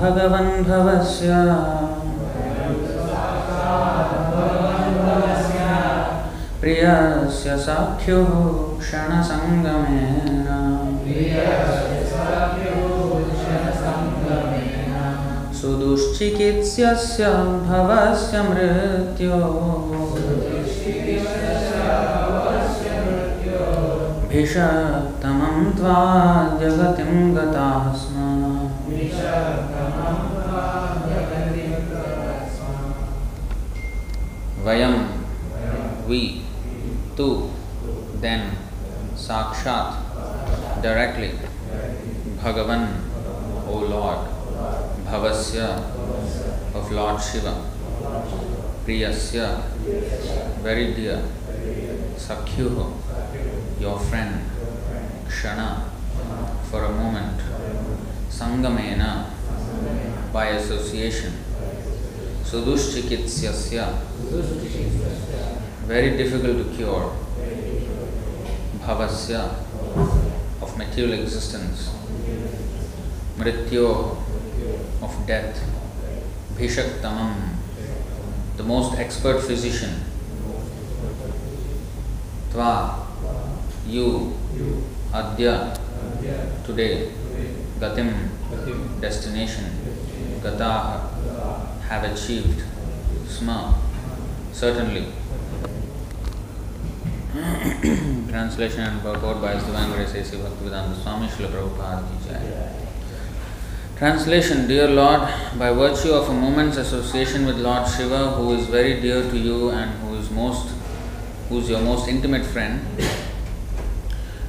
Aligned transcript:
भगवन् 0.00 0.64
भवस्य 0.64 1.28
प्रियस्य 6.60 7.56
साख्युः 7.56 8.30
क्षणसङ्गमेन। 8.80 10.46
सुदुश्चिकित्स्यस्य 15.60 17.24
भवस्य 17.68 18.42
मृत्योः। 18.42 19.64
भिषक्तमं 24.28 25.58
त्वा 25.76 25.98
जगतिं 26.60 27.36
गताः 27.36 28.13
Vayam, 34.64 35.06
we, 36.08 36.40
tu, 37.14 37.50
then, 38.14 38.56
sakshat, 39.14 40.80
directly, 40.80 41.32
Bhagavan, 42.40 43.02
O 43.68 43.76
Lord, 43.76 44.26
Bhavasya, 45.04 45.68
of 46.74 46.90
Lord 46.90 47.20
Shiva, 47.20 47.70
Priyasya, 48.86 49.68
very 50.62 50.94
dear, 50.94 51.22
Sakyuho, 52.16 52.90
your 53.78 53.98
friend, 53.98 54.50
Kshana, 55.28 55.90
for 56.70 56.84
a 56.84 56.90
moment, 56.90 57.38
Sangamena, 58.30 59.30
by 60.32 60.46
association. 60.56 61.34
सुदुश्चिकित्स्य 62.50 63.80
very 65.88 66.10
difficult 66.16 66.58
to 66.58 66.76
cure 66.76 67.02
भवस्य 68.86 69.36
of 70.62 70.76
material 70.78 71.14
existence 71.14 71.88
मृत्यु 73.38 73.84
of 75.06 75.16
death 75.28 75.62
भिषक्तमम 76.58 77.34
the 78.58 78.66
most 78.66 79.00
expert 79.00 79.40
physician 79.46 79.94
त्वा 82.52 82.70
you 83.88 84.06
अद्य 85.22 85.56
today 86.66 86.88
गतिम 87.80 88.08
destination 89.00 89.66
गताह 90.44 91.13
have 91.94 92.04
achieved 92.12 92.62
sma 93.28 93.58
certainly 94.52 95.06
Translation 98.30 98.80
and 98.80 99.02
purport 99.02 99.40
by 99.42 99.54
Divine 99.54 99.90
Grace 99.90 100.12
Bhaktivedanta 100.12 100.94
Swami 101.02 101.26
Srila 101.26 101.48
Prabhupada 101.48 102.04
Ki 102.08 102.28
Jai. 102.28 102.70
Translation 103.96 104.68
Dear 104.68 104.88
Lord, 104.90 105.22
by 105.58 105.72
virtue 105.72 106.12
of 106.12 106.28
a 106.28 106.32
moment's 106.32 106.76
association 106.76 107.44
with 107.44 107.58
Lord 107.58 107.88
Shiva, 107.88 108.30
who 108.36 108.54
is 108.54 108.66
very 108.66 109.00
dear 109.00 109.22
to 109.28 109.36
you 109.36 109.70
and 109.70 109.90
who 110.02 110.14
is 110.14 110.30
most, 110.30 110.68
who 111.48 111.58
is 111.58 111.68
your 111.68 111.80
most 111.80 112.06
intimate 112.06 112.46
friend, 112.46 112.86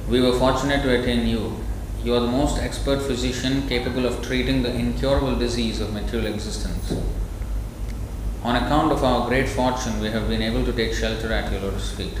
we 0.08 0.20
were 0.20 0.38
fortunate 0.38 0.82
to 0.84 1.00
attain 1.00 1.26
you. 1.26 1.56
You 2.04 2.14
are 2.14 2.20
the 2.20 2.28
most 2.28 2.62
expert 2.62 3.02
physician 3.02 3.68
capable 3.68 4.06
of 4.06 4.24
treating 4.24 4.62
the 4.62 4.72
incurable 4.72 5.34
disease 5.34 5.80
of 5.80 5.92
material 5.92 6.32
existence. 6.32 6.92
On 8.46 8.54
account 8.54 8.92
of 8.92 9.02
our 9.02 9.26
great 9.26 9.48
fortune, 9.48 9.98
we 10.00 10.08
have 10.08 10.28
been 10.28 10.40
able 10.40 10.64
to 10.64 10.72
take 10.72 10.92
shelter 10.94 11.32
at 11.32 11.50
your 11.50 11.62
lotus 11.62 11.90
feet. 11.90 12.16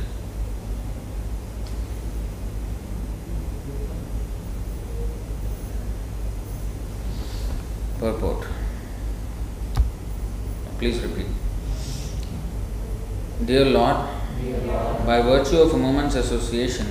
Purport. 8.00 8.44
Please 10.78 10.98
repeat. 11.04 11.26
Dear 13.44 13.66
Lord, 13.66 14.08
by 15.06 15.22
virtue 15.22 15.58
of 15.58 15.74
a 15.74 15.78
moment's 15.78 16.16
association 16.16 16.88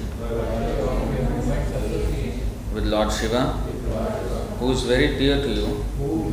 with 2.73 2.85
Lord 2.85 3.11
Shiva, 3.11 3.47
who 4.59 4.71
is 4.71 4.83
very 4.83 5.17
dear 5.19 5.41
to 5.41 5.49
you 5.49 6.24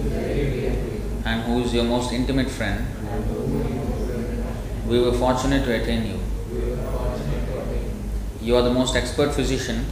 and 1.25 1.43
who 1.43 1.61
is 1.63 1.73
your 1.73 1.85
most 1.85 2.13
intimate 2.13 2.51
friend, 2.51 2.87
we 4.87 5.01
were 5.01 5.13
fortunate 5.13 5.65
to 5.65 5.81
attain 5.81 6.07
you. 6.07 6.21
You 8.41 8.57
are 8.57 8.63
the 8.63 8.73
most 8.73 8.97
expert 8.97 9.33
physician 9.33 9.87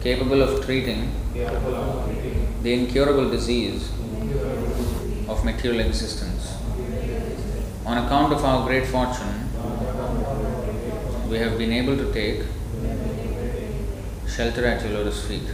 capable 0.00 0.42
of 0.42 0.64
treating 0.64 1.12
the 2.62 2.72
incurable 2.72 3.28
disease 3.30 3.90
of 5.28 5.44
material 5.44 5.80
existence. 5.80 6.54
On 7.84 7.98
account 7.98 8.32
of 8.32 8.44
our 8.44 8.66
great 8.66 8.86
fortune, 8.86 9.48
we 11.28 11.38
have 11.38 11.58
been 11.58 11.72
able 11.72 11.96
to 11.96 12.12
take 12.12 12.42
shelter 14.28 14.66
at 14.66 14.82
your 14.82 14.92
lotus 14.98 15.26
feet. 15.26 15.48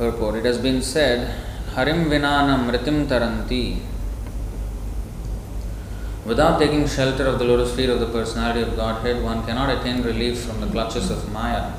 Purport 0.00 0.36
It 0.36 0.46
has 0.46 0.56
been 0.56 0.80
said, 0.80 1.28
Harim 1.74 2.06
Vinana 2.06 2.56
Mritim 2.66 3.06
Taranti. 3.06 3.82
Without 6.24 6.58
taking 6.58 6.88
shelter 6.88 7.26
of 7.26 7.38
the 7.38 7.44
lotus 7.44 7.76
feet 7.76 7.90
of 7.90 8.00
the 8.00 8.06
personality 8.06 8.62
of 8.62 8.76
Godhead, 8.76 9.22
one 9.22 9.44
cannot 9.44 9.68
attain 9.68 10.02
relief 10.02 10.40
from 10.40 10.62
the 10.62 10.68
clutches 10.68 11.10
of 11.10 11.30
Maya, 11.30 11.72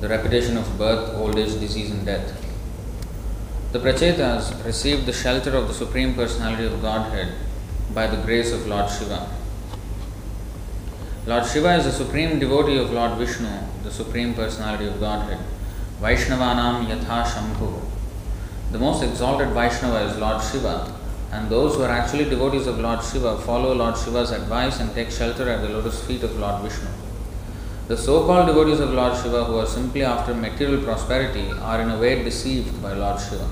the 0.00 0.08
repetition 0.08 0.56
of 0.56 0.76
birth, 0.76 1.14
old 1.14 1.38
age, 1.38 1.52
disease, 1.60 1.92
and 1.92 2.04
death. 2.04 2.44
The 3.70 3.78
Prachetas 3.78 4.64
received 4.66 5.06
the 5.06 5.12
shelter 5.12 5.54
of 5.56 5.68
the 5.68 5.74
Supreme 5.74 6.14
Personality 6.14 6.64
of 6.64 6.82
Godhead 6.82 7.34
by 7.94 8.08
the 8.08 8.20
grace 8.20 8.50
of 8.50 8.66
Lord 8.66 8.90
Shiva. 8.90 9.28
Lord 11.28 11.46
Shiva 11.46 11.76
is 11.76 11.84
the 11.84 11.92
supreme 11.92 12.40
devotee 12.40 12.78
of 12.78 12.90
Lord 12.90 13.16
Vishnu, 13.16 13.60
the 13.84 13.92
Supreme 13.92 14.34
Personality 14.34 14.88
of 14.88 14.98
Godhead. 14.98 15.38
Vaishnavanam 16.02 16.88
Yatha 16.88 17.22
Shambhu. 17.22 17.80
The 18.72 18.78
most 18.80 19.04
exalted 19.04 19.50
Vaishnava 19.50 20.00
is 20.00 20.18
Lord 20.18 20.42
Shiva, 20.42 20.92
and 21.30 21.48
those 21.48 21.76
who 21.76 21.82
are 21.84 21.90
actually 21.90 22.24
devotees 22.24 22.66
of 22.66 22.80
Lord 22.80 23.04
Shiva 23.04 23.38
follow 23.38 23.72
Lord 23.72 23.96
Shiva's 23.96 24.32
advice 24.32 24.80
and 24.80 24.92
take 24.96 25.12
shelter 25.12 25.48
at 25.48 25.62
the 25.62 25.68
lotus 25.68 26.04
feet 26.04 26.24
of 26.24 26.36
Lord 26.40 26.60
Vishnu. 26.62 26.88
The 27.86 27.96
so 27.96 28.26
called 28.26 28.48
devotees 28.48 28.80
of 28.80 28.90
Lord 28.90 29.16
Shiva 29.16 29.44
who 29.44 29.58
are 29.58 29.66
simply 29.66 30.02
after 30.02 30.34
material 30.34 30.82
prosperity 30.82 31.48
are 31.52 31.80
in 31.80 31.90
a 31.90 31.98
way 32.00 32.24
deceived 32.24 32.82
by 32.82 32.94
Lord 32.94 33.20
Shiva. 33.20 33.48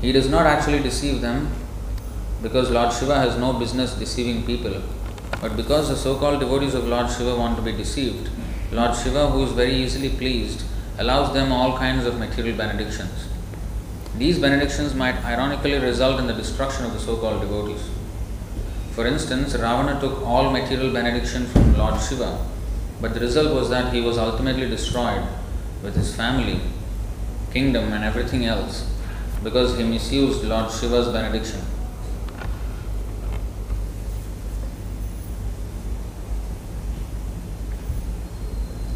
He 0.00 0.12
does 0.12 0.30
not 0.30 0.46
actually 0.46 0.82
deceive 0.82 1.20
them 1.20 1.50
because 2.42 2.70
Lord 2.70 2.90
Shiva 2.90 3.16
has 3.16 3.36
no 3.36 3.52
business 3.52 3.92
deceiving 3.92 4.46
people, 4.46 4.80
but 5.42 5.58
because 5.58 5.90
the 5.90 5.96
so 5.96 6.16
called 6.16 6.40
devotees 6.40 6.72
of 6.72 6.88
Lord 6.88 7.10
Shiva 7.10 7.36
want 7.36 7.56
to 7.56 7.62
be 7.62 7.72
deceived, 7.72 8.30
Lord 8.72 8.96
Shiva, 8.96 9.28
who 9.28 9.44
is 9.44 9.52
very 9.52 9.74
easily 9.74 10.08
pleased, 10.08 10.64
allows 10.98 11.32
them 11.34 11.52
all 11.52 11.76
kinds 11.76 12.06
of 12.06 12.18
material 12.18 12.56
benedictions. 12.56 13.28
These 14.16 14.38
benedictions 14.38 14.94
might 14.94 15.16
ironically 15.24 15.74
result 15.74 16.20
in 16.20 16.26
the 16.26 16.34
destruction 16.34 16.84
of 16.84 16.92
the 16.92 17.00
so 17.00 17.16
called 17.16 17.40
devotees. 17.40 17.90
For 18.92 19.06
instance, 19.06 19.54
Ravana 19.54 19.98
took 20.00 20.22
all 20.22 20.50
material 20.50 20.92
benediction 20.92 21.46
from 21.46 21.76
Lord 21.76 22.00
Shiva, 22.00 22.46
but 23.00 23.12
the 23.12 23.20
result 23.20 23.52
was 23.52 23.70
that 23.70 23.92
he 23.92 24.00
was 24.00 24.18
ultimately 24.18 24.68
destroyed 24.68 25.26
with 25.82 25.96
his 25.96 26.14
family, 26.14 26.60
kingdom, 27.52 27.92
and 27.92 28.04
everything 28.04 28.44
else 28.46 28.88
because 29.42 29.76
he 29.76 29.82
misused 29.82 30.44
Lord 30.44 30.70
Shiva's 30.70 31.08
benediction. 31.08 31.60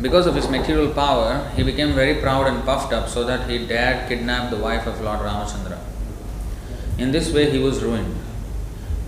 Because 0.01 0.27
of 0.27 0.37
his 0.37 0.49
material 0.49 0.93
power, 0.93 1.51
he 1.57 1.65
became 1.65 1.93
very 1.93 2.21
proud 2.21 2.47
and 2.47 2.65
puffed 2.65 2.93
up 2.93 3.09
so 3.09 3.25
that 3.25 3.51
he 3.51 3.67
dared 3.67 4.09
kidnap 4.09 4.51
the 4.51 4.57
wife 4.57 4.87
of 4.87 5.01
Lord 5.01 5.19
Ramachandra. 5.19 5.79
In 6.99 7.11
this 7.11 7.33
way, 7.33 7.51
he 7.51 7.59
was 7.59 7.83
ruined. 7.83 8.15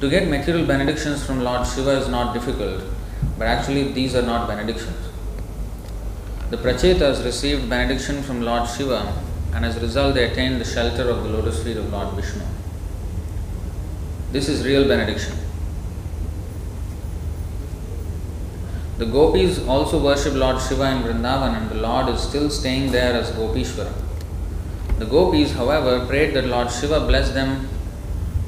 To 0.00 0.10
get 0.10 0.28
material 0.28 0.66
benedictions 0.66 1.24
from 1.24 1.44
Lord 1.44 1.66
Shiva 1.66 1.90
is 1.90 2.08
not 2.08 2.34
difficult, 2.34 2.82
but 3.38 3.46
actually, 3.46 3.92
these 3.92 4.16
are 4.16 4.22
not 4.22 4.48
benedictions. 4.48 4.96
The 6.50 6.56
Prachetas 6.56 7.24
received 7.24 7.70
benediction 7.70 8.22
from 8.22 8.42
Lord 8.42 8.68
Shiva, 8.68 9.14
and 9.54 9.64
as 9.64 9.76
a 9.76 9.80
result, 9.80 10.14
they 10.14 10.24
attained 10.24 10.60
the 10.60 10.64
shelter 10.64 11.08
of 11.08 11.22
the 11.22 11.28
lotus 11.28 11.62
feet 11.62 11.76
of 11.76 11.92
Lord 11.92 12.14
Vishnu. 12.14 12.42
This 14.32 14.48
is 14.48 14.64
real 14.64 14.88
benediction. 14.88 15.36
The 19.00 19.06
gopis 19.06 19.66
also 19.66 19.98
worship 20.04 20.34
Lord 20.34 20.60
Shiva 20.60 20.90
in 20.94 21.02
Vrindavan 21.02 21.56
and 21.56 21.70
the 21.70 21.76
Lord 21.76 22.10
is 22.10 22.20
still 22.20 22.50
staying 22.50 22.92
there 22.92 23.14
as 23.14 23.30
Gopishwara. 23.30 23.90
The 24.98 25.06
gopis, 25.06 25.52
however, 25.52 26.04
prayed 26.04 26.34
that 26.34 26.44
Lord 26.44 26.70
Shiva 26.70 27.00
bless 27.06 27.30
them 27.30 27.66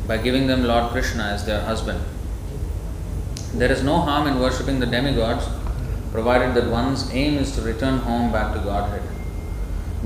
by 0.07 0.19
giving 0.19 0.47
them 0.49 0.65
Lord 0.65 0.91
Krishna 0.91 1.23
as 1.23 1.47
their 1.47 1.63
husband. 1.63 2.05
There 3.55 3.73
is 3.73 3.83
no 3.83 4.01
harm 4.01 4.27
in 4.27 4.41
worshipping 4.41 4.79
the 4.79 4.85
demigods 4.85 5.49
provided 6.13 6.55
that 6.55 6.71
one's 6.71 7.11
aim 7.15 7.39
is 7.39 7.55
to 7.55 7.63
return 7.63 8.01
home 8.01 8.31
back 8.31 8.53
to 8.53 8.61
Godhead. 8.61 9.09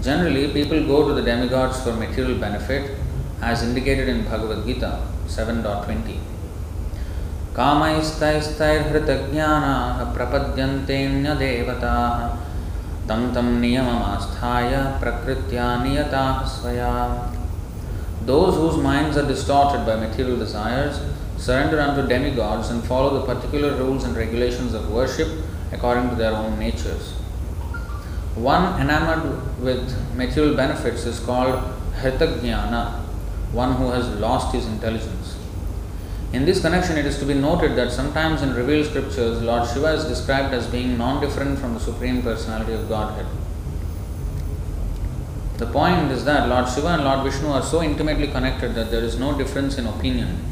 Generally, 0.01 0.53
people 0.53 0.87
go 0.87 1.09
to 1.09 1.13
the 1.13 1.23
demigods 1.23 1.83
for 1.83 1.93
material 1.93 2.39
benefit 2.39 2.97
as 3.43 3.65
indicated 3.65 4.09
in 4.09 4.23
Bhagavad 4.23 4.65
Gita 4.65 5.03
7.20. 5.27 6.26
कामैस्तैस्तैर्हृतज्ञानाः 7.58 9.98
प्रपद्यन्तेऽन्यदेवताः 10.16 12.18
तं 13.10 13.22
तं 13.36 13.48
नियममास्थाय 13.62 14.74
प्रकृत्या 15.02 15.68
नियताः 15.84 16.38
स्वया 16.56 16.94
Those 18.26 18.56
whose 18.56 18.78
minds 18.78 19.18
are 19.18 19.28
distorted 19.28 19.86
by 19.86 19.96
material 19.96 20.38
desires 20.38 21.00
surrender 21.38 21.80
unto 21.80 22.08
demigods 22.08 22.70
and 22.70 22.84
follow 22.84 23.18
the 23.18 23.26
particular 23.26 23.76
rules 23.76 24.04
and 24.04 24.16
regulations 24.16 24.76
of 24.76 24.92
worship 24.92 25.28
according 25.72 26.10
to 26.10 26.16
their 26.16 26.34
own 26.34 26.60
natures. 26.60 27.14
One 28.36 28.80
enamored 28.80 29.60
with 29.60 30.16
material 30.16 30.56
benefits 30.56 31.06
is 31.06 31.20
called 31.20 31.56
Hritagnana, 32.00 33.00
one 33.52 33.74
who 33.74 33.90
has 33.90 34.08
lost 34.20 34.54
his 34.54 34.68
intelligence. 34.68 35.35
In 36.37 36.45
this 36.45 36.61
connection, 36.61 36.99
it 36.99 37.07
is 37.07 37.19
to 37.21 37.25
be 37.25 37.33
noted 37.33 37.77
that 37.77 37.91
sometimes 37.91 38.43
in 38.43 38.53
revealed 38.53 38.85
scriptures, 38.85 39.41
Lord 39.41 39.67
Shiva 39.67 39.95
is 39.95 40.05
described 40.05 40.53
as 40.53 40.67
being 40.67 40.99
non 40.99 41.19
different 41.19 41.59
from 41.59 41.73
the 41.73 41.81
Supreme 41.81 42.21
Personality 42.21 42.75
of 42.75 42.91
Godhead. 42.91 43.25
The 45.57 45.65
point 45.65 46.13
is 46.13 46.27
that 46.27 46.51
Lord 46.51 46.69
Shiva 46.69 46.89
and 46.89 47.05
Lord 47.05 47.25
Vishnu 47.25 47.49
are 47.49 47.63
so 47.63 47.83
intimately 47.83 48.29
connected 48.29 48.75
that 48.75 48.91
there 48.91 49.03
is 49.03 49.19
no 49.19 49.39
difference 49.39 49.79
in 49.79 49.87
opinion. 49.87 50.45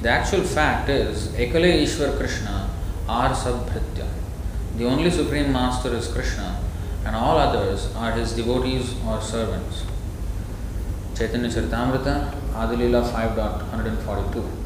The 0.00 0.08
actual 0.08 0.44
fact 0.44 0.88
is, 0.88 1.28
Ekale 1.32 1.82
Ishwar 1.82 2.16
Krishna 2.16 2.70
are 3.06 3.34
Sabhritya. 3.34 4.08
The 4.78 4.86
only 4.86 5.10
Supreme 5.10 5.52
Master 5.52 5.94
is 5.94 6.08
Krishna, 6.08 6.58
and 7.04 7.14
all 7.14 7.36
others 7.36 7.94
are 7.96 8.12
his 8.12 8.32
devotees 8.32 8.94
or 9.06 9.20
servants. 9.20 9.84
Chaitanya 11.14 11.50
Charitamrita, 11.50 12.32
Adilila 12.54 13.04
5.142. 13.12 14.61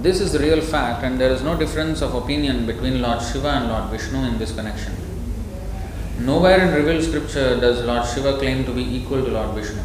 This 0.00 0.20
is 0.20 0.30
the 0.30 0.38
real 0.38 0.60
fact, 0.60 1.02
and 1.02 1.20
there 1.20 1.32
is 1.32 1.42
no 1.42 1.56
difference 1.56 2.02
of 2.02 2.14
opinion 2.14 2.66
between 2.66 3.02
Lord 3.02 3.20
Shiva 3.20 3.48
and 3.48 3.68
Lord 3.68 3.90
Vishnu 3.90 4.18
in 4.28 4.38
this 4.38 4.54
connection. 4.54 4.94
Nowhere 6.20 6.60
in 6.60 6.72
revealed 6.72 7.02
scripture 7.02 7.58
does 7.60 7.84
Lord 7.84 8.06
Shiva 8.06 8.38
claim 8.38 8.64
to 8.66 8.72
be 8.72 8.82
equal 8.82 9.24
to 9.24 9.30
Lord 9.32 9.56
Vishnu. 9.56 9.82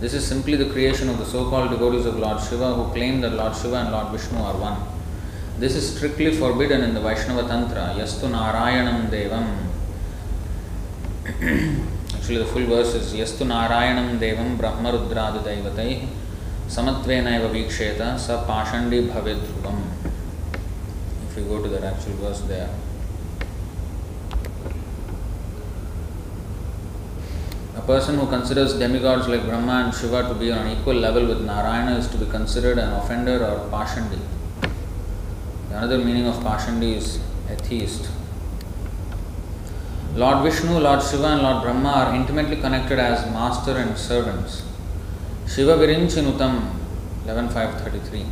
This 0.00 0.14
is 0.14 0.24
simply 0.24 0.54
the 0.54 0.70
creation 0.70 1.08
of 1.08 1.18
the 1.18 1.24
so 1.24 1.50
called 1.50 1.70
devotees 1.70 2.06
of 2.06 2.16
Lord 2.16 2.40
Shiva 2.40 2.74
who 2.74 2.92
claim 2.92 3.20
that 3.22 3.32
Lord 3.32 3.56
Shiva 3.56 3.74
and 3.76 3.90
Lord 3.90 4.12
Vishnu 4.12 4.38
are 4.38 4.56
one. 4.56 4.78
This 5.58 5.74
is 5.74 5.96
strictly 5.96 6.32
forbidden 6.36 6.82
in 6.82 6.94
the 6.94 7.00
Vaishnava 7.00 7.48
Tantra, 7.48 7.92
Yastu 7.98 8.30
Narayanam 8.30 9.08
Devam. 9.08 9.66
Actually, 12.14 12.38
the 12.38 12.46
full 12.46 12.66
verse 12.66 12.94
is 12.94 13.12
Yastu 13.14 13.44
Narayanam 13.44 14.20
Devam 14.20 14.58
Daivatai 16.66 17.02
Samatvenaiva 17.02 17.50
Viksheta 17.50 18.18
Sa 18.18 18.44
Pashandi 18.44 19.08
Bhavedruvam. 19.08 19.82
If 21.30 21.36
you 21.36 21.44
go 21.44 21.62
to 21.62 21.68
that 21.68 21.84
actual 21.84 22.14
verse 22.14 22.40
there. 22.42 22.70
A 27.76 27.80
person 27.82 28.18
who 28.18 28.26
considers 28.26 28.78
demigods 28.78 29.28
like 29.28 29.44
Brahma 29.44 29.84
and 29.84 29.94
Shiva 29.94 30.22
to 30.28 30.34
be 30.34 30.50
on 30.50 30.66
an 30.66 30.78
equal 30.78 30.94
level 30.94 31.26
with 31.26 31.44
Narayana 31.44 31.98
is 31.98 32.08
to 32.08 32.18
be 32.18 32.26
considered 32.26 32.78
an 32.78 32.92
offender 32.94 33.44
or 33.44 33.68
Pashandi. 33.70 34.18
Another 35.70 35.98
meaning 35.98 36.26
of 36.26 36.36
Pashandi 36.36 36.96
is 36.96 37.20
atheist. 37.50 38.08
Lord 40.14 40.42
Vishnu, 40.42 40.78
Lord 40.78 41.02
Shiva, 41.02 41.26
and 41.26 41.42
Lord 41.42 41.62
Brahma 41.62 41.90
are 41.90 42.14
intimately 42.14 42.56
connected 42.56 42.98
as 42.98 43.26
master 43.26 43.76
and 43.76 43.96
servants. 43.98 44.65
Shiva 45.46 45.76
Virinchinutam 45.76 46.72
11533. 47.26 48.26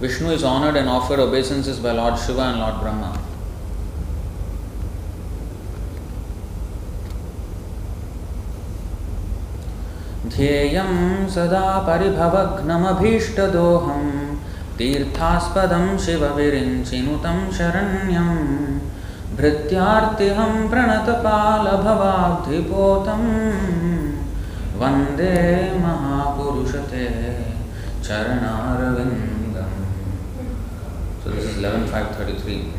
Vishnu 0.00 0.30
is 0.30 0.42
honored 0.42 0.76
and 0.76 0.88
offered 0.88 1.18
obeisances 1.18 1.78
by 1.78 1.92
Lord 1.92 2.18
Shiva 2.18 2.40
and 2.40 2.60
Lord 2.60 2.80
Brahma. 2.80 3.18
ध्येयं 10.36 10.92
सदा 11.32 11.66
परिभवघ्नमभीष्टदोहं 11.86 14.02
तीर्थास्पदं 14.78 15.84
शिवविरिञ्चिनुतं 16.04 17.38
शरण्यं 17.58 18.30
भृत्यार्तिहं 19.38 20.54
प्रणतपालभवाब्धिपोतं 20.70 23.22
वन्दे 24.81 25.33
महापुरुषते 25.83 27.05
चरणारविन्दम् 28.07 29.79
So 31.23 31.29
this 31.29 31.45
is 31.45 31.57
11533. 31.57 32.73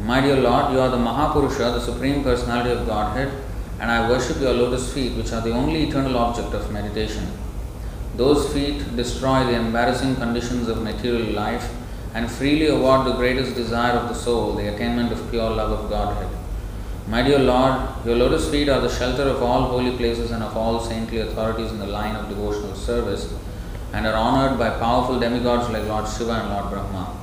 My 0.00 0.20
dear 0.20 0.36
Lord, 0.36 0.72
you 0.72 0.78
are 0.80 0.90
the 0.90 0.98
Mahapurusha, 0.98 1.72
the 1.74 1.80
Supreme 1.80 2.22
Personality 2.22 2.70
of 2.70 2.86
Godhead, 2.86 3.32
and 3.80 3.90
I 3.90 4.08
worship 4.08 4.38
your 4.40 4.52
lotus 4.52 4.92
feet, 4.92 5.16
which 5.16 5.32
are 5.32 5.40
the 5.40 5.50
only 5.50 5.88
eternal 5.88 6.16
object 6.18 6.54
of 6.54 6.70
meditation. 6.70 7.26
Those 8.16 8.52
feet 8.52 8.94
destroy 8.94 9.44
the 9.44 9.54
embarrassing 9.54 10.14
conditions 10.16 10.68
of 10.68 10.82
material 10.82 11.32
life 11.32 11.72
and 12.14 12.30
freely 12.30 12.68
award 12.68 13.06
the 13.06 13.14
greatest 13.14 13.56
desire 13.56 13.94
of 13.94 14.08
the 14.08 14.14
soul, 14.14 14.52
the 14.52 14.72
attainment 14.72 15.10
of 15.10 15.28
pure 15.30 15.50
love 15.50 15.72
of 15.72 15.90
Godhead. 15.90 16.28
My 17.09 17.23
dear 17.23 17.39
Lord, 17.39 18.05
your 18.05 18.17
lotus 18.17 18.51
feet 18.51 18.69
are 18.69 18.81
the 18.81 18.95
shelter 18.95 19.23
of 19.23 19.41
all 19.41 19.63
holy 19.63 19.97
places 19.97 20.29
and 20.29 20.43
of 20.43 20.55
all 20.55 20.79
saintly 20.79 21.17
authorities 21.21 21.71
in 21.71 21.79
the 21.79 21.87
line 21.87 22.15
of 22.15 22.29
devotional 22.29 22.75
service, 22.75 23.33
and 23.93 24.05
are 24.05 24.13
honored 24.13 24.59
by 24.59 24.69
powerful 24.77 25.19
demigods 25.19 25.71
like 25.71 25.87
Lord 25.87 26.07
Shiva 26.07 26.33
and 26.33 26.49
Lord 26.49 26.69
Brahma. 26.69 27.17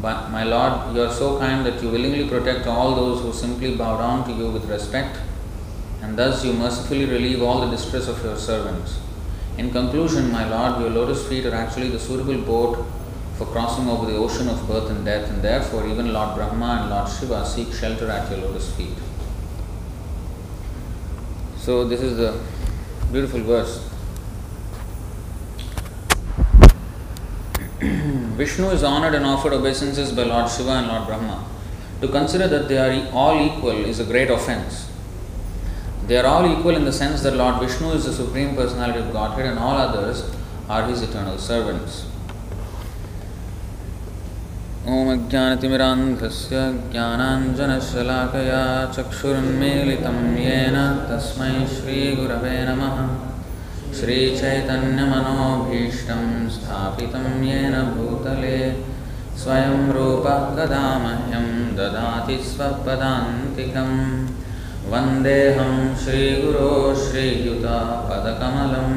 But 0.00 0.30
my 0.30 0.42
Lord, 0.42 0.96
you 0.96 1.02
are 1.02 1.12
so 1.12 1.38
kind 1.38 1.64
that 1.64 1.80
you 1.80 1.90
willingly 1.90 2.28
protect 2.28 2.66
all 2.66 2.96
those 2.96 3.20
who 3.20 3.32
simply 3.32 3.76
bow 3.76 3.96
down 3.98 4.24
to 4.26 4.32
you 4.32 4.50
with 4.50 4.64
respect, 4.64 5.20
and 6.02 6.18
thus 6.18 6.44
you 6.44 6.52
mercifully 6.54 7.04
relieve 7.04 7.42
all 7.42 7.60
the 7.60 7.70
distress 7.70 8.08
of 8.08 8.20
your 8.24 8.36
servants. 8.36 8.98
In 9.56 9.70
conclusion, 9.70 10.32
my 10.32 10.48
Lord, 10.48 10.80
your 10.80 10.90
lotus 10.90 11.28
feet 11.28 11.46
are 11.46 11.54
actually 11.54 11.90
the 11.90 12.00
suitable 12.00 12.38
boat 12.38 12.84
for 13.38 13.46
crossing 13.46 13.88
over 13.88 14.04
the 14.10 14.16
ocean 14.16 14.48
of 14.48 14.66
birth 14.66 14.90
and 14.90 15.04
death, 15.04 15.30
and 15.30 15.40
therefore 15.42 15.86
even 15.86 16.12
Lord 16.12 16.34
Brahma 16.34 16.80
and 16.80 16.90
Lord 16.90 17.08
Shiva 17.08 17.46
seek 17.46 17.72
shelter 17.72 18.10
at 18.10 18.28
your 18.28 18.40
lotus 18.40 18.74
feet. 18.74 18.98
So, 21.62 21.84
this 21.86 22.00
is 22.00 22.16
the 22.16 22.40
beautiful 23.12 23.38
verse. 23.38 23.88
Vishnu 27.78 28.68
is 28.70 28.82
honored 28.82 29.14
and 29.14 29.24
offered 29.24 29.52
obeisances 29.52 30.10
by 30.10 30.24
Lord 30.24 30.50
Shiva 30.50 30.70
and 30.70 30.88
Lord 30.88 31.06
Brahma. 31.06 31.48
To 32.00 32.08
consider 32.08 32.48
that 32.48 32.66
they 32.66 32.78
are 32.78 33.08
all 33.12 33.40
equal 33.40 33.84
is 33.84 34.00
a 34.00 34.04
great 34.04 34.28
offense. 34.28 34.90
They 36.08 36.16
are 36.16 36.26
all 36.26 36.44
equal 36.50 36.74
in 36.74 36.84
the 36.84 36.92
sense 36.92 37.22
that 37.22 37.36
Lord 37.36 37.60
Vishnu 37.60 37.92
is 37.92 38.06
the 38.06 38.12
Supreme 38.12 38.56
Personality 38.56 38.98
of 38.98 39.12
Godhead 39.12 39.46
and 39.46 39.60
all 39.60 39.76
others 39.76 40.28
are 40.68 40.82
His 40.88 41.02
eternal 41.02 41.38
servants. 41.38 42.08
ॐ 44.82 44.84
अज्ञानतिमिरान्धस्य 44.90 46.60
ज्ञानाञ्जनशलाकया 46.92 48.62
चक्षुरुन्मीलितं 48.92 50.16
येन 50.36 50.76
तस्मै 51.08 51.66
श्रीगुरवे 51.66 52.56
नमः। 52.68 52.96
श्रीचैतन्यमनोभीष्टं 53.98 56.48
स्थापितं 56.48 57.44
येन 57.44 57.72
भूतले। 57.72 58.84
स्वयं 59.38 59.92
रूपः 59.92 60.56
कदा 60.56 60.98
मह्यं 60.98 61.76
ददाति 61.76 62.38
स्वपदान्तिकम्। 62.44 64.26
वन्देऽहं 64.92 65.96
श्रीगुरो 65.96 66.94
श्रीयुतापदकमलं 66.94 68.90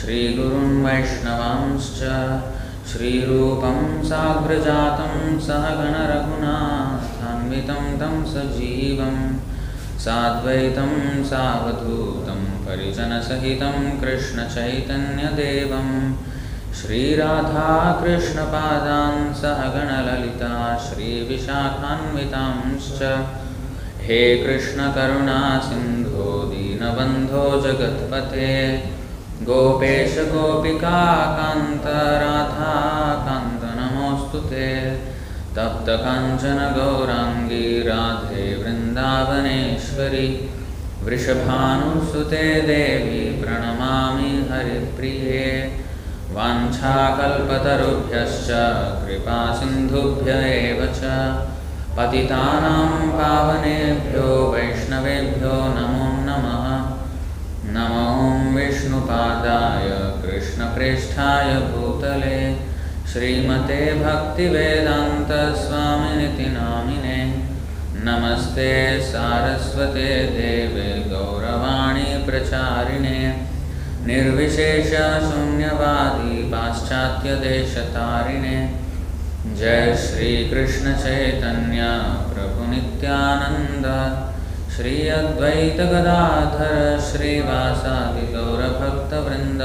श्रीगुरुं 0.00 0.84
वैष्णवांश्च 0.84 2.00
श्रीरूपं 2.90 3.78
साग्रजातं 4.04 5.38
सहगणरघुनाथान्वितं 5.40 7.84
तं 8.00 8.24
सजीवं 8.24 9.16
साद्वैतं 10.04 10.92
सावधूतं 11.24 12.40
परिजनसहितं 12.66 13.76
कृष्णचैतन्यदेवं 14.00 15.88
श्रीराधाकृष्णपादान् 16.78 19.34
सहगणललिता 19.34 20.52
श्रीविशाखान्वितांश्च। 20.84 23.00
हे 24.06 24.20
कृष्णकरुणा 24.36 25.40
सिन्धो 25.64 26.26
दीनबन्धो 26.50 27.44
जगत्पते 27.60 28.52
गोपेश 29.42 30.14
गोपिकान्त 30.18 31.84
राधाकान्त 32.22 33.62
नमोऽस्तु 33.78 34.38
ते। 34.38 34.70
तप्तकाञ्चन 35.56 36.60
गौराङ्गी 36.76 37.66
राधे 37.88 38.46
वृन्दावनेश्वरि। 38.62 40.28
वृषभानुसुते 41.02 42.46
देवी 42.60 43.42
प्रणमामि 43.42 44.32
हरिप्रिये। 44.52 45.46
वाञ्छाकल्पतरुभ्यश्च 46.30 48.48
कृपासिन्धुभ्य 49.04 50.32
एव 50.32 50.86
च। 50.86 50.98
पतितानां 51.96 53.08
पावनेभ्यो 53.08 54.52
वैष्णवेभ्यो 54.52 55.56
नमो 55.78 55.97
विष्णुपादाय 58.58 59.88
कृष्णप्रेष्ठाय 60.22 61.50
भूतले 61.72 62.38
श्रीमते 63.12 63.80
भक्तिवेदान्तस्वामिनिति 64.00 66.48
नामिने 66.54 67.20
नमस्ते 68.06 68.72
सारस्वते 69.02 70.08
देवे 70.34 70.88
गौरवाणी 71.10 72.10
प्रचारिणे 72.26 73.20
निर्विशेषशून्यवादी 74.06 76.34
पाश्चात्यदेशतारिणे 76.52 78.58
जय 79.60 79.86
श्रीकृष्णचैतन्य 80.06 81.86
प्रभुनित्यानन्द 82.34 83.86
श्री 84.76 84.94
अद्वैतगदाधर 85.08 86.74
श्रीवासादिगौरभक्तवृन्द। 87.06 89.62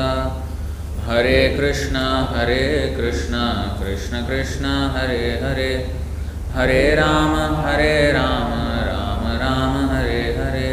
हरे 1.07 1.41
कृष्ण 1.57 1.95
हरे 2.36 2.65
कृष्ण 2.98 3.33
कृष्ण 3.79 4.13
कृष्ण, 4.27 4.65
हरे 4.95 5.25
हरे। 5.43 5.74
हरे 6.55 6.83
राम 6.95 7.33
हरे 7.65 7.95
Ram 8.12 8.51
Ram 8.89 9.24
Ram, 9.41 9.74
Hare 9.89 10.22
Hare. 10.38 10.72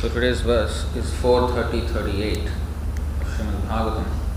So 0.00 0.06
today's 0.08 0.42
verse 0.42 0.76
is 0.96 1.06
430-38 1.22 2.48
Srimad 3.32 3.60
Bhagavatam. 3.68 4.27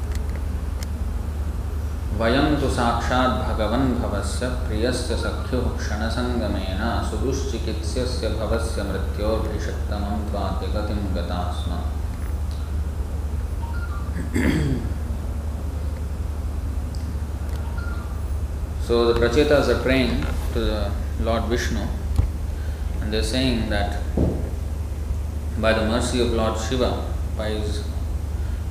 वयम 2.22 2.56
तो 2.62 2.70
साक्षा 2.70 3.20
भगवन 3.38 3.84
भवस्य 4.02 4.48
प्रियस्य 4.66 5.16
सख्यो 5.18 5.60
क्षण 5.78 6.02
संगमेन 6.16 6.82
सुदुश्चिकित्स्य 7.10 8.30
भवस्य 8.40 8.84
मृत्यो 8.90 9.30
भिषक्तम 9.46 10.04
त्वाद्य 10.28 10.68
गतिम 10.74 11.00
गतास्म। 11.16 11.80
So 18.88 19.00
the 19.06 19.18
Prachetas 19.18 19.70
are 19.70 19.82
praying 19.84 20.24
to 20.54 20.66
the 20.66 21.24
Lord 21.28 21.50
Vishnu 21.54 21.88
and 23.02 23.12
they 23.12 23.24
saying 23.32 23.64
that 23.72 24.20
by 25.62 25.74
the 25.74 25.88
mercy 25.92 26.22
of 26.28 26.36
Lord 26.42 26.62
Shiva 26.68 26.92
by 27.40 27.58
his 27.58 27.82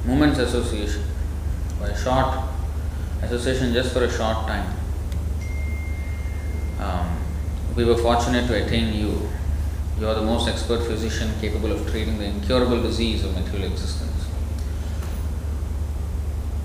moments 0.06 0.40
association 0.40 1.12
by 1.80 1.94
short 2.04 2.49
association 3.22 3.72
just 3.72 3.92
for 3.92 4.04
a 4.04 4.10
short 4.10 4.46
time, 4.46 4.74
um, 6.80 7.16
we 7.76 7.84
were 7.84 7.96
fortunate 7.96 8.46
to 8.46 8.64
attain 8.64 8.94
you. 8.94 9.28
You 9.98 10.08
are 10.08 10.14
the 10.14 10.22
most 10.22 10.48
expert 10.48 10.82
physician 10.86 11.30
capable 11.40 11.72
of 11.72 11.90
treating 11.90 12.18
the 12.18 12.24
incurable 12.24 12.82
disease 12.82 13.24
of 13.24 13.34
material 13.34 13.70
existence. 13.70 14.26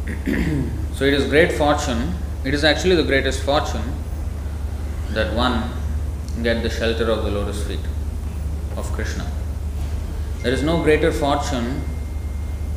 so 0.95 1.03
it 1.03 1.13
is 1.13 1.27
great 1.27 1.51
fortune, 1.51 2.15
it 2.43 2.53
is 2.53 2.63
actually 2.63 2.95
the 2.95 3.03
greatest 3.03 3.43
fortune 3.43 3.93
that 5.12 5.33
one 5.33 5.71
get 6.43 6.63
the 6.63 6.69
shelter 6.69 7.09
of 7.09 7.24
the 7.24 7.31
lotus 7.31 7.65
feet 7.67 7.79
of 8.77 8.91
Krishna. 8.93 9.29
There 10.41 10.53
is 10.53 10.62
no 10.63 10.83
greater 10.83 11.12
fortune 11.12 11.81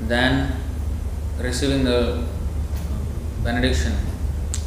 than 0.00 0.52
receiving 1.40 1.85
the 1.85 2.25
benediction 3.49 3.95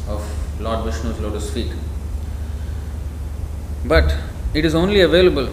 of 0.08 0.20
Lord 0.60 0.80
Vishnu's 0.86 1.18
lotus 1.20 1.48
feet. 1.54 1.72
But 3.84 4.16
it 4.54 4.64
is 4.64 4.74
only 4.74 5.00
available 5.02 5.48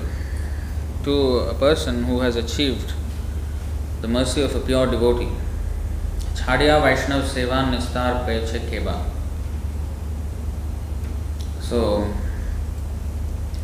to 1.03 1.13
a 1.53 1.53
person 1.53 2.03
who 2.05 2.21
has 2.21 2.35
achieved 2.35 2.93
the 4.01 4.07
mercy 4.07 4.41
of 4.41 4.55
a 4.55 4.61
pure 4.69 4.87
devotee. 4.87 5.29
Chhadya 6.39 6.79
Vaishnav 6.85 7.21
Sevan 7.35 7.71
Nistar 7.75 8.25
Peche 8.25 8.59
Keba. 8.71 8.97
So, 11.59 11.79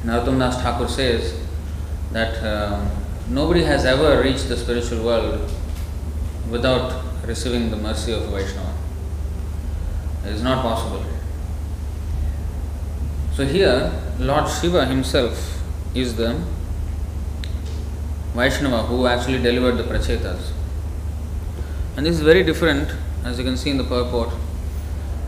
Narottam 0.03 0.37
Das 0.37 0.61
Thakur 0.61 0.87
says 0.87 1.33
that 2.11 2.37
um, 2.53 2.87
nobody 3.29 3.63
has 3.63 3.83
ever 3.85 4.21
reached 4.21 4.47
the 4.47 4.57
spiritual 4.57 5.03
world 5.03 5.51
without 6.51 7.03
receiving 7.25 7.71
the 7.71 7.77
mercy 7.77 8.11
of 8.11 8.25
Vaishnava. 8.25 8.74
It 10.25 10.33
is 10.33 10.41
not 10.41 10.61
possible. 10.61 11.03
So 13.33 13.45
here, 13.45 13.91
Lord 14.17 14.49
Shiva 14.49 14.85
himself 14.85 15.61
is 15.93 16.15
the 16.15 16.41
Vaishnava 18.33 18.83
who 18.83 19.07
actually 19.07 19.41
delivered 19.41 19.77
the 19.77 19.83
Prachetas. 19.83 20.51
And 21.95 22.05
this 22.05 22.15
is 22.15 22.21
very 22.21 22.43
different, 22.43 22.89
as 23.23 23.37
you 23.37 23.45
can 23.45 23.55
see 23.55 23.69
in 23.69 23.77
the 23.77 23.83
purport, 23.83 24.29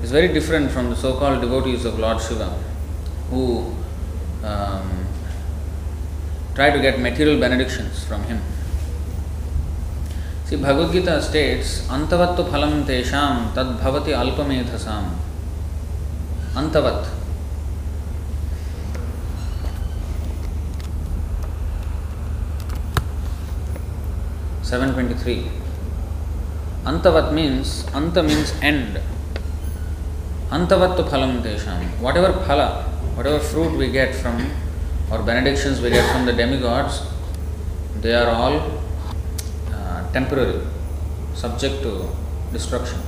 is 0.01 0.11
very 0.11 0.27
different 0.29 0.71
from 0.71 0.89
the 0.89 0.95
so 0.95 1.17
called 1.17 1.41
devotees 1.41 1.85
of 1.85 1.99
Lord 1.99 2.21
Shiva 2.21 2.49
who 3.29 3.75
um, 4.43 5.05
try 6.55 6.69
to 6.69 6.79
get 6.79 6.99
material 6.99 7.39
benedictions 7.39 8.03
from 8.03 8.23
him. 8.23 8.41
See, 10.47 10.55
Bhagavad 10.55 10.93
Gita 10.93 11.21
states, 11.21 11.85
Antavattu 11.89 12.49
phalam 12.49 12.85
tesham 12.85 13.53
tad 13.53 13.77
bhavati 13.79 14.13
alpamethasam. 14.15 15.09
Antavat. 16.53 17.05
Seven 24.61 24.93
twenty-three. 24.93 25.51
Antavat 26.85 27.33
means 27.33 27.83
anta 27.87 28.25
means 28.25 28.53
end. 28.61 29.01
Antavattu 30.49 31.09
phalam 31.09 31.41
tesham. 31.41 31.83
Whatever 31.99 32.31
phala, 32.47 32.83
whatever 33.17 33.39
fruit 33.39 33.77
we 33.77 33.91
get 33.91 34.15
from 34.15 34.49
or 35.11 35.21
benedictions 35.23 35.81
we 35.81 35.89
get 35.89 36.09
from 36.13 36.25
the 36.25 36.31
demigods, 36.31 37.01
they 37.99 38.13
are 38.13 38.29
all 38.29 38.55
uh, 38.55 38.76
temporary, 40.13 40.61
subject 41.33 41.81
to 41.83 42.09
destruction. 42.51 42.99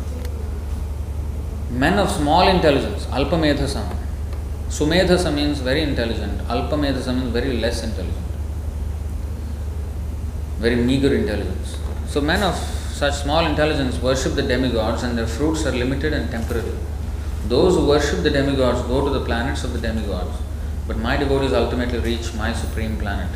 Men 1.72 2.00
of 2.00 2.10
small 2.10 2.48
intelligence, 2.48 3.06
alpamedhasam. 3.08 3.96
Sumedhasa 4.70 5.34
means 5.34 5.60
very 5.60 5.82
intelligent, 5.82 6.40
alpamedhasa 6.48 7.14
means 7.16 7.32
very 7.32 7.58
less 7.60 7.84
intelligent, 7.84 8.26
very 10.60 10.76
meager 10.76 11.14
intelligence. 11.16 11.78
So, 12.08 12.22
men 12.22 12.44
of 12.44 12.56
such 12.56 13.14
small 13.16 13.46
intelligence 13.46 13.98
worship 14.00 14.34
the 14.34 14.42
demigods 14.42 15.04
and 15.04 15.18
their 15.18 15.28
fruits 15.28 15.66
are 15.66 15.72
limited 15.72 16.14
and 16.14 16.30
temporary. 16.30 16.74
Those 17.48 17.76
who 17.76 17.88
worship 17.88 18.24
the 18.24 18.30
demigods 18.30 18.82
go 18.84 19.04
to 19.04 19.10
the 19.10 19.26
planets 19.26 19.64
of 19.64 19.74
the 19.74 19.80
demigods, 19.80 20.38
but 20.88 20.98
my 20.98 21.18
devotees 21.18 21.54
ultimately 21.54 22.00
reach 22.00 22.34
my 22.34 22.54
supreme 22.54 22.98
planet. 22.98 23.30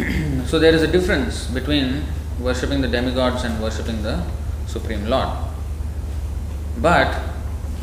so 0.46 0.58
there 0.58 0.74
is 0.74 0.82
a 0.82 0.86
difference 0.86 1.46
between 1.46 2.04
worshipping 2.38 2.80
the 2.80 2.88
demigods 2.88 3.44
and 3.44 3.62
worshipping 3.62 4.02
the 4.02 4.24
Supreme 4.66 5.06
Lord. 5.06 5.28
But 6.78 7.20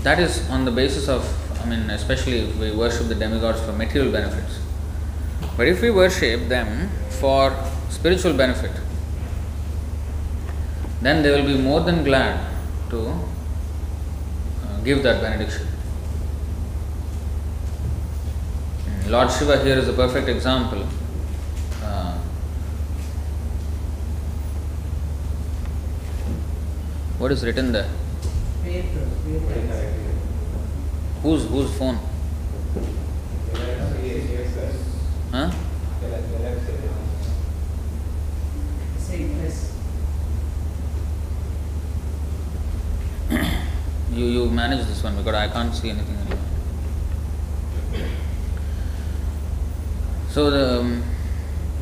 that 0.03 0.19
is 0.19 0.50
on 0.50 0.65
the 0.65 0.71
basis 0.71 1.07
of, 1.07 1.24
I 1.62 1.69
mean, 1.69 1.89
especially 1.89 2.39
if 2.39 2.55
we 2.57 2.71
worship 2.71 3.07
the 3.07 3.15
demigods 3.15 3.62
for 3.62 3.74
material 3.74 4.12
benefits. 4.12 4.59
But 5.55 5.67
if 5.67 5.81
we 5.81 5.91
worship 5.91 6.47
them 6.47 6.89
for 7.09 7.53
spiritual 7.89 8.33
benefit, 8.33 8.71
then 11.01 11.21
they 11.21 11.29
will 11.29 11.45
be 11.45 11.57
more 11.57 11.81
than 11.81 12.03
glad 12.03 12.39
to 12.89 13.09
uh, 13.09 14.79
give 14.83 15.03
that 15.03 15.21
benediction. 15.21 15.67
Lord 19.07 19.31
Shiva 19.31 19.63
here 19.63 19.77
is 19.77 19.88
a 19.88 19.93
perfect 19.93 20.27
example. 20.27 20.86
What 27.17 27.31
is 27.31 27.43
written 27.43 27.71
there? 27.71 27.89
Whose 31.24 31.45
whose 31.47 31.75
phone? 31.77 32.00
Huh? 35.31 35.51
You 44.12 44.25
you 44.25 44.50
manage 44.50 44.86
this 44.88 45.03
one 45.03 45.15
because 45.17 45.36
I 45.36 45.47
can't 45.47 45.74
see 45.75 45.89
anything 45.89 46.15
anymore. 46.15 46.39
So 50.29 50.50
the 50.51 50.79
um, 50.79 51.03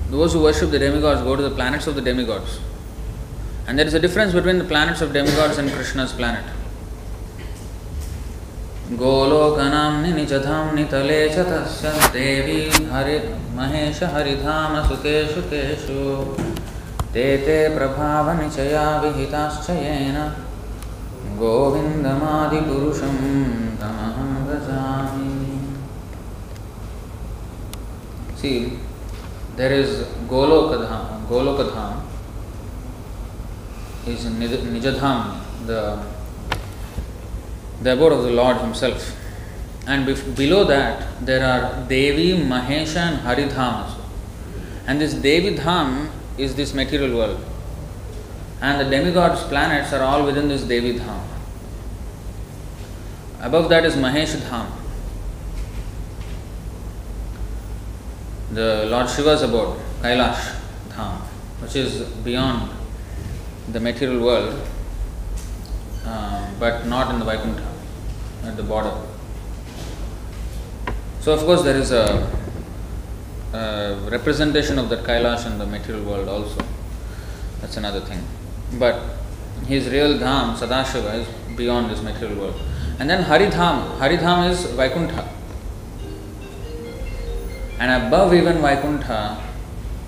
those 0.10 0.34
who 0.34 0.42
worship 0.44 0.72
the 0.72 0.80
demigods 0.80 1.22
go 1.22 1.36
to 1.36 1.42
the 1.42 1.52
planets 1.52 1.88
of 1.88 1.96
the 1.96 2.02
demigods. 2.02 2.60
And 3.68 3.80
there 3.80 3.88
is 3.88 3.96
a 3.96 4.00
difference 4.00 4.34
between 4.34 4.60
the 4.60 4.64
planets 4.64 5.02
of 5.02 5.12
demigods 5.14 5.58
and 5.58 5.72
Krishna's 5.72 6.14
planet. 6.14 6.46
गोलोकनाम्नि 8.98 10.12
निजधाम्नि 10.14 10.84
तले 10.92 11.22
च 11.30 11.46
तस्य 11.48 11.94
देवी 12.14 12.58
हरि 12.92 13.16
महेश 13.58 14.02
हरिधाम 14.16 14.76
सुतेषु 14.88 15.42
तेषु 15.54 16.04
ते 17.14 17.26
ते 17.46 17.58
प्रभावनिचया 17.78 18.86
विहिताश्च 19.02 19.70
येन 19.70 20.18
गोविन्दमादिपुरुषं 21.42 23.18
तमहं 23.82 24.32
भजामि 24.48 25.34
See, 28.38 28.78
there 29.56 29.72
is 29.74 30.06
Golokadham, 30.30 31.26
Golokadham 31.28 32.05
is 34.08 34.26
Nijadham, 34.26 35.42
the, 35.66 36.04
the 37.82 37.94
abode 37.94 38.12
of 38.14 38.24
the 38.24 38.32
Lord 38.32 38.58
Himself. 38.58 39.16
And 39.88 40.08
bef- 40.08 40.36
below 40.36 40.64
that, 40.66 41.26
there 41.26 41.46
are 41.46 41.88
Devi, 41.88 42.34
Mahesha, 42.34 42.98
and 42.98 43.20
Haridham. 43.20 43.92
And 44.88 45.02
this 45.02 45.14
Devi 45.14 45.58
Dham 45.58 46.10
is 46.38 46.56
this 46.56 46.74
material 46.74 47.18
world. 47.18 47.44
And 48.62 48.80
the 48.80 48.90
demigods' 48.90 49.44
planets 49.44 49.94
are 49.94 50.02
all 50.02 50.26
within 50.26 50.48
this 50.48 50.64
Devi 50.64 51.00
Dham. 51.00 51.24
Above 53.42 53.70
that 53.70 53.86
is 53.86 53.96
Mahesh 53.96 54.36
Dham. 54.36 54.68
The 58.52 58.88
Lord 58.90 59.10
Shiva's 59.10 59.42
abode, 59.42 59.80
Kailash 60.02 60.56
Dham, 60.90 61.18
which 61.62 61.76
is 61.76 62.04
beyond 62.24 62.72
the 63.72 63.80
material 63.80 64.24
world, 64.24 64.62
uh, 66.06 66.48
but 66.60 66.86
not 66.86 67.12
in 67.14 67.20
the 67.20 67.26
Vaikuntha, 67.26 67.68
at 68.44 68.56
the 68.58 68.64
border. 68.64 68.94
So, 71.22 71.34
of 71.34 71.40
course, 71.40 71.64
there 71.64 71.76
is 71.76 71.92
a, 71.92 72.32
a 73.54 73.98
representation 74.12 74.78
of 74.78 74.90
that 74.90 75.04
Kailash 75.04 75.46
in 75.48 75.58
the 75.58 75.66
material 75.66 76.06
world 76.06 76.28
also. 76.28 76.64
That's 77.62 77.78
another 77.78 78.02
thing. 78.02 78.24
But 78.74 79.02
his 79.66 79.90
real 79.90 80.20
Dham, 80.20 80.56
Sadashiva, 80.56 81.22
is 81.22 81.28
beyond 81.56 81.90
this 81.90 82.02
material 82.04 82.38
world. 82.38 82.62
And 83.00 83.10
then 83.10 83.24
Haridham. 83.24 83.98
Haridham 83.98 84.50
is 84.52 84.66
Vaikuntha. 84.66 85.28
And 87.80 88.06
above 88.06 88.34
even 88.34 88.62
Vaikuntha 88.62 89.42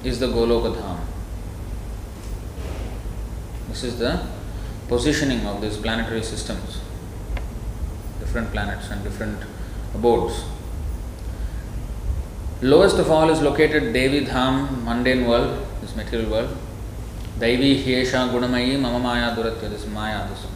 is 0.04 0.20
the 0.20 0.28
Goloka 0.28 0.76
This 3.78 3.94
is 3.94 4.00
the 4.00 4.26
positioning 4.88 5.46
of 5.46 5.62
these 5.62 5.78
planetary 5.78 6.24
systems, 6.24 6.80
different 8.20 8.52
planets 8.52 8.90
and 8.90 9.04
different 9.04 9.44
abodes. 9.94 10.46
Lowest 12.64 12.98
of 12.98 13.12
all 13.12 13.30
is 13.30 13.40
located 13.40 13.94
Devi 13.94 14.26
Dham, 14.26 14.84
mundane 14.84 15.28
world, 15.28 15.64
this 15.82 15.96
material 15.96 16.32
world. 16.32 16.58
Daivi 17.38 17.84
Hyesha 17.84 18.28
Gunamayi 18.32 18.80
Mama 18.80 18.98
Maya 18.98 19.36
Duratya, 19.36 19.70
this 19.70 19.86
Maya. 19.86 20.28
This. 20.28 20.48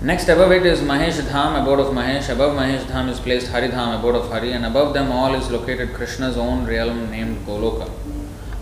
Next 0.00 0.28
above 0.28 0.52
it 0.52 0.64
is 0.64 0.80
Mahesh 0.80 1.20
Dham, 1.22 1.60
abode 1.60 1.80
of 1.80 1.92
Mahesh. 1.92 2.32
Above 2.32 2.56
Mahesh 2.56 2.84
Dham 2.84 3.08
is 3.08 3.18
placed 3.18 3.48
Hari 3.48 3.70
Dham, 3.70 3.98
abode 3.98 4.14
of 4.14 4.28
Hari, 4.28 4.52
and 4.52 4.64
above 4.64 4.94
them 4.94 5.10
all 5.10 5.34
is 5.34 5.50
located 5.50 5.92
Krishna's 5.92 6.36
own 6.36 6.66
realm 6.66 7.10
named 7.10 7.44
Goloka. 7.44 7.90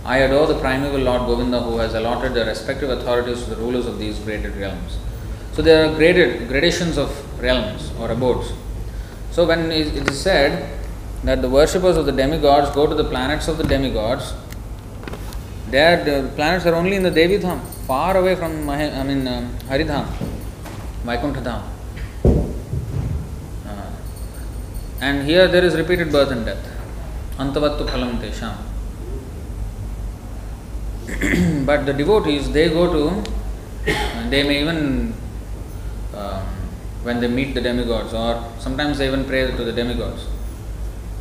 I 0.05 0.19
adore 0.19 0.49
the 0.49 0.59
primeval 0.59 1.01
Lord 1.01 1.27
Govinda 1.27 1.61
who 1.61 1.79
has 1.79 1.95
allotted 1.95 2.35
the 2.35 2.45
respective 2.45 2.91
authorities 2.91 3.45
to 3.45 3.51
the 3.51 3.57
rulers 3.57 3.87
of 3.87 3.99
these 3.99 4.19
graded 4.19 4.57
realms. 4.57 4.99
So 5.53 5.63
there 5.63 5.87
are 5.89 5.95
graded 5.95 6.49
gradations 6.49 6.99
of 6.99 7.11
realms 7.41 7.93
or 8.01 8.11
abodes. 8.11 8.53
So 9.31 9.47
when 9.47 9.71
it 9.71 10.09
is 10.09 10.21
said 10.21 10.79
that 11.23 11.41
the 11.41 11.49
worshippers 11.49 11.97
of 11.97 12.07
the 12.07 12.13
demigods 12.13 12.71
go 12.75 12.87
to 12.87 12.95
the 12.95 13.05
planets 13.05 13.47
of 13.47 13.59
the 13.59 13.65
demigods, 13.65 14.35
there 15.69 16.05
the 16.05 16.29
planets 16.35 16.67
are 16.67 16.75
only 16.75 16.97
in 16.97 17.03
the 17.03 17.11
Devi 17.11 17.39
Dham, 17.39 17.61
far 17.87 18.17
away 18.17 18.35
from 18.35 18.67
Mahe, 18.67 18.93
I 18.93 19.03
mean 19.05 19.27
um, 19.29 19.57
Haridham, 19.69 20.07
Vaikuntha 21.05 21.41
Dham. 21.41 21.63
Uh, 23.67 23.91
and 25.01 25.27
here 25.27 25.47
there 25.49 25.65
is 25.65 25.77
repeated 25.77 26.11
birth 26.11 26.31
and 26.33 26.45
death. 26.45 26.69
Antavattu 27.39 27.87
phalam 27.89 28.19
tesham. 28.19 28.72
but 31.67 31.87
the 31.87 31.93
devotees, 31.93 32.51
they 32.51 32.69
go 32.69 32.93
to, 32.93 33.31
they 34.31 34.43
may 34.43 34.61
even, 34.63 35.15
um, 36.15 36.45
when 37.03 37.21
they 37.21 37.29
meet 37.29 37.55
the 37.55 37.61
demigods, 37.61 38.15
or 38.15 38.45
sometimes 38.59 38.99
they 38.99 39.07
even 39.07 39.25
pray 39.25 39.51
to 39.51 39.65
the 39.65 39.73
demigods, 39.73 40.27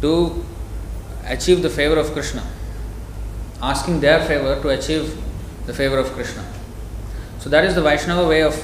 to 0.02 0.44
achieve 1.26 1.62
the 1.62 1.70
favor 1.70 1.98
of 1.98 2.12
Krishna, 2.14 2.44
asking 3.62 4.00
their 4.00 4.26
favor 4.26 4.62
to 4.62 4.70
achieve 4.70 5.18
the 5.66 5.74
favor 5.74 5.98
of 5.98 6.08
Krishna. 6.14 6.44
So 7.40 7.50
that 7.50 7.66
is 7.66 7.76
the 7.76 7.82
Vaishnava 7.82 8.28
way 8.28 8.44
of 8.44 8.56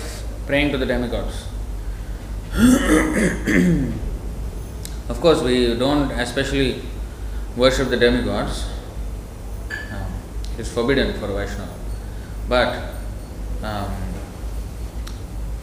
praying 0.45 0.71
to 0.71 0.77
the 0.77 0.85
demigods. 0.85 1.45
of 5.09 5.19
course, 5.21 5.41
we 5.41 5.75
don't 5.75 6.11
especially 6.11 6.81
worship 7.55 7.89
the 7.89 7.97
demigods. 7.97 8.65
It's 10.57 10.71
forbidden 10.71 11.19
for 11.19 11.27
Vaishnava. 11.27 11.73
But 12.49 12.93
um, 13.63 13.91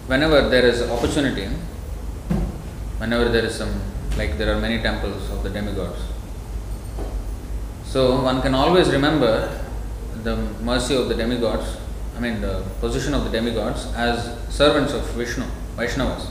whenever 0.07 0.48
there 0.48 0.66
is 0.66 0.83
opportunity, 0.83 1.46
whenever 2.98 3.28
there 3.28 3.44
is 3.44 3.54
some, 3.54 3.80
like 4.16 4.38
there 4.38 4.54
are 4.54 4.61
many 4.61 4.80
temples 4.83 5.30
of 5.30 5.42
the 5.42 5.50
demigods, 5.50 5.98
so 7.85 8.22
one 8.22 8.42
can 8.42 8.54
always 8.54 8.90
remember 8.90 9.61
the 10.22 10.37
mercy 10.62 10.96
of 10.96 11.09
the 11.09 11.14
demigods, 11.14 11.76
I 12.16 12.20
mean 12.20 12.40
the 12.40 12.62
position 12.80 13.14
of 13.14 13.24
the 13.24 13.30
demigods 13.30 13.87
as 13.94 14.37
servants 14.52 14.92
of 14.92 15.04
Vishnu, 15.12 15.44
Vaishnavas. 15.76 16.28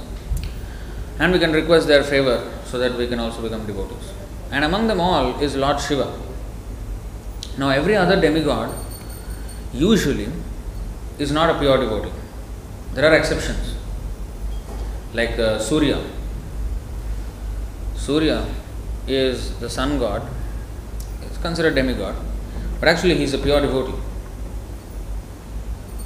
And 1.20 1.32
we 1.32 1.40
can 1.40 1.52
request 1.52 1.88
their 1.88 2.04
favor 2.04 2.52
so 2.66 2.80
that 2.80 2.98
we 2.98 3.08
can 3.08 3.20
also 3.20 3.42
become 3.42 3.66
devotees. 3.66 4.12
And 4.52 4.66
among 4.66 4.88
them 4.88 5.00
all 5.00 5.40
is 5.40 5.56
Lord 5.56 5.80
Shiva. 5.80 6.23
Now, 7.58 7.70
every 7.70 7.96
other 7.96 8.20
demigod 8.20 8.74
usually 9.74 10.28
is 11.20 11.32
not 11.32 11.56
a 11.56 11.60
pure 11.60 11.78
devotee. 11.78 12.12
There 12.94 13.12
are 13.12 13.16
exceptions, 13.16 13.76
like 15.14 15.38
uh, 15.38 15.60
Surya. 15.60 16.02
Surya 17.96 18.46
is 19.08 19.56
the 19.60 19.70
sun 19.70 20.00
god, 20.00 20.28
it's 21.22 21.38
considered 21.38 21.76
demigod, 21.76 22.16
but 22.80 22.90
actually 22.90 23.16
he 23.16 23.24
is 23.24 23.34
a 23.34 23.38
pure 23.38 23.62
devotee. 23.62 23.96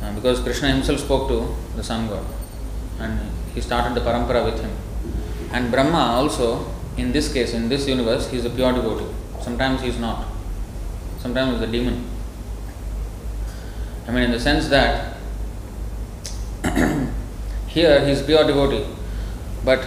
Uh, 0.02 0.14
because 0.14 0.40
Krishna 0.42 0.70
himself 0.70 1.00
spoke 1.00 1.28
to 1.30 1.56
the 1.76 1.84
sun 1.84 2.08
god 2.08 2.26
and 3.00 3.20
he 3.54 3.62
started 3.62 3.96
the 3.96 4.02
parampara 4.02 4.46
with 4.46 4.62
him. 4.62 4.72
And 5.52 5.72
Brahma 5.72 6.18
also, 6.18 6.66
in 6.98 7.12
this 7.12 7.32
case, 7.32 7.54
in 7.54 7.70
this 7.70 7.88
universe, 7.88 8.30
he 8.30 8.38
is 8.38 8.46
a 8.46 8.50
pure 8.50 8.74
devotee. 8.74 9.08
Sometimes 9.42 9.82
he 9.82 9.90
is 9.90 10.00
not. 10.00 10.26
Sometimes 11.20 11.56
is 11.56 11.62
a 11.62 11.72
demon. 11.72 12.06
I 14.08 14.12
mean, 14.12 14.24
in 14.24 14.32
the 14.32 14.40
sense 14.40 14.68
that 14.70 15.18
here 17.68 18.06
he 18.06 18.12
is 18.12 18.22
pure 18.22 18.46
devotee, 18.46 18.86
but 19.66 19.86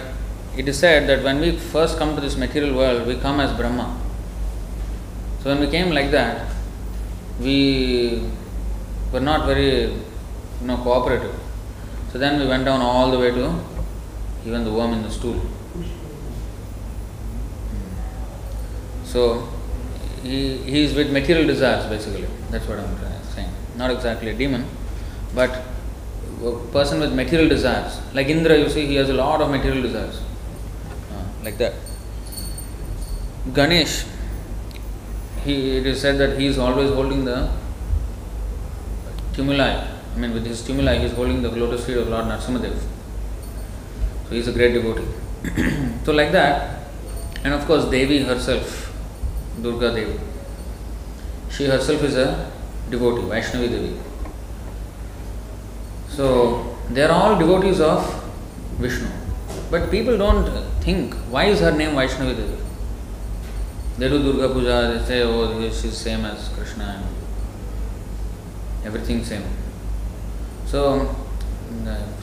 it 0.55 0.67
is 0.67 0.77
said 0.77 1.07
that 1.07 1.23
when 1.23 1.39
we 1.39 1.57
first 1.57 1.97
come 1.97 2.15
to 2.15 2.21
this 2.21 2.35
material 2.35 2.75
world, 2.75 3.07
we 3.07 3.15
come 3.15 3.39
as 3.39 3.55
Brahma. 3.57 3.99
So 5.41 5.49
when 5.49 5.59
we 5.59 5.67
came 5.71 5.91
like 5.91 6.11
that, 6.11 6.51
we 7.39 8.29
were 9.11 9.19
not 9.19 9.45
very, 9.47 9.91
you 9.91 9.97
know, 10.63 10.77
cooperative. 10.77 11.33
So 12.11 12.19
then 12.19 12.39
we 12.39 12.47
went 12.47 12.65
down 12.65 12.81
all 12.81 13.09
the 13.09 13.17
way 13.17 13.31
to 13.31 13.55
even 14.45 14.63
the 14.65 14.71
worm 14.71 14.93
in 14.93 15.01
the 15.01 15.09
stool. 15.09 15.41
So 19.05 19.47
he, 20.23 20.83
is 20.83 20.93
with 20.93 21.11
material 21.11 21.47
desires 21.47 21.85
basically. 21.87 22.27
That's 22.49 22.67
what 22.67 22.79
I'm 22.79 22.97
saying. 23.33 23.49
Not 23.75 23.91
exactly 23.91 24.29
a 24.29 24.33
demon, 24.33 24.65
but 25.33 25.63
a 26.43 26.51
person 26.71 26.99
with 26.99 27.13
material 27.13 27.49
desires. 27.49 27.99
Like 28.13 28.27
Indra, 28.27 28.57
you 28.57 28.69
see, 28.69 28.85
he 28.85 28.95
has 28.95 29.09
a 29.09 29.13
lot 29.13 29.41
of 29.41 29.49
material 29.49 29.81
desires. 29.81 30.21
Uh, 31.11 31.23
like 31.43 31.57
that. 31.57 31.73
Ganesh, 33.53 34.05
he, 35.43 35.77
it 35.77 35.85
is 35.85 36.01
said 36.01 36.17
that 36.19 36.39
he 36.39 36.45
is 36.45 36.57
always 36.57 36.91
holding 36.91 37.25
the 37.25 37.49
tumuli. 39.33 39.87
I 40.13 40.17
mean, 40.17 40.33
with 40.33 40.45
his 40.45 40.61
tumuli, 40.61 40.99
he 40.99 41.05
is 41.05 41.13
holding 41.13 41.41
the 41.41 41.49
lotus 41.49 41.85
feet 41.85 41.97
of 41.97 42.07
Lord 42.07 42.25
Narsimadev. 42.25 42.77
So 44.25 44.29
he 44.31 44.39
is 44.39 44.47
a 44.47 44.51
great 44.51 44.73
devotee. 44.73 45.07
so, 46.05 46.11
like 46.11 46.31
that, 46.31 46.87
and 47.43 47.53
of 47.53 47.65
course, 47.65 47.85
Devi 47.85 48.23
herself, 48.23 48.80
Durga 49.61 49.93
Devi, 49.93 50.19
she 51.49 51.65
herself 51.65 52.03
is 52.03 52.15
a 52.15 52.51
devotee, 52.89 53.23
Vaishnavi 53.23 53.69
Devi. 53.69 53.99
So, 56.09 56.75
they 56.89 57.03
are 57.03 57.11
all 57.11 57.37
devotees 57.37 57.79
of 57.79 58.23
Vishnu. 58.77 59.07
But 59.69 59.89
people 59.91 60.17
don't 60.17 60.49
think 60.81 61.13
why 61.29 61.45
is 61.45 61.59
her 61.59 61.71
name 61.71 61.91
Vaishnavi 61.95 62.35
Devi? 62.35 62.57
They 63.97 64.09
do 64.09 64.21
Durga 64.23 64.53
Puja, 64.53 64.97
they 64.97 65.05
say, 65.05 65.21
oh, 65.21 65.69
she's 65.69 65.97
same 65.97 66.25
as 66.25 66.49
Krishna 66.49 67.03
and 67.03 68.85
everything 68.85 69.23
same. 69.23 69.43
So, 70.65 71.15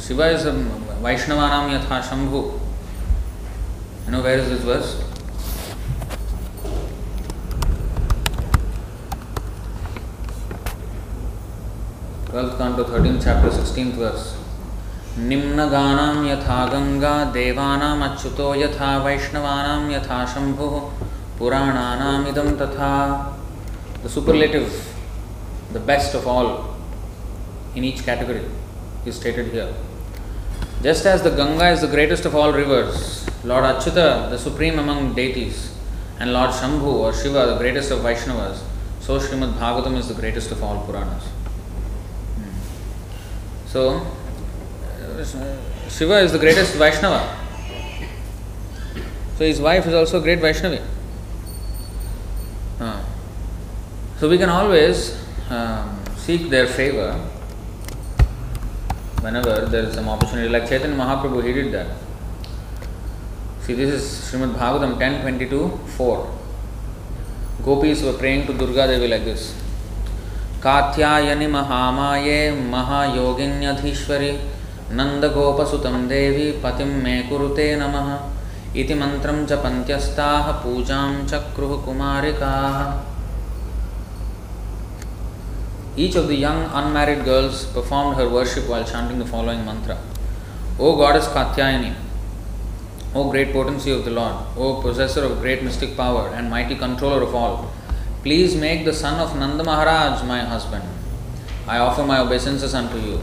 Shiva 0.00 0.30
is 0.30 0.44
a 0.46 0.52
Vaishnavanam 0.52 1.70
Yatha 1.78 2.02
Shambhu. 2.02 2.60
You 4.06 4.12
know 4.12 4.22
where 4.22 4.38
is 4.38 4.48
this 4.48 4.62
verse? 4.62 5.07
Twelfth 12.30 12.58
canto 12.58 12.84
chapter 12.84 13.50
sixteen 13.52 13.90
verse 13.98 14.24
निम्न 15.28 15.64
गानाम 15.70 16.26
गंगा 16.72 17.12
देवानाम 17.34 18.02
अच्युतो 18.04 18.48
यथा 18.54 18.90
वैष्णवानाम 19.04 19.90
यथा 19.92 20.18
शंभु 20.32 20.68
पुराणानाम 21.38 22.24
तथा। 22.58 22.90
The 24.04 24.08
superlative 24.14 24.68
the 25.72 25.82
best 25.86 26.16
of 26.16 26.26
all 26.34 26.50
in 27.78 27.84
each 27.84 28.00
category 28.00 28.44
is 29.08 29.16
stated 29.16 29.52
here 29.52 29.74
just 30.82 31.06
as 31.06 31.22
the 31.22 31.34
Ganga 31.40 31.70
is 31.70 31.86
the 31.86 31.90
greatest 31.90 32.26
of 32.26 32.36
all 32.42 32.54
rivers 32.54 33.10
Lord 33.46 33.66
Achyuta 33.66 33.98
the 34.32 34.42
supreme 34.44 34.78
among 34.80 35.14
deities 35.16 35.64
and 36.20 36.30
Lord 36.30 36.52
Shambhu 36.60 36.92
or 36.98 37.14
Shiva 37.22 37.42
the 37.44 37.58
greatest 37.58 37.92
of 37.92 38.06
Vaishnavas 38.06 38.62
so 39.06 39.18
Srimad Bhagavatam 39.26 39.98
is 39.98 40.12
the 40.12 40.16
greatest 40.16 40.52
of 40.52 40.64
all 40.70 40.86
Puranas 40.86 41.34
So, 43.68 44.00
Shiva 45.90 46.20
is 46.20 46.32
the 46.32 46.38
greatest 46.38 46.74
Vaishnava. 46.76 47.36
So, 49.36 49.44
his 49.44 49.60
wife 49.60 49.86
is 49.86 49.92
also 49.92 50.20
a 50.20 50.22
great 50.22 50.38
Vaishnavi. 50.38 50.82
Uh, 52.80 53.04
so, 54.16 54.28
we 54.28 54.38
can 54.38 54.48
always 54.48 55.22
um, 55.50 56.02
seek 56.16 56.48
their 56.48 56.66
favor 56.66 57.12
whenever 59.20 59.66
there 59.66 59.82
is 59.82 59.94
some 59.94 60.08
opportunity. 60.08 60.48
Like 60.48 60.66
Chaitanya 60.66 60.96
Mahaprabhu, 60.96 61.44
he 61.46 61.52
did 61.52 61.70
that. 61.74 61.94
See, 63.60 63.74
this 63.74 63.92
is 63.92 64.32
Srimad 64.32 64.54
Bhagavatam 64.54 64.98
10.22, 64.98 65.88
4. 65.90 66.38
Gopis 67.64 68.02
were 68.02 68.14
praying 68.14 68.46
to 68.46 68.54
Durga 68.54 68.86
Devi 68.86 69.08
like 69.08 69.24
this. 69.24 69.54
कात्यायनि 70.62 71.46
महामाये 71.46 72.38
महायोगिन्यधीश्वरि 72.70 74.30
नन्दगोपसुतं 74.98 76.06
देवी 76.08 76.50
पतिं 76.64 76.86
मे 77.02 77.20
कुरुते 77.28 77.68
नमः 77.80 78.08
इति 78.80 78.94
मन्त्रं 79.02 79.44
जपन्त्यस्ताः 79.50 80.50
पूजां 80.64 81.12
चक्रुः 81.26 81.76
कुमारिकाः 81.84 82.80
Each 86.04 86.14
of 86.14 86.28
the 86.28 86.34
young 86.36 86.60
unmarried 86.80 87.24
girls 87.24 87.64
performed 87.66 88.16
her 88.18 88.28
worship 88.28 88.68
while 88.68 88.84
chanting 88.84 89.18
the 89.18 89.24
following 89.26 89.64
mantra 89.64 89.96
O 90.78 90.96
Goddess 90.96 91.26
Katyayani, 91.26 91.92
O 93.16 93.28
great 93.32 93.52
potency 93.52 93.90
of 93.90 94.04
the 94.04 94.12
Lord, 94.12 94.36
O 94.56 94.80
possessor 94.80 95.24
of 95.24 95.40
great 95.40 95.64
mystic 95.64 95.96
power 95.96 96.28
and 96.28 96.48
mighty 96.48 96.76
controller 96.76 97.22
of 97.22 97.34
all, 97.34 97.68
Please 98.28 98.54
make 98.54 98.84
the 98.84 98.92
son 98.92 99.18
of 99.18 99.34
Nanda 99.38 99.64
Maharaj 99.64 100.22
my 100.24 100.40
husband. 100.40 100.84
I 101.66 101.78
offer 101.78 102.04
my 102.04 102.18
obeisances 102.18 102.74
unto 102.74 102.98
you. 102.98 103.22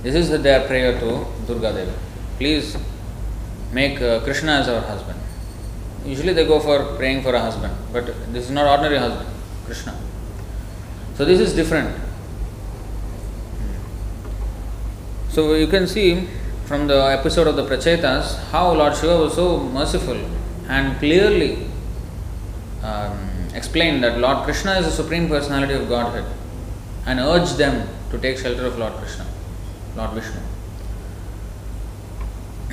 This 0.00 0.14
is 0.14 0.30
their 0.42 0.64
prayer 0.68 0.92
to 1.00 1.26
Durga 1.48 1.72
Devi. 1.72 1.92
Please 2.38 2.76
make 3.72 4.00
uh, 4.00 4.20
Krishna 4.20 4.52
as 4.60 4.68
our 4.68 4.80
husband. 4.80 5.18
Usually 6.06 6.32
they 6.32 6.46
go 6.46 6.60
for 6.60 6.94
praying 6.94 7.24
for 7.24 7.34
a 7.34 7.40
husband, 7.40 7.74
but 7.92 8.06
this 8.32 8.44
is 8.44 8.52
not 8.52 8.68
ordinary 8.68 8.96
husband, 8.96 9.28
Krishna. 9.66 9.98
So 11.16 11.24
this 11.24 11.40
is 11.40 11.52
different. 11.52 11.98
So 15.30 15.54
you 15.54 15.66
can 15.66 15.88
see 15.88 16.28
from 16.66 16.86
the 16.86 17.02
episode 17.18 17.48
of 17.48 17.56
the 17.56 17.64
Prachetas 17.64 18.38
how 18.52 18.72
Lord 18.72 18.94
Shiva 18.94 19.16
was 19.16 19.34
so 19.34 19.58
merciful 19.58 20.20
and 20.68 20.96
clearly 21.00 21.66
um, 22.84 23.33
explained 23.54 24.02
that 24.04 24.18
Lord 24.18 24.44
Krishna 24.44 24.72
is 24.72 24.86
the 24.86 24.92
Supreme 24.92 25.28
Personality 25.28 25.74
of 25.74 25.88
Godhead 25.88 26.24
and 27.06 27.20
urged 27.20 27.56
them 27.56 27.88
to 28.10 28.18
take 28.18 28.38
shelter 28.38 28.66
of 28.66 28.78
Lord 28.78 28.92
Krishna, 28.94 29.26
Lord 29.96 30.10
Vishnu. 30.10 30.40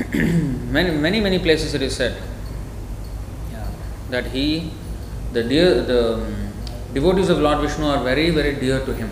many, 0.71 0.91
many, 0.91 1.19
many 1.19 1.39
places 1.39 1.73
it 1.73 1.81
is 1.81 1.95
said 1.95 2.21
yeah, 3.51 3.67
that 4.09 4.27
he, 4.27 4.71
the 5.33 5.43
dear, 5.43 5.83
the 5.83 6.15
um, 6.15 6.53
devotees 6.93 7.29
of 7.29 7.39
Lord 7.39 7.59
Vishnu 7.59 7.85
are 7.85 8.03
very, 8.03 8.29
very 8.31 8.55
dear 8.55 8.83
to 8.85 8.93
him, 8.93 9.09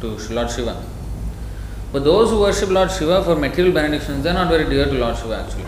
to 0.00 0.16
Lord 0.32 0.50
Shiva. 0.50 0.84
But 1.92 2.04
those 2.04 2.30
who 2.30 2.40
worship 2.40 2.70
Lord 2.70 2.90
Shiva 2.90 3.22
for 3.24 3.36
material 3.36 3.72
benedictions, 3.72 4.24
they 4.24 4.30
are 4.30 4.34
not 4.34 4.48
very 4.48 4.68
dear 4.68 4.84
to 4.84 4.92
Lord 4.92 5.16
Shiva 5.16 5.44
actually. 5.44 5.64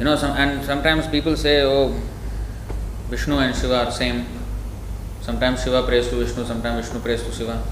You 0.00 0.04
know, 0.06 0.16
some, 0.16 0.34
and 0.34 0.64
sometimes 0.64 1.06
people 1.08 1.36
say, 1.36 1.60
oh, 1.60 1.94
Vishnu 3.10 3.36
and 3.36 3.54
Shiva 3.54 3.84
are 3.84 3.90
same. 3.90 4.24
Sometimes 5.20 5.62
Shiva 5.62 5.82
prays 5.82 6.08
to 6.08 6.16
Vishnu, 6.16 6.46
sometimes 6.46 6.86
Vishnu 6.86 7.00
prays 7.00 7.22
to 7.22 7.30
Shiva. 7.30 7.62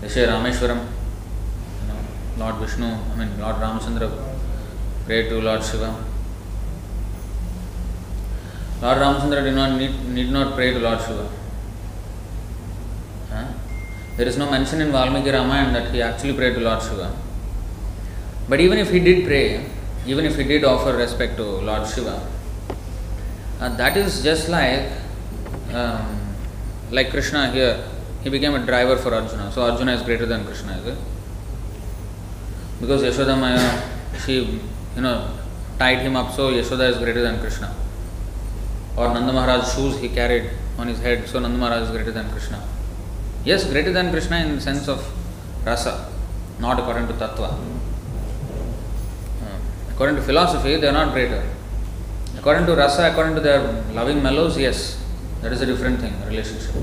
They 0.00 0.08
say 0.08 0.26
Rameshwaram, 0.26 0.80
you 0.80 1.86
know, 1.86 1.98
Lord 2.36 2.56
Vishnu, 2.56 2.84
I 2.84 3.14
mean 3.14 3.38
Lord 3.38 3.54
Ramachandra 3.62 4.10
prayed 5.06 5.28
to 5.28 5.40
Lord 5.40 5.62
Shiva. 5.62 6.04
Lord 8.82 8.98
Ramachandra 8.98 9.44
did 9.44 9.54
not 9.54 9.78
need, 9.78 10.08
need 10.08 10.32
not 10.32 10.56
pray 10.56 10.72
to 10.72 10.80
Lord 10.80 11.00
Shiva. 11.00 11.30
Huh? 13.30 13.46
There 14.16 14.26
is 14.26 14.36
no 14.36 14.50
mention 14.50 14.80
in 14.80 14.90
Valmiki 14.90 15.30
Ramayana 15.30 15.80
that 15.80 15.94
he 15.94 16.02
actually 16.02 16.32
prayed 16.32 16.54
to 16.54 16.60
Lord 16.60 16.82
Shiva. 16.82 17.14
But 18.48 18.58
even 18.58 18.78
if 18.78 18.90
he 18.90 18.98
did 18.98 19.24
pray, 19.24 19.70
even 20.06 20.24
if 20.24 20.36
he 20.36 20.44
did 20.44 20.64
offer 20.64 20.96
respect 20.96 21.36
to 21.36 21.44
Lord 21.44 21.86
Shiva, 21.88 22.26
uh, 23.60 23.68
that 23.76 23.96
is 23.96 24.22
just 24.22 24.48
like 24.48 24.90
um, 25.74 26.20
like 26.90 27.10
Krishna 27.10 27.50
here. 27.50 27.84
He 28.22 28.28
became 28.28 28.54
a 28.54 28.64
driver 28.64 28.96
for 28.96 29.14
Arjuna. 29.14 29.50
So 29.52 29.62
Arjuna 29.62 29.92
is 29.94 30.02
greater 30.02 30.26
than 30.26 30.44
Krishna, 30.44 30.72
is 30.78 30.86
it? 30.88 30.98
Because 32.80 33.02
Yashoda 33.02 33.38
Maya, 33.38 33.82
she 34.24 34.60
you 34.96 35.02
know 35.02 35.38
tied 35.78 35.98
him 35.98 36.16
up, 36.16 36.32
so 36.32 36.52
Yashoda 36.52 36.90
is 36.90 36.98
greater 36.98 37.22
than 37.22 37.38
Krishna. 37.40 37.74
Or 38.96 39.08
Nanda 39.12 39.32
Maharaj's 39.32 39.74
shoes 39.74 39.98
he 39.98 40.08
carried 40.08 40.50
on 40.76 40.88
his 40.88 41.00
head, 41.00 41.28
so 41.28 41.38
Nanda 41.38 41.58
Maharaj 41.58 41.84
is 41.84 41.90
greater 41.90 42.12
than 42.12 42.30
Krishna. 42.30 42.62
Yes, 43.44 43.64
greater 43.64 43.92
than 43.92 44.10
Krishna 44.10 44.36
in 44.38 44.56
the 44.56 44.60
sense 44.60 44.88
of 44.88 45.02
rasa, 45.64 46.12
not 46.58 46.78
according 46.78 47.06
to 47.08 47.14
tattva. 47.14 47.79
According 50.00 50.16
to 50.16 50.22
philosophy, 50.22 50.76
they 50.76 50.88
are 50.88 50.92
not 50.92 51.12
greater. 51.12 51.46
According 52.38 52.64
to 52.64 52.74
rasa, 52.74 53.10
according 53.10 53.34
to 53.34 53.42
their 53.42 53.60
loving 53.92 54.22
mellows, 54.22 54.56
yes, 54.56 54.98
that 55.42 55.52
is 55.52 55.60
a 55.60 55.66
different 55.66 56.00
thing, 56.00 56.14
relationship. 56.24 56.74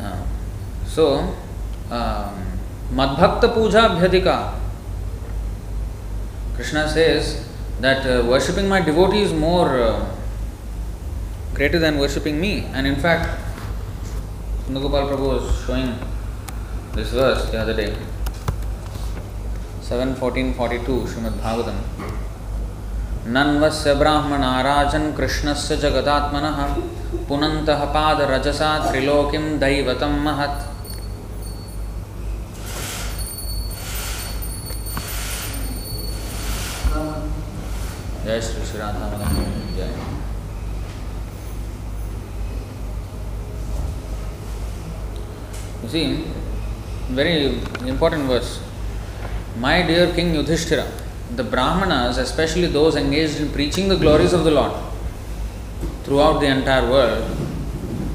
Uh, 0.00 0.22
so, 0.86 1.34
um, 1.90 2.46
Madbhakta 2.92 3.52
Puja 3.54 3.88
Bhyadika. 3.98 4.54
Krishna 6.54 6.88
says 6.88 7.44
that 7.80 8.06
uh, 8.06 8.24
worshipping 8.24 8.68
my 8.68 8.80
devotee 8.80 9.22
is 9.22 9.32
more 9.32 9.80
uh, 9.80 10.14
greater 11.54 11.80
than 11.80 11.98
worshipping 11.98 12.40
me. 12.40 12.66
And 12.72 12.86
in 12.86 12.94
fact, 12.94 13.40
Sundagopal 14.68 15.10
Prabhu 15.10 15.40
was 15.40 15.66
showing 15.66 15.98
this 16.92 17.10
verse 17.10 17.50
the 17.50 17.58
other 17.58 17.74
day. 17.74 17.96
Seven 19.88 20.12
fourteen 20.14 20.52
forty 20.56 20.78
two 20.86 20.96
Srimad Bhagavatam 21.12 21.78
नन्वस्य 23.34 23.94
ब्राह्मणाराजन् 23.94 25.12
कृष्णस्य 25.16 25.76
जगदात्मनः 25.84 26.58
पुनन्तः 27.28 27.84
पादरजसा 27.94 28.68
त्रिलोकिं 28.86 29.42
दैवतं 29.60 30.14
महत् 30.24 30.60
जय 38.24 38.40
श्री 38.48 38.66
श्री 38.66 38.78
राधा 38.80 39.10
जय 39.76 39.94
You 45.84 45.88
see, 45.88 46.24
very 47.10 47.58
important. 47.84 48.30
My 49.58 49.82
dear 49.82 50.12
King 50.14 50.34
Yudhishthira, 50.34 50.90
the 51.36 51.44
Brahmanas, 51.44 52.16
especially 52.16 52.68
those 52.68 52.96
engaged 52.96 53.38
in 53.38 53.50
preaching 53.50 53.88
the 53.88 53.96
glories 53.96 54.32
of 54.32 54.44
the 54.44 54.50
Lord 54.50 54.72
throughout 56.04 56.40
the 56.40 56.46
entire 56.46 56.88
world, 56.88 57.36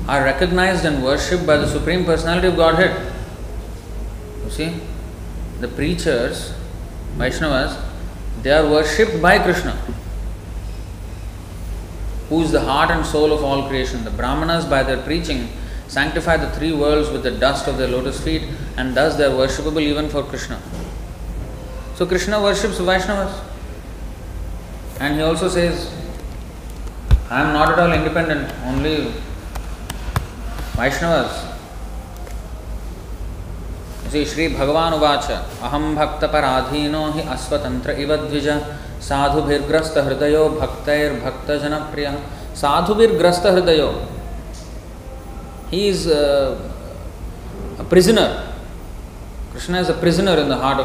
are 0.08 0.24
recognized 0.24 0.84
and 0.86 1.04
worshipped 1.04 1.46
by 1.46 1.58
the 1.58 1.68
Supreme 1.68 2.06
Personality 2.06 2.48
of 2.48 2.56
Godhead. 2.56 3.14
You 4.46 4.50
see, 4.50 4.74
the 5.60 5.68
preachers, 5.68 6.54
Vaishnavas, 7.18 7.80
they 8.42 8.52
are 8.52 8.68
worshipped 8.68 9.22
by 9.22 9.38
Krishna, 9.38 9.74
who 12.30 12.42
is 12.42 12.52
the 12.52 12.62
heart 12.62 12.90
and 12.90 13.06
soul 13.06 13.32
of 13.32 13.44
all 13.44 13.68
creation. 13.68 14.04
The 14.04 14.12
Brahmanas, 14.12 14.66
by 14.66 14.82
their 14.82 15.02
preaching, 15.04 15.50
sanctify 15.88 16.38
the 16.38 16.50
three 16.52 16.74
worlds 16.74 17.10
with 17.10 17.24
the 17.24 17.32
dust 17.32 17.68
of 17.68 17.78
their 17.78 17.88
lotus 17.88 18.20
feet, 18.22 18.44
and 18.76 18.96
thus 18.96 19.16
they 19.18 19.26
are 19.26 19.30
worshipable 19.30 19.82
even 19.82 20.10
for 20.10 20.24
Krishna. 20.24 20.60
So 21.98 22.06
Krishna 22.06 22.40
worships 22.40 22.78
Vaishnavas. 22.78 23.44
And 25.00 25.16
he 25.16 25.22
also 25.22 25.50
says, 25.50 25.92
I 27.30 27.42
am 27.42 27.54
not 27.54 27.72
at 27.72 27.80
all 27.80 27.92
independent, 27.92 28.54
only 28.66 29.12
Vaishnavas. 30.74 31.56
You 34.06 34.12
see, 34.12 34.26
Sri 34.26 34.50
Bhagavan 34.50 34.94
Uvacha, 34.94 35.44
Aham 35.60 35.96
Bhakta 35.96 36.28
Paradhino 36.28 37.12
hi 37.14 37.22
Asvatantra 37.24 37.98
iva 37.98 38.18
dvija 38.18 38.78
sadhubhirgrasta 39.00 40.06
hridayo 40.06 40.58
bhaktair 40.60 41.20
bhakta 41.20 41.60
janapriya 41.60 42.22
sadhubhirgrasta 42.54 43.52
hridayo 43.52 44.08
he 45.70 45.90
is 45.90 46.08
a, 46.08 46.58
a 47.80 47.84
prisoner. 47.84 48.54
Krishna 49.52 49.82
is 49.82 49.90
a 49.90 49.94
prisoner 49.94 50.38
in 50.38 50.48
the 50.48 50.56
heart 50.56 50.80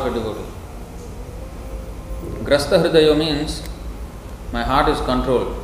of 2.50 2.72
a 2.72 2.88
Hridayo 2.88 3.16
means 3.16 3.62
my 4.52 4.62
heart 4.62 4.88
is 4.88 5.00
controlled. 5.00 5.57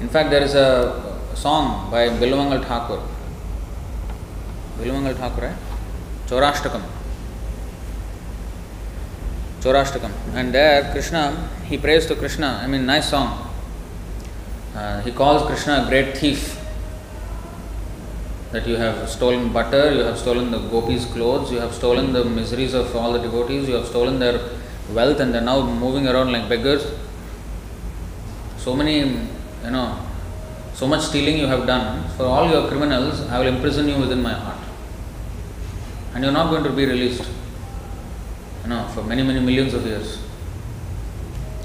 In 0.00 0.08
fact, 0.08 0.30
there 0.30 0.42
is 0.42 0.54
a 0.54 1.18
song 1.34 1.90
by 1.90 2.08
Bilwamangal 2.08 2.66
Thakur. 2.66 3.02
Bilwamangal 4.78 5.16
Thakur, 5.16 5.42
right? 5.42 5.56
Chaurashtakam. 6.26 6.82
Chaurashtakam. 9.60 10.10
And 10.34 10.54
there, 10.54 10.90
Krishna, 10.92 11.48
he 11.64 11.78
prays 11.78 12.06
to 12.06 12.16
Krishna. 12.16 12.60
I 12.62 12.66
mean, 12.66 12.86
nice 12.86 13.10
song. 13.10 13.50
Uh, 14.74 15.00
he 15.02 15.12
calls 15.12 15.46
Krishna 15.46 15.84
a 15.84 15.88
great 15.88 16.16
thief. 16.16 16.59
That 18.52 18.66
you 18.66 18.76
have 18.76 19.08
stolen 19.08 19.52
butter, 19.52 19.92
you 19.92 20.00
have 20.00 20.18
stolen 20.18 20.50
the 20.50 20.58
gopis' 20.58 21.04
clothes, 21.06 21.52
you 21.52 21.58
have 21.60 21.72
stolen 21.72 22.12
the 22.12 22.24
miseries 22.24 22.74
of 22.74 22.94
all 22.96 23.12
the 23.12 23.20
devotees, 23.20 23.68
you 23.68 23.74
have 23.74 23.86
stolen 23.86 24.18
their 24.18 24.40
wealth, 24.92 25.20
and 25.20 25.32
they're 25.32 25.40
now 25.40 25.62
moving 25.62 26.08
around 26.08 26.32
like 26.32 26.48
beggars. 26.48 26.84
So 28.58 28.74
many, 28.74 28.98
you 28.98 29.70
know, 29.70 29.98
so 30.74 30.86
much 30.86 31.02
stealing 31.02 31.38
you 31.38 31.46
have 31.46 31.66
done. 31.66 32.08
For 32.16 32.24
all 32.24 32.50
your 32.50 32.66
criminals, 32.66 33.20
I 33.28 33.38
will 33.38 33.46
imprison 33.46 33.88
you 33.88 33.98
within 33.98 34.20
my 34.20 34.32
heart. 34.32 34.58
And 36.14 36.24
you're 36.24 36.32
not 36.32 36.50
going 36.50 36.64
to 36.64 36.70
be 36.70 36.86
released, 36.86 37.28
you 38.64 38.70
know, 38.70 38.88
for 38.88 39.04
many, 39.04 39.22
many 39.22 39.40
millions 39.40 39.74
of 39.74 39.86
years. 39.86 40.18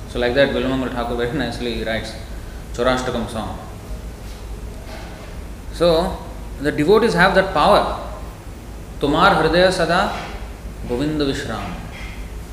So, 0.09 0.19
like 0.19 0.35
that, 0.35 0.49
Bilmangal 0.49 0.91
Thakur 0.91 1.15
very 1.15 1.37
nicely 1.37 1.83
writes. 1.83 2.13
Chaurashtakam 2.73 3.29
song. 3.29 3.57
So, 5.73 6.24
the 6.61 6.71
devotees 6.71 7.13
have 7.13 7.35
that 7.35 7.53
power. 7.53 8.01
Tumar 8.99 9.35
Hridaya 9.35 9.71
Sada 9.71 10.17
Govinda 10.87 11.25
Vishram. 11.25 11.73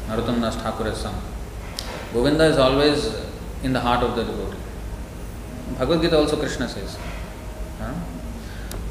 Narottam 0.09 0.41
Das 0.41 1.01
sung. 1.01 1.15
Govinda 2.13 2.45
is 2.45 2.59
always 2.59 3.15
in 3.63 3.73
the 3.73 3.81
heart 3.81 4.03
of 4.03 4.17
the 4.17 4.25
devotee. 4.25 4.59
Bhagavad 5.79 6.03
Gita 6.03 6.19
also 6.19 6.37
Krishna 6.37 6.69
says. 6.69 6.99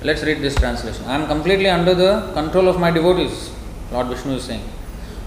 Let's 0.04 0.24
read 0.24 0.41
this 0.41 0.56
translation. 0.56 1.06
I 1.06 1.13
am 1.13 1.28
completely 1.28 1.69
under 1.69 1.93
the 1.93 2.32
control 2.34 2.67
of 2.67 2.80
my 2.80 2.89
devotees, 2.89 3.52
Lord 3.91 4.08
Vishnu 4.08 4.34
is 4.34 4.43
saying. 4.45 4.63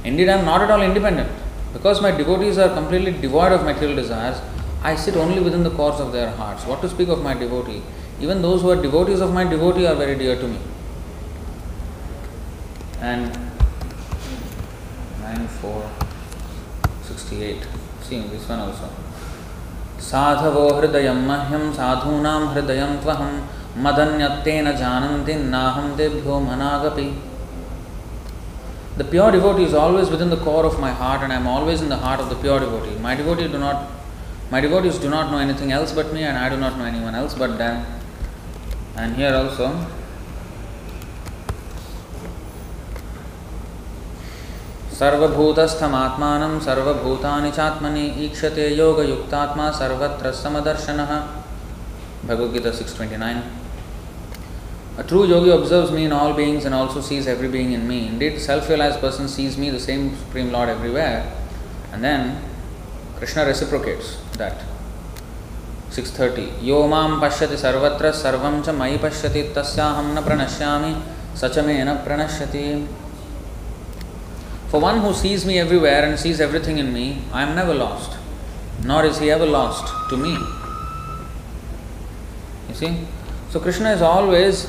Indeed, 0.02 0.28
I 0.28 0.38
am 0.38 0.44
not 0.44 0.62
at 0.62 0.70
all 0.70 0.82
independent. 0.82 1.30
Because 1.72 2.02
my 2.02 2.10
devotees 2.10 2.58
are 2.58 2.74
completely 2.74 3.12
devoid 3.12 3.52
of 3.52 3.64
material 3.64 3.94
desires, 3.94 4.40
I 4.82 4.96
sit 4.96 5.16
only 5.16 5.40
within 5.40 5.62
the 5.62 5.70
course 5.70 6.00
of 6.00 6.12
their 6.12 6.30
hearts. 6.32 6.66
What 6.66 6.80
to 6.82 6.88
speak 6.88 7.08
of 7.08 7.22
my 7.22 7.34
devotee? 7.34 7.82
Even 8.23 8.41
those 8.41 8.61
who 8.61 8.71
are 8.71 8.81
devotees 8.81 9.19
of 9.21 9.33
my 9.33 9.43
devotee 9.43 9.85
are 9.87 9.95
very 9.95 10.17
dear 10.17 10.35
to 10.35 10.47
me. 10.47 10.57
And 13.01 13.31
9468. 15.21 17.67
See 18.01 18.21
this 18.21 18.49
one 18.49 18.59
also. 18.59 18.89
साधवो 20.09 20.65
हृदय 20.75 21.07
मह्यम 21.29 21.63
साधूनां 21.77 22.41
हृदय 22.51 22.81
त्वहं 23.03 23.31
मदन्यत्तेन 23.85 24.67
जानन्ति 24.81 25.33
नाहं 25.55 25.87
तेभ्यो 25.97 26.35
मनागपि 26.45 27.07
The 28.97 29.05
pure 29.05 29.31
devotee 29.31 29.63
is 29.63 29.73
always 29.73 30.09
within 30.09 30.29
the 30.29 30.37
core 30.37 30.65
of 30.65 30.79
my 30.79 30.91
heart, 30.91 31.23
and 31.23 31.31
I 31.31 31.37
am 31.37 31.47
always 31.47 31.81
in 31.81 31.89
the 31.89 31.97
heart 31.97 32.19
of 32.19 32.29
the 32.29 32.35
pure 32.35 32.59
devotee. 32.59 32.97
My 32.99 33.15
devotee 33.15 33.47
do 33.47 33.57
not 33.57 33.89
My 34.51 34.59
devotees 34.59 34.97
do 34.97 35.09
not 35.11 35.31
know 35.31 35.37
anything 35.37 35.71
else 35.71 35.93
but 35.93 36.11
me, 36.11 36.23
and 36.23 36.35
I 36.35 36.49
do 36.49 36.57
not 36.57 36.75
know 36.77 36.85
anyone 36.85 37.13
else 37.13 37.35
but 37.35 37.59
them. 37.59 37.85
And 38.96 39.16
here 39.16 39.34
also, 39.34 39.68
सर्वभूतस्थमात्मानं 44.98 46.58
सर्वभूतानि 46.64 47.50
चात्मनि 47.52 48.04
ईक्षते 48.24 48.68
योगयुक्तात्मा 48.74 49.70
सर्वत्र 49.78 50.32
समदर्शनः 50.42 51.10
Bhagavad 52.26 52.54
Gita 52.54 52.72
629. 52.72 53.42
A 54.96 55.02
true 55.02 55.26
yogi 55.26 55.50
observes 55.50 55.90
me 55.90 56.04
in 56.06 56.12
all 56.12 56.32
beings 56.32 56.64
and 56.64 56.74
also 56.74 57.00
sees 57.00 57.26
every 57.26 57.48
being 57.48 57.72
in 57.72 57.86
me. 57.86 58.06
Indeed, 58.08 58.40
self 58.40 58.68
realized 58.68 59.00
person 59.00 59.28
sees 59.28 59.58
me, 59.58 59.70
the 59.70 59.80
same 59.80 60.16
Supreme 60.16 60.50
Lord, 60.50 60.68
everywhere. 60.68 61.30
And 61.92 62.02
then 62.02 62.40
Krishna 63.16 63.44
reciprocates 63.44 64.16
that. 64.38 64.62
Six 65.94 66.18
thirty 66.18 66.48
यो 66.68 66.78
मं 66.88 67.20
पश्यति 67.20 67.56
सर्वत्र, 67.56 68.12
सर्वं 68.14 68.60
च 68.62 68.68
मयि 68.80 68.96
पश्यति, 68.98 69.42
तस्याहं 69.56 70.14
न 70.14 70.24
प्रणश्यामि, 70.24 70.92
स 71.38 71.50
च 71.54 71.64
मे 71.66 71.82
न 71.84 71.94
प्रणश्यति। 72.04 72.66
For 74.72 74.80
one 74.82 74.98
who 75.00 75.12
sees 75.14 75.46
me 75.46 75.54
everywhere 75.58 76.04
and 76.04 76.16
sees 76.18 76.40
everything 76.40 76.78
in 76.78 76.86
me 76.92 77.06
I 77.34 77.42
am 77.42 77.52
never 77.56 77.74
lost 77.74 78.86
not 78.86 79.04
is 79.04 79.20
he 79.22 79.28
lost 79.50 79.92
to 80.10 80.16
me 80.16 80.36
see 82.78 82.88
so 83.52 83.60
Krishna 83.60 83.92
is 83.92 84.02
always 84.02 84.66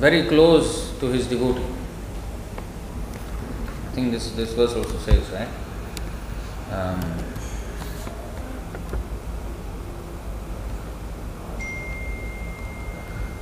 very 0.00 0.22
close 0.28 0.64
to 1.00 1.12
his 1.12 1.28
devotee 1.28 1.66
think 3.96 4.10
this 4.12 4.24
this 4.36 4.58
verse 4.58 4.74
also 4.76 4.98
says 5.06 5.34
right 5.34 5.52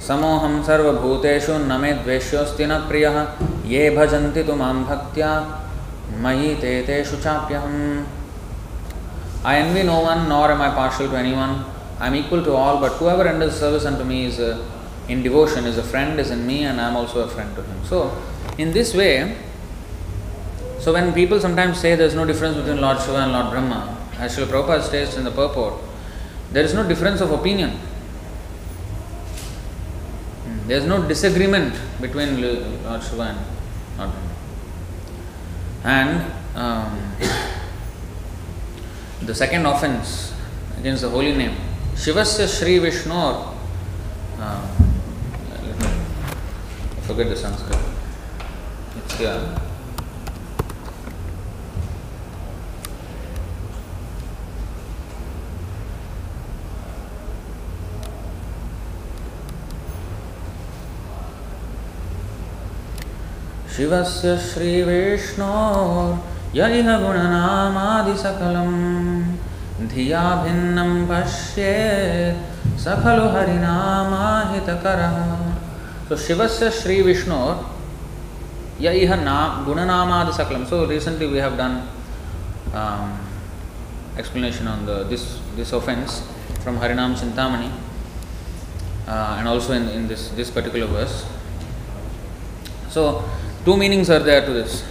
समोहम 0.07 0.61
सर्वभूतेषु 0.67 1.57
न 1.69 1.79
मे 1.81 1.93
द्वेष्योस्ति 2.03 2.65
न 2.71 2.79
प्रियः 2.89 3.21
ये 3.73 3.89
भजन्ति 3.97 4.43
तु 4.43 4.55
मां 4.63 4.75
भक्त्या 4.89 5.31
मयि 6.23 6.55
ते 6.61 6.81
तेषु 6.87 7.17
चाप्यहम् 7.23 7.79
I 9.45 9.57
envy 9.57 9.83
no 9.83 9.99
one, 9.99 10.29
nor 10.29 10.49
am 10.51 10.61
I 10.61 10.69
partial 10.69 11.09
to 11.09 11.17
anyone. 11.17 11.65
I 11.99 12.07
am 12.07 12.15
equal 12.15 12.43
to 12.45 12.53
all, 12.53 12.79
but 12.79 12.93
whoever 12.93 13.25
renders 13.25 13.59
service 13.59 13.83
unto 13.85 14.05
me 14.05 14.25
is 14.25 14.39
uh, 14.39 14.65
in 15.09 15.21
devotion, 15.21 15.65
is 15.65 15.77
a 15.77 15.83
friend, 15.83 16.17
is 16.17 16.31
in 16.31 16.47
me, 16.47 16.63
and 16.63 16.79
I 16.79 16.87
am 16.87 16.95
also 16.95 17.25
a 17.25 17.27
friend 17.27 17.53
to 17.57 17.61
him. 17.61 17.83
So, 17.83 18.17
in 18.57 18.71
this 18.71 18.93
way, 18.95 19.35
so 20.79 20.93
when 20.93 21.11
people 21.13 21.41
sometimes 21.41 21.77
say 21.77 21.95
there 21.95 22.07
is 22.07 22.15
no 22.15 22.25
difference 22.25 22.55
between 22.55 22.79
Lord 22.79 22.99
Shiva 23.01 23.17
and 23.17 23.33
Lord 23.33 23.51
Brahma, 23.51 23.97
as 24.17 24.37
Srila 24.37 24.45
Prabhupada 24.45 24.81
states 24.81 25.17
in 25.17 25.25
the 25.25 25.31
purport, 25.31 25.73
there 26.53 26.63
is 26.63 26.73
no 26.73 26.87
difference 26.87 27.19
of 27.19 27.31
opinion. 27.31 27.77
There 30.68 30.76
is 30.76 30.84
no 30.84 31.00
disagreement 31.08 31.72
between 31.98 32.42
Lord 32.42 33.02
Shiva 33.02 33.22
and 33.32 33.38
Lord 33.96 34.10
Brahma. 34.12 34.28
And 35.82 36.32
um, 36.54 37.12
the 39.22 39.34
second 39.34 39.64
offense 39.64 40.34
against 40.78 41.00
the 41.00 41.08
holy 41.08 41.34
name, 41.34 41.56
Shivasya 41.94 42.46
Sri 42.46 42.78
Vishnu, 42.80 43.14
uh, 43.14 43.54
let 45.62 45.80
me 45.80 45.88
forget 47.00 47.30
the 47.30 47.36
Sanskrit. 47.36 47.78
It's 48.98 49.14
here. 49.14 49.67
शिवस्य 63.78 64.30
श्रीवैष्णोर्य 64.42 65.50
इह 66.78 66.88
गुणनामादिसकलम् 67.02 68.78
धिया 69.92 70.22
भिन्नं 70.44 70.90
पश्येत् 71.08 72.40
स 72.84 72.86
खलु 73.04 73.26
हरिनामाहितकरः। 73.36 75.16
सो 76.08 76.14
शिवस्य 76.26 76.64
श्रीविष्णोर् 76.80 77.56
य 78.84 78.86
इह 79.04 79.12
ना 79.22 79.38
गुणनामादिसकलं 79.66 80.62
so 80.70 80.76
recently 80.90 81.26
we 81.32 81.40
have 81.46 81.56
done 81.62 81.76
explanation 84.20 84.68
on 84.74 84.84
the 84.90 84.90
this 85.14 85.28
this 85.56 85.72
offence 85.80 86.14
Harinama 86.82 87.10
Chintamani 87.22 87.70
and 89.38 89.50
also 89.54 89.70
in 89.80 89.88
in 89.96 90.08
this 90.10 90.24
this 90.36 90.50
particular 90.54 90.94
verse 90.98 91.18
so 92.94 93.02
two 93.68 93.76
meanings 93.76 94.08
are 94.08 94.20
there 94.20 94.40
to 94.46 94.52
this. 94.54 94.82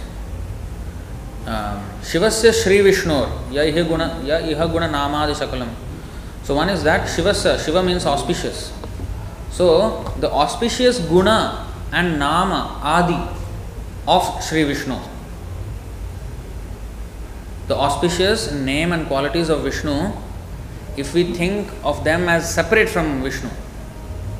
Um, 1.46 1.82
Shivasya 2.08 2.52
Sri 2.54 2.78
Vishnor 2.78 3.26
Ya 3.50 3.62
iha 3.62 3.82
Guna 3.88 4.22
Ya 4.24 4.38
iha 4.38 4.70
Guna 4.70 4.88
Namadi 4.88 5.34
Sakalam. 5.34 5.70
So 6.44 6.54
one 6.54 6.68
is 6.68 6.84
that 6.84 7.08
Shivasya 7.08 7.64
Shiva 7.64 7.82
means 7.82 8.06
auspicious. 8.06 8.72
So 9.50 10.04
the 10.20 10.30
auspicious 10.30 11.00
guna 11.00 11.66
and 11.90 12.20
nama 12.20 12.78
adi 12.84 13.18
of 14.06 14.22
Sri 14.44 14.62
Vishnu. 14.62 14.96
The 17.66 17.74
auspicious 17.74 18.52
name 18.52 18.92
and 18.92 19.08
qualities 19.08 19.48
of 19.48 19.62
Vishnu, 19.62 20.12
if 20.96 21.14
we 21.14 21.24
think 21.34 21.68
of 21.82 22.04
them 22.04 22.28
as 22.28 22.54
separate 22.54 22.88
from 22.88 23.24
Vishnu, 23.24 23.50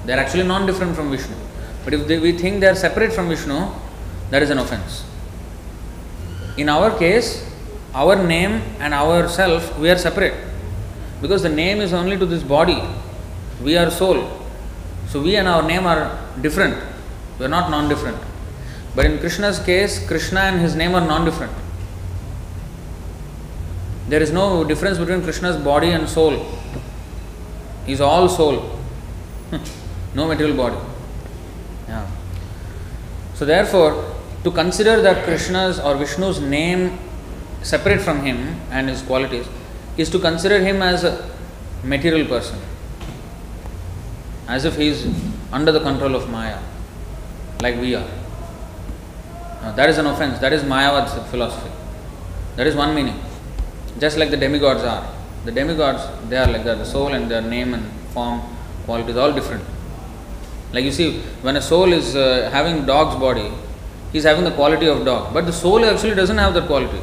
they 0.05 0.13
are 0.13 0.21
actually 0.21 0.45
non 0.45 0.65
different 0.65 0.95
from 0.95 1.11
Vishnu. 1.11 1.35
But 1.85 1.95
if 1.95 2.23
we 2.23 2.33
think 2.39 2.61
they 2.61 2.69
are 2.69 2.77
separate 2.77 3.13
from 3.13 3.29
Vishnu, 3.29 3.67
that 4.31 4.43
is 4.43 4.51
an 4.51 4.59
offense. 4.59 5.05
In 6.57 6.69
our 6.69 6.97
case, 6.99 7.49
our 7.95 8.17
name 8.17 8.63
and 8.81 8.93
ourself, 8.93 9.79
we 9.79 9.91
are 9.91 9.97
separate. 9.97 10.35
Because 11.23 11.43
the 11.43 11.49
name 11.49 11.81
is 11.81 11.93
only 11.93 12.17
to 12.19 12.27
this 12.27 12.43
body, 12.43 12.83
we 13.63 13.77
are 13.77 13.91
soul. 13.91 14.31
So 15.09 15.23
we 15.23 15.37
and 15.37 15.49
our 15.49 15.63
name 15.63 15.87
are 15.87 16.19
different. 16.41 16.77
We 17.39 17.47
are 17.47 17.49
not 17.49 17.71
non 17.71 17.89
different. 17.89 18.19
But 18.95 19.07
in 19.07 19.19
Krishna's 19.19 19.59
case, 19.61 20.07
Krishna 20.07 20.41
and 20.41 20.61
his 20.61 20.75
name 20.75 20.95
are 20.95 21.01
non 21.01 21.25
different. 21.25 21.53
There 24.09 24.23
is 24.23 24.33
no 24.33 24.65
difference 24.65 24.99
between 24.99 25.23
Krishna's 25.23 25.57
body 25.57 25.91
and 25.91 26.09
soul. 26.09 26.45
He 27.87 27.93
is 27.93 28.01
all 28.01 28.29
soul, 28.29 28.79
no 30.15 30.27
material 30.27 30.57
body. 30.57 30.77
Yeah. 31.87 32.07
So 33.35 33.45
therefore, 33.45 34.18
to 34.45 34.51
consider 34.51 35.01
that 35.03 35.25
Krishna's 35.25 35.79
or 35.79 35.95
Vishnu's 35.97 36.41
name 36.41 36.99
separate 37.63 38.01
from 38.01 38.25
him 38.25 38.61
and 38.71 38.89
his 38.89 39.03
qualities 39.03 39.47
is 39.97 40.09
to 40.11 40.19
consider 40.19 40.61
him 40.61 40.81
as 40.81 41.05
a 41.05 41.29
material 41.85 42.27
person 42.27 42.59
as 44.49 44.65
if 44.65 44.77
he 44.77 44.89
is 44.89 45.07
under 45.53 45.71
the 45.73 45.81
control 45.81 46.15
of 46.15 46.29
Maya, 46.31 46.59
like 47.61 47.77
we 47.77 47.95
are. 47.95 48.09
Now, 49.63 49.73
that 49.73 49.91
is 49.91 49.99
an 49.99 50.07
offense. 50.07 50.39
That 50.39 50.53
is 50.53 50.63
Mayavad's 50.63 51.31
philosophy. 51.31 51.71
That 52.57 52.67
is 52.67 52.75
one 52.75 52.95
meaning. 52.95 53.21
Just 53.99 54.17
like 54.17 54.31
the 54.31 54.37
demigods 54.37 54.83
are. 54.83 55.07
The 55.45 55.53
demigods, 55.53 56.03
they 56.29 56.37
are 56.37 56.47
like 56.47 56.65
that. 56.65 56.79
The 56.79 56.85
soul 56.85 57.13
and 57.13 57.31
their 57.31 57.43
name 57.43 57.75
and 57.75 57.85
form, 58.15 58.41
quality 58.85 59.11
is 59.11 59.17
all 59.17 59.33
different. 59.33 59.65
Like 60.73 60.85
you 60.85 60.93
see, 60.93 61.21
when 61.43 61.57
a 61.57 61.63
soul 61.63 61.93
is 61.93 62.17
uh, 62.17 62.49
having 62.53 62.87
dog's 62.87 63.17
body, 63.17 63.51
he 64.13 64.19
is 64.19 64.25
having 64.25 64.45
the 64.45 64.51
quality 64.53 64.87
of 64.87 65.05
dog. 65.05 65.35
But 65.35 65.47
the 65.47 65.53
soul 65.53 65.85
actually 65.85 66.15
doesn't 66.15 66.39
have 66.39 66.55
that 66.55 66.67
quality. 66.67 67.01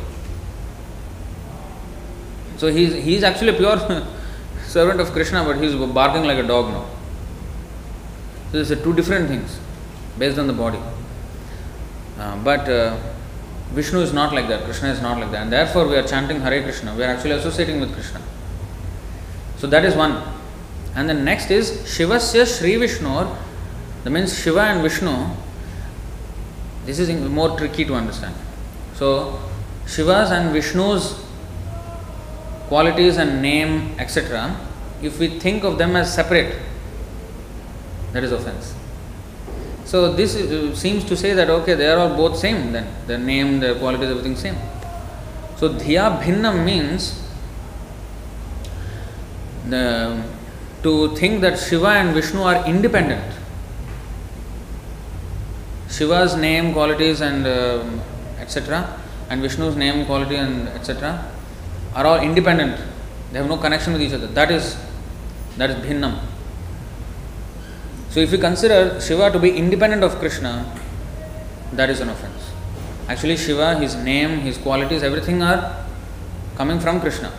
So 2.57 2.67
he 2.67 3.15
is, 3.15 3.23
actually 3.23 3.49
a 3.49 3.53
pure 3.53 3.77
servant 4.65 4.99
of 4.99 5.11
Krishna, 5.11 5.43
but 5.43 5.57
he 5.57 5.65
is 5.67 5.75
barking 5.75 6.23
like 6.23 6.37
a 6.37 6.47
dog 6.47 6.71
now. 6.71 6.85
So 8.51 8.59
these 8.59 8.71
are 8.71 8.81
two 8.81 8.93
different 8.93 9.27
things 9.27 9.59
based 10.17 10.39
on 10.39 10.47
the 10.47 10.53
body. 10.53 10.79
Uh, 12.17 12.37
but 12.37 12.69
uh, 12.69 12.97
Vishnu 13.71 13.99
is 13.99 14.13
not 14.13 14.33
like 14.33 14.47
that, 14.47 14.63
Krishna 14.63 14.89
is 14.89 15.01
not 15.01 15.19
like 15.19 15.31
that, 15.31 15.41
and 15.43 15.51
therefore 15.51 15.87
we 15.87 15.97
are 15.97 16.07
chanting 16.07 16.39
Hare 16.39 16.63
Krishna, 16.63 16.95
we 16.95 17.03
are 17.03 17.07
actually 17.07 17.31
associating 17.31 17.81
with 17.81 17.93
Krishna. 17.93 18.21
So 19.57 19.67
that 19.67 19.83
is 19.83 19.95
one. 19.95 20.23
And 20.95 21.09
the 21.09 21.13
next 21.13 21.51
is 21.51 21.71
Shivasya 21.71 22.45
Sri 22.47 22.77
Vishnu, 22.77 23.27
that 24.05 24.09
means 24.11 24.39
Shiva 24.39 24.61
and 24.61 24.81
Vishnu. 24.81 25.11
This 26.85 26.99
is 26.99 27.09
more 27.09 27.57
tricky 27.57 27.85
to 27.85 27.95
understand. 27.95 28.35
So 28.95 29.39
Shiva's 29.87 30.31
and 30.31 30.53
Vishnu's 30.53 31.23
qualities 32.67 33.17
and 33.17 33.41
name, 33.41 33.95
etc., 33.99 34.55
if 35.01 35.19
we 35.19 35.39
think 35.39 35.63
of 35.63 35.77
them 35.77 35.95
as 35.95 36.13
separate, 36.13 36.55
that 38.13 38.23
is 38.23 38.31
offense. 38.31 38.73
So 39.85 40.13
this 40.13 40.35
uh, 40.35 40.73
seems 40.75 41.03
to 41.05 41.15
say 41.15 41.33
that 41.33 41.49
okay, 41.49 41.75
they 41.75 41.87
are 41.87 41.99
all 41.99 42.15
both 42.15 42.37
same 42.37 42.71
then. 42.71 42.87
Their 43.07 43.19
name, 43.19 43.59
their 43.59 43.75
qualities, 43.75 44.09
everything 44.09 44.35
same. 44.35 44.55
So 45.57 45.69
dhiya 45.69 46.21
bhinnam 46.21 46.65
means 46.65 47.21
the, 49.69 50.23
to 50.83 51.15
think 51.15 51.41
that 51.41 51.59
Shiva 51.59 51.89
and 51.89 52.13
Vishnu 52.13 52.41
are 52.41 52.65
independent. 52.65 53.33
Shiva's 55.95 56.35
name, 56.35 56.73
qualities, 56.73 57.21
and 57.21 57.47
uh, 57.47 57.83
etc., 58.39 58.99
and 59.29 59.41
Vishnu's 59.41 59.75
name, 59.75 60.05
quality, 60.05 60.35
and 60.35 60.67
etc., 60.69 61.31
are 61.95 62.05
all 62.05 62.19
independent. 62.19 62.79
They 63.31 63.39
have 63.39 63.47
no 63.47 63.57
connection 63.57 63.93
with 63.93 64.01
each 64.01 64.13
other. 64.13 64.27
That 64.27 64.51
is 64.51 64.77
that 65.57 65.69
is 65.69 65.77
bhinnam. 65.77 66.19
So 68.09 68.19
if 68.19 68.31
you 68.31 68.37
consider 68.37 68.99
Shiva 68.99 69.31
to 69.31 69.39
be 69.39 69.51
independent 69.51 70.03
of 70.03 70.19
Krishna, 70.19 70.53
that 71.73 71.89
is 71.89 72.01
an 72.01 72.09
offense. 72.09 72.51
Actually, 73.07 73.37
Shiva, 73.37 73.77
his 73.79 73.95
name, 73.95 74.39
his 74.39 74.57
qualities, 74.57 75.03
everything 75.03 75.41
are 75.41 75.85
coming 76.55 76.79
from 76.79 76.99
Krishna. 76.99 77.31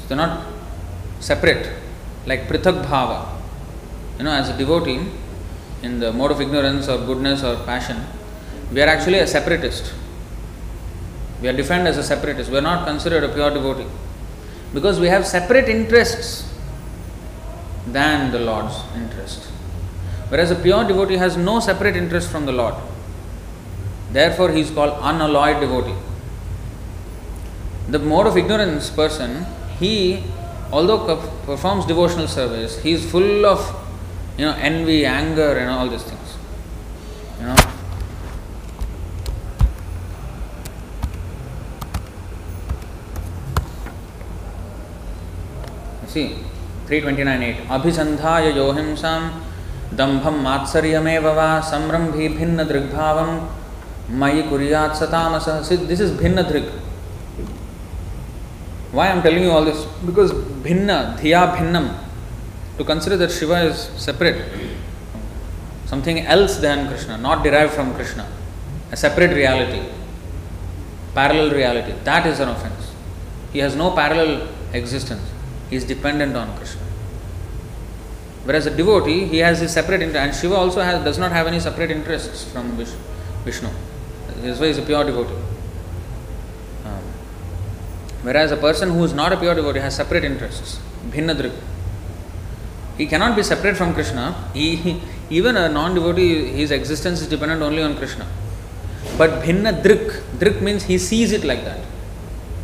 So 0.00 0.08
they're 0.08 0.16
not 0.16 0.46
separate, 1.20 1.72
like 2.26 2.48
Prithak 2.48 2.84
Bhava. 2.84 3.38
You 4.18 4.24
know, 4.24 4.32
as 4.32 4.50
a 4.50 4.58
devotee, 4.58 5.08
in 5.82 6.00
the 6.00 6.12
mode 6.12 6.30
of 6.30 6.40
ignorance 6.40 6.88
or 6.88 6.98
goodness 6.98 7.42
or 7.42 7.56
passion, 7.64 8.04
we 8.72 8.80
are 8.80 8.86
actually 8.88 9.18
a 9.18 9.26
separatist. 9.26 9.92
We 11.40 11.48
are 11.48 11.52
defined 11.52 11.88
as 11.88 11.98
a 11.98 12.02
separatist. 12.02 12.50
We 12.50 12.58
are 12.58 12.62
not 12.62 12.86
considered 12.86 13.24
a 13.24 13.28
pure 13.28 13.50
devotee. 13.50 13.88
Because 14.72 15.00
we 15.00 15.08
have 15.08 15.26
separate 15.26 15.68
interests 15.68 16.48
than 17.86 18.30
the 18.30 18.38
Lord's 18.38 18.74
interest. 18.94 19.44
Whereas 20.28 20.50
a 20.50 20.54
pure 20.54 20.84
devotee 20.84 21.16
has 21.16 21.36
no 21.36 21.60
separate 21.60 21.96
interest 21.96 22.30
from 22.30 22.46
the 22.46 22.52
Lord. 22.52 22.74
Therefore, 24.12 24.50
he 24.50 24.60
is 24.60 24.70
called 24.70 24.96
unalloyed 25.00 25.60
devotee. 25.60 25.94
The 27.88 27.98
mode 27.98 28.26
of 28.26 28.36
ignorance 28.36 28.88
person, 28.88 29.44
he, 29.78 30.24
although 30.70 31.16
performs 31.44 31.84
devotional 31.86 32.28
service, 32.28 32.78
he 32.82 32.92
is 32.92 33.10
full 33.10 33.44
of 33.44 33.81
you 34.38 34.44
know 34.44 34.54
envy, 34.54 35.04
anger, 35.04 35.56
and 35.58 35.70
all 35.70 35.88
these 35.88 36.02
things. 36.02 36.36
You 37.40 37.46
know. 37.46 37.56
See, 46.12 46.28
329.8 46.88 47.70
अभिसन्धाय 47.74 48.48
यो 48.56 48.70
हिंसां 48.78 49.20
दम्भं 49.98 50.36
मात्सर्यमेव 50.44 51.28
वा 51.36 51.48
संरम्भी 51.72 52.28
भिन्न 52.38 52.64
दृग्भावं 52.70 53.30
मयि 54.20 54.42
कुर्यात् 54.48 54.96
सतामसः 55.00 55.62
See, 55.68 55.76
this 55.92 56.00
is 56.00 56.10
भिन्न 56.22 56.42
दृग् 56.50 56.70
Why 58.92 59.06
I 59.06 59.12
am 59.12 59.22
telling 59.22 59.42
you 59.42 59.50
all 59.50 59.64
this? 59.64 59.86
Because 60.04 60.32
bhinna, 60.32 61.16
dhiya 61.18 61.56
bhinnam, 61.56 61.94
to 62.78 62.84
consider 62.84 63.16
that 63.16 63.30
Shiva 63.30 63.62
is 63.62 63.78
separate. 63.96 64.40
something 65.92 66.20
else 66.34 66.56
than 66.56 66.88
Krishna, 66.88 67.18
not 67.18 67.44
derived 67.44 67.74
from 67.74 67.94
Krishna, 67.94 68.26
a 68.90 68.96
separate 68.96 69.32
reality, 69.34 69.82
parallel 71.14 71.50
reality, 71.50 71.92
that 72.04 72.24
is 72.26 72.40
an 72.40 72.48
offense. 72.48 72.94
He 73.52 73.58
has 73.58 73.76
no 73.76 73.90
parallel 73.90 74.48
existence, 74.72 75.20
he 75.68 75.76
is 75.76 75.84
dependent 75.84 76.34
on 76.34 76.56
Krishna. 76.56 76.80
Whereas 78.44 78.64
a 78.64 78.74
devotee, 78.74 79.26
he 79.26 79.38
has 79.38 79.60
his 79.60 79.70
separate 79.70 80.00
interest, 80.00 80.24
and 80.24 80.34
Shiva 80.34 80.54
also 80.54 80.80
has, 80.80 81.04
does 81.04 81.18
not 81.18 81.30
have 81.30 81.46
any 81.46 81.60
separate 81.60 81.90
interests 81.90 82.50
from 82.50 82.72
Vishnu. 83.44 83.68
That's 84.40 84.58
why 84.58 84.66
he 84.66 84.70
is 84.70 84.78
a 84.78 84.82
pure 84.82 85.04
devotee. 85.04 85.36
Um, 86.86 87.04
whereas 88.22 88.50
a 88.50 88.56
person 88.56 88.90
who 88.94 89.04
is 89.04 89.12
not 89.12 89.30
a 89.34 89.36
pure 89.36 89.54
devotee 89.54 89.80
has 89.80 89.94
separate 89.94 90.24
interests, 90.24 90.80
bhinnadrik. 91.10 91.52
He 92.98 93.06
cannot 93.06 93.36
be 93.36 93.42
separate 93.42 93.76
from 93.76 93.94
Krishna. 93.94 94.50
He, 94.52 94.76
he, 94.76 95.02
even 95.30 95.56
a 95.56 95.68
non 95.68 95.94
devotee, 95.94 96.46
his 96.46 96.70
existence 96.70 97.20
is 97.20 97.28
dependent 97.28 97.62
only 97.62 97.82
on 97.82 97.96
Krishna. 97.96 98.26
But 99.16 99.42
bhinna 99.42 99.82
drik, 99.82 100.22
drik 100.38 100.60
means 100.60 100.84
he 100.84 100.98
sees 100.98 101.32
it 101.32 101.44
like 101.44 101.64
that. 101.64 101.80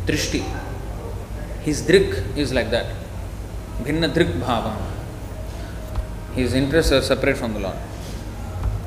Drishti. 0.05 0.43
His 1.61 1.81
drik 1.81 2.37
is 2.37 2.53
like 2.53 2.71
that. 2.71 2.95
Bhinna 3.83 4.11
drik 4.11 4.31
bhavam. 4.39 4.77
His 6.35 6.53
interests 6.53 6.91
are 6.91 7.01
separate 7.01 7.37
from 7.37 7.53
the 7.53 7.59
Lord. 7.59 7.77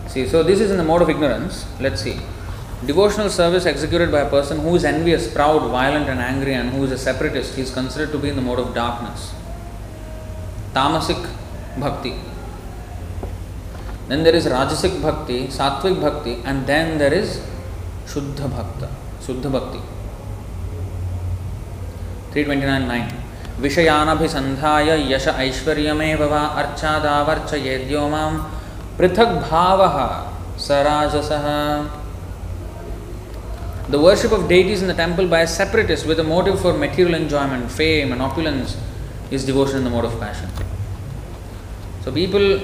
See, 0.09 0.29
so 0.29 0.43
this 0.43 0.61
is 0.61 0.71
in 0.71 0.77
the 0.77 0.85
mode 0.85 1.03
of 1.03 1.11
ignorance. 1.11 1.67
Let's 1.81 2.03
see. 2.03 2.19
Devotional 2.85 3.31
service 3.31 3.65
executed 3.67 4.11
by 4.11 4.21
a 4.21 4.31
person 4.31 4.59
who 4.61 4.75
is 4.75 4.85
envious, 4.85 5.33
proud, 5.33 5.71
violent, 5.71 6.09
and 6.09 6.19
angry, 6.19 6.55
and 6.55 6.71
who 6.71 6.83
is 6.85 6.91
a 6.91 6.99
separatist, 6.99 7.55
he 7.55 7.63
is 7.63 7.73
considered 7.73 8.11
to 8.11 8.19
be 8.19 8.29
in 8.29 8.37
the 8.37 8.43
mode 8.43 8.59
of 8.59 8.75
darkness. 8.75 9.33
Tamasic 10.75 11.23
bhakti. 11.79 12.15
Then 14.09 14.23
there 14.25 14.35
is 14.35 14.47
Rajasic 14.47 15.01
bhakti, 15.01 15.47
Sattvic 15.47 16.01
bhakti, 16.01 16.39
and 16.45 16.67
then 16.67 16.99
there 16.99 17.13
is 17.13 17.41
Shuddha 18.07 18.51
bhakta, 18.51 18.89
Shuddha 19.21 19.51
bhakti. 19.51 19.81
329.9 22.33 23.23
विषयानभिसन्धाय 23.61 24.89
यश 25.13 25.27
ऐश्वर्यमेव 25.29 26.23
वा 26.31 26.41
अर्चादावर्चयेद्यो 26.61 28.09
माँ 28.09 28.31
पृथक् 28.99 29.35
भावः 29.49 29.97
स 30.59 30.71
The 33.91 34.01
worship 34.01 34.33
of 34.33 34.49
deities 34.49 34.81
in 34.81 34.89
the 34.89 34.95
temple 34.95 35.27
by 35.27 35.41
a 35.41 35.47
separatist 35.47 36.07
with 36.07 36.19
a 36.21 36.25
motive 36.25 36.61
for 36.61 36.73
material 36.73 37.15
enjoyment, 37.15 37.71
fame, 37.71 38.13
and 38.13 38.23
opulence 38.23 38.77
is 39.33 39.45
devotion 39.45 39.79
in 39.79 39.85
the 39.85 39.91
mode 39.91 40.05
of 40.05 40.19
passion. 40.21 40.49
So, 42.05 42.13
people 42.13 42.59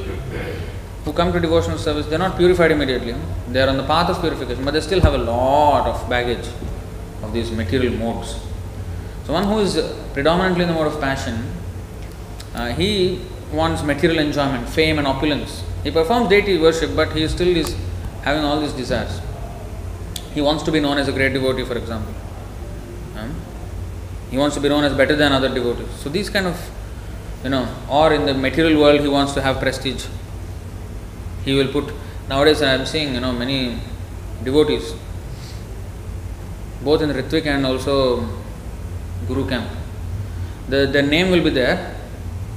who 1.04 1.12
come 1.12 1.32
to 1.32 1.40
devotional 1.40 1.78
service, 1.78 2.06
they 2.06 2.16
are 2.16 2.24
not 2.26 2.36
purified 2.36 2.70
immediately. 2.70 3.14
They 3.48 3.62
are 3.62 3.68
on 3.68 3.76
the 3.76 3.84
path 3.84 4.10
of 4.10 4.20
purification, 4.20 4.64
but 4.64 4.72
they 4.74 4.80
still 4.80 5.00
have 5.00 5.14
a 5.14 5.18
lot 5.18 5.86
of 5.86 6.08
baggage 6.10 6.46
of 7.22 7.32
these 7.32 7.50
material 7.50 7.94
modes. 7.94 8.38
So, 9.24 9.32
one 9.32 9.44
who 9.44 9.58
is 9.60 9.80
predominantly 10.12 10.62
in 10.62 10.68
the 10.68 10.74
mode 10.74 10.88
of 10.88 11.00
passion, 11.00 11.50
uh, 12.54 12.72
he 12.72 13.20
wants 13.52 13.82
material 13.82 14.18
enjoyment, 14.18 14.68
fame, 14.68 14.98
and 14.98 15.06
opulence. 15.06 15.62
He 15.84 15.90
performs 15.90 16.28
deity 16.28 16.58
worship, 16.58 16.94
but 16.94 17.12
he 17.12 17.26
still 17.28 17.56
is 17.56 17.74
having 18.22 18.44
all 18.44 18.60
these 18.60 18.72
desires. 18.72 19.20
He 20.34 20.40
wants 20.42 20.62
to 20.64 20.72
be 20.72 20.80
known 20.80 20.98
as 20.98 21.08
a 21.08 21.12
great 21.12 21.32
devotee, 21.32 21.64
for 21.64 21.78
example. 21.78 22.12
Um, 23.16 23.34
he 24.30 24.38
wants 24.38 24.54
to 24.56 24.60
be 24.60 24.68
known 24.68 24.84
as 24.84 24.92
better 24.94 25.16
than 25.16 25.32
other 25.32 25.48
devotees. 25.52 25.88
So, 26.00 26.08
these 26.08 26.28
kind 26.28 26.46
of, 26.46 26.70
you 27.44 27.50
know, 27.50 27.68
or 27.88 28.12
in 28.12 28.26
the 28.26 28.34
material 28.34 28.80
world, 28.80 29.00
he 29.00 29.08
wants 29.08 29.32
to 29.34 29.42
have 29.42 29.58
prestige. 29.58 30.06
He 31.44 31.54
will 31.54 31.68
put, 31.68 31.92
nowadays 32.28 32.62
I 32.62 32.74
am 32.74 32.84
seeing, 32.84 33.14
you 33.14 33.20
know, 33.20 33.32
many 33.32 33.78
devotees, 34.44 34.94
both 36.82 37.02
in 37.02 37.10
Ritvik 37.10 37.46
and 37.46 37.64
also 37.66 38.28
Guru 39.26 39.48
camp. 39.48 39.68
The, 40.68 40.86
the 40.86 41.02
name 41.02 41.30
will 41.30 41.42
be 41.42 41.50
there, 41.50 41.96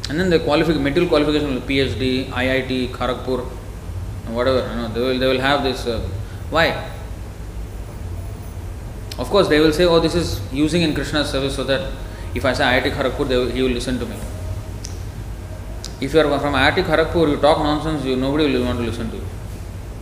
and 0.09 0.19
then 0.19 0.29
the 0.29 0.39
qualification, 0.39 0.83
material 0.83 1.09
qualification 1.09 1.53
will 1.53 1.61
be 1.61 1.77
PhD, 1.77 2.29
IIT, 2.29 2.91
Kharagpur, 2.91 3.45
whatever. 4.27 4.59
You 4.69 4.75
know, 4.75 4.87
they 4.89 4.99
will 4.99 5.19
they 5.19 5.27
will 5.27 5.39
have 5.39 5.63
this. 5.63 5.85
Uh, 5.87 5.99
why? 6.49 6.91
Of 9.21 9.29
course, 9.29 9.47
they 9.47 9.59
will 9.59 9.71
say, 9.71 9.85
"Oh, 9.85 9.99
this 9.99 10.15
is 10.15 10.29
using 10.51 10.81
in 10.81 10.95
Krishna's 10.95 11.29
service," 11.29 11.55
so 11.55 11.63
that 11.65 11.81
if 12.33 12.43
I 12.43 12.53
say 12.53 12.63
IIT 12.63 12.93
Kharagpur, 12.93 13.27
will, 13.31 13.49
he 13.49 13.61
will 13.61 13.75
listen 13.79 13.99
to 13.99 14.07
me. 14.11 14.15
If 15.99 16.15
you 16.15 16.21
are 16.21 16.39
from 16.39 16.55
IIT 16.55 16.85
Kharagpur, 16.87 17.29
you 17.33 17.37
talk 17.37 17.59
nonsense, 17.59 18.03
you 18.03 18.15
nobody 18.15 18.51
will 18.51 18.65
want 18.65 18.79
to 18.79 18.85
listen 18.85 19.11
to 19.11 19.17
you. 19.17 19.27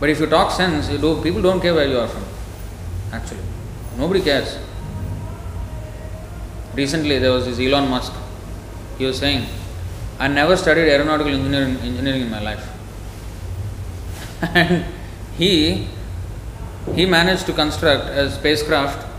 But 0.00 0.08
if 0.08 0.20
you 0.20 0.26
talk 0.26 0.50
sense, 0.50 0.88
you 0.88 0.96
do, 0.96 1.10
people 1.22 1.42
don't 1.42 1.60
care 1.60 1.74
where 1.74 1.86
you 1.86 1.98
are 1.98 2.08
from. 2.08 2.24
Actually, 3.12 3.44
nobody 3.98 4.22
cares. 4.22 4.56
Recently, 6.74 7.18
there 7.18 7.32
was 7.32 7.44
this 7.44 7.60
Elon 7.60 7.90
Musk. 7.90 8.14
He 8.96 9.04
was 9.04 9.18
saying, 9.18 9.46
I 10.18 10.28
never 10.28 10.56
studied 10.56 10.88
aeronautical 10.88 11.34
engineering, 11.34 11.76
engineering 11.92 12.22
in 12.22 12.30
my 12.30 12.40
life. 12.40 12.66
and 14.54 14.84
he 15.36 15.88
he 16.94 17.04
managed 17.04 17.46
to 17.46 17.52
construct 17.52 18.08
a 18.08 18.30
spacecraft 18.30 19.09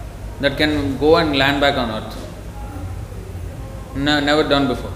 that 0.41 0.57
can 0.57 0.97
go 0.97 1.17
and 1.17 1.35
land 1.37 1.61
back 1.61 1.77
on 1.77 1.89
Earth. 1.91 2.17
No, 3.95 4.19
never 4.19 4.43
done 4.47 4.67
before. 4.67 4.91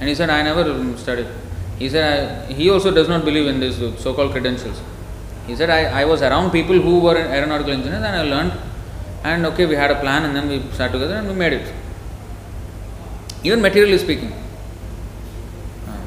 And 0.00 0.08
he 0.08 0.14
said, 0.14 0.30
I 0.30 0.42
never 0.42 0.96
studied. 0.96 1.26
He 1.78 1.88
said, 1.88 2.50
he 2.50 2.70
also 2.70 2.90
does 2.90 3.08
not 3.08 3.24
believe 3.24 3.46
in 3.46 3.60
these 3.60 3.76
so 3.76 4.14
called 4.14 4.32
credentials. 4.32 4.80
He 5.46 5.54
said, 5.54 5.70
I, 5.70 6.02
I 6.02 6.04
was 6.04 6.22
around 6.22 6.50
people 6.50 6.80
who 6.80 7.00
were 7.00 7.16
aeronautical 7.16 7.72
engineers 7.72 8.02
and 8.02 8.16
I 8.16 8.22
learned. 8.22 8.52
And 9.24 9.46
okay, 9.46 9.66
we 9.66 9.74
had 9.74 9.90
a 9.90 10.00
plan 10.00 10.24
and 10.24 10.36
then 10.36 10.48
we 10.48 10.62
sat 10.72 10.92
together 10.92 11.14
and 11.14 11.28
we 11.28 11.34
made 11.34 11.52
it. 11.52 11.72
Even 13.42 13.60
materially 13.62 13.98
speaking. 13.98 14.32
Uh, 15.86 15.98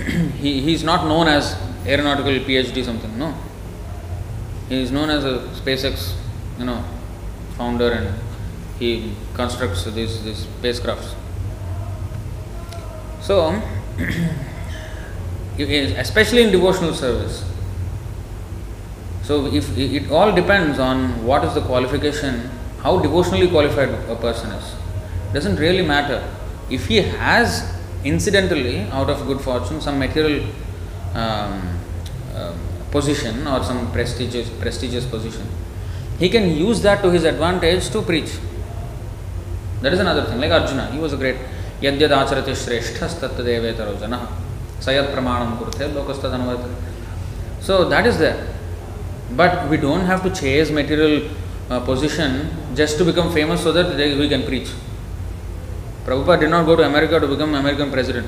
he, 0.38 0.60
he 0.60 0.74
is 0.74 0.84
not 0.84 1.06
known 1.06 1.28
as 1.28 1.56
aeronautical 1.86 2.32
PhD 2.32 2.84
something, 2.84 3.18
no. 3.18 3.34
He 4.68 4.82
is 4.82 4.92
known 4.92 5.10
as 5.10 5.24
a 5.24 5.38
SpaceX, 5.60 6.14
you 6.58 6.64
know, 6.64 6.82
founder 7.56 7.90
and 7.92 8.14
he 8.78 9.12
constructs 9.34 9.84
these, 9.84 10.22
these 10.24 10.44
spacecrafts. 10.44 11.14
So, 13.20 13.60
especially 15.58 16.42
in 16.44 16.52
devotional 16.52 16.94
service. 16.94 17.44
So, 19.22 19.46
if 19.46 19.76
it 19.76 20.10
all 20.10 20.32
depends 20.32 20.78
on 20.78 21.24
what 21.24 21.44
is 21.44 21.54
the 21.54 21.60
qualification, 21.60 22.48
how 22.82 22.98
devotionally 23.00 23.48
qualified 23.48 23.90
a 23.90 24.16
person 24.16 24.50
is. 24.52 24.74
Doesn't 25.32 25.56
really 25.56 25.84
matter. 25.84 26.22
If 26.70 26.86
he 26.86 26.96
has 26.96 27.70
incidentally, 28.04 28.82
out 28.92 29.10
of 29.10 29.26
good 29.26 29.40
fortune, 29.40 29.80
some 29.80 29.98
material 29.98 30.46
um, 31.14 31.78
um, 32.34 32.58
position 32.90 33.46
or 33.46 33.62
some 33.64 33.90
prestigious 33.92 34.48
prestigious 34.48 35.04
position, 35.04 35.46
he 36.18 36.28
can 36.28 36.50
use 36.56 36.82
that 36.82 37.02
to 37.02 37.10
his 37.10 37.24
advantage 37.24 37.90
to 37.90 38.02
preach. 38.02 38.30
That 39.82 39.92
is 39.92 40.00
another 40.00 40.24
thing. 40.24 40.40
Like 40.40 40.50
Arjuna, 40.50 40.90
he 40.90 40.98
was 40.98 41.12
a 41.12 41.16
great 41.16 41.36
Yadyad 41.80 42.10
Acharati 42.10 42.52
Sayat 44.80 45.12
Pramanam 45.14 45.58
Kurte 45.58 45.92
Lokastadanavat. 45.92 46.74
So 47.60 47.88
that 47.88 48.06
is 48.06 48.18
there. 48.18 48.48
But 49.36 49.68
we 49.68 49.76
don't 49.76 50.00
have 50.06 50.22
to 50.22 50.30
chase 50.30 50.70
material 50.70 51.30
uh, 51.70 51.80
position 51.80 52.50
just 52.74 52.98
to 52.98 53.04
become 53.04 53.32
famous 53.32 53.62
so 53.62 53.72
that 53.72 53.96
they, 53.96 54.16
we 54.18 54.28
can 54.28 54.42
preach. 54.44 54.68
Prabhupada 56.04 56.40
did 56.40 56.50
not 56.50 56.64
go 56.64 56.74
to 56.76 56.82
America 56.84 57.20
to 57.20 57.26
become 57.26 57.54
American 57.54 57.90
president. 57.90 58.26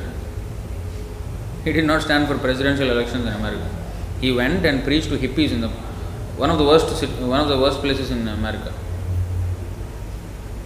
He 1.65 1.73
did 1.73 1.85
not 1.85 2.03
stand 2.03 2.29
for 2.29 2.39
presidential 2.39 2.91
elections 2.91 3.27
in 3.27 3.33
America. 3.33 3.67
He 4.21 4.33
went 4.33 4.65
and 4.67 4.85
preached 4.85 5.09
to 5.09 5.19
hippies 5.19 5.53
in 5.53 5.61
the 5.63 5.71
one 6.41 6.49
of 6.49 6.59
the 6.59 6.65
worst 6.65 7.07
one 7.21 7.41
of 7.41 7.49
the 7.49 7.59
worst 7.59 7.81
places 7.81 8.11
in 8.11 8.27
America. 8.27 8.73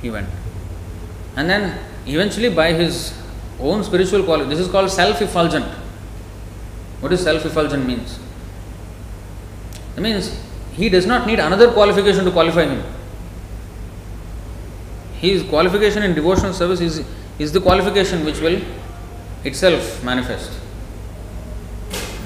He 0.01 0.11
went, 0.11 0.29
and 1.37 1.51
then 1.51 1.79
eventually 2.07 2.49
by 2.49 2.73
his 2.73 3.13
own 3.59 3.83
spiritual 3.83 4.23
quality, 4.23 4.51
this 4.51 4.61
is 4.61 4.69
called 4.69 4.91
self-effulgent. 4.91 5.65
What 7.01 7.09
does 7.09 7.23
self-effulgent 7.23 7.87
means? 7.87 8.19
It 9.97 10.01
means 10.01 10.41
he 10.75 10.89
does 10.89 11.07
not 11.07 11.27
need 11.27 11.41
another 11.41 11.73
qualification 11.73 12.25
to 12.25 12.31
qualify 12.31 12.67
him. 12.67 12.85
His 15.15 15.43
qualification 15.43 16.03
in 16.03 16.15
devotional 16.15 16.53
service 16.53 16.81
is, 16.81 17.05
is 17.39 17.53
the 17.53 17.61
qualification 17.61 18.25
which 18.25 18.41
will 18.41 18.61
itself 19.45 20.03
manifest. 20.05 20.53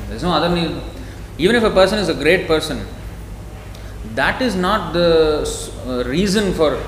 There 0.07 0.17
is 0.17 0.23
no 0.23 0.33
other 0.33 0.55
need. 0.55 0.81
Even 1.39 1.57
if 1.57 1.63
a 1.63 1.71
person 1.71 1.99
is 1.99 2.09
a 2.09 2.15
great 2.15 2.47
person, 2.47 2.87
that 4.15 4.43
is 4.43 4.55
not 4.55 4.93
the 4.93 5.43
uh, 5.87 6.05
reason 6.09 6.53
for 6.55 6.83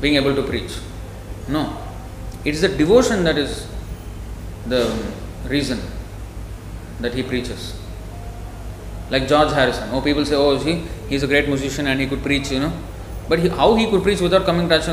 being 0.00 0.16
able 0.16 0.34
to 0.34 0.42
preach. 0.42 0.78
No. 1.48 1.76
It 2.44 2.54
is 2.54 2.60
the 2.60 2.68
devotion 2.68 3.24
that 3.24 3.38
is 3.38 3.66
the 4.66 4.82
reason. 5.46 5.80
that 7.00 7.14
he 7.14 7.22
preaches. 7.22 7.78
Like 9.10 9.26
George 9.28 9.52
Harrison. 9.52 9.88
Oh, 9.92 10.00
people 10.00 10.24
say, 10.24 10.34
oh, 10.34 10.58
see, 10.58 10.84
he's 11.08 11.22
a 11.22 11.26
great 11.26 11.48
musician 11.48 11.86
and 11.86 12.00
he 12.00 12.06
could 12.06 12.22
preach, 12.22 12.50
you 12.50 12.60
know. 12.60 12.72
But 13.28 13.38
he, 13.38 13.48
how 13.48 13.74
he 13.74 13.88
could 13.90 14.02
preach 14.02 14.20
without 14.20 14.44
coming, 14.44 14.68
touch, 14.68 14.86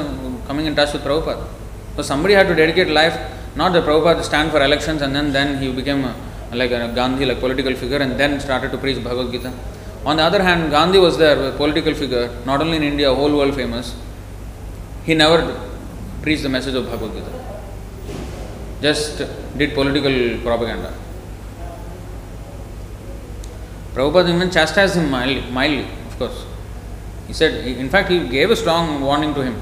coming 0.48 0.66
in 0.66 0.76
touch 0.76 0.94
with 0.94 1.04
Prabhupada? 1.04 1.48
So 1.96 2.02
somebody 2.02 2.34
had 2.34 2.48
to 2.48 2.56
dedicate 2.56 2.90
life, 2.90 3.18
not 3.56 3.74
the 3.74 3.82
Prabhupada 3.82 4.24
stand 4.24 4.52
for 4.52 4.62
elections 4.62 5.02
and 5.02 5.16
then, 5.16 5.32
then 5.32 5.62
he 5.62 5.72
became 5.72 6.04
a, 6.06 6.16
like 6.54 6.72
a 6.72 6.92
Gandhi, 6.94 7.26
like 7.26 7.40
political 7.40 7.74
figure, 7.76 7.98
and 7.98 8.20
then 8.20 8.40
started 8.40 8.72
to 8.72 8.78
preach 8.78 9.04
Bhagavad 9.04 9.32
Gita. 9.32 9.54
On 10.06 10.18
the 10.18 10.24
other 10.24 10.44
hand, 10.44 10.70
Gandhi 10.70 11.00
was 11.00 11.18
there, 11.18 11.50
a 11.50 11.52
political 11.58 11.94
figure, 11.94 12.30
not 12.46 12.62
only 12.62 12.78
in 12.78 12.84
India, 12.84 13.14
whole 13.14 13.36
world 13.36 13.56
famous. 13.56 13.96
He 15.04 15.16
never 15.16 15.60
preached 16.22 16.44
the 16.44 16.50
message 16.50 16.76
of 16.76 16.86
Bhagavad 16.86 17.14
Gita. 17.16 17.32
Just 18.82 19.18
did 19.58 19.74
political 19.74 20.40
propaganda. 20.44 20.94
Prabhupada 23.96 24.36
even 24.36 24.52
chastised 24.52 24.96
him 24.96 25.10
mildly, 25.10 25.42
mildly, 25.50 25.88
of 26.08 26.20
course. 26.20 26.46
He 27.28 27.34
said, 27.34 27.66
in 27.66 27.90
fact, 27.90 28.10
he 28.10 28.28
gave 28.28 28.52
a 28.52 28.56
strong 28.56 29.02
warning 29.02 29.34
to 29.34 29.42
him. 29.42 29.60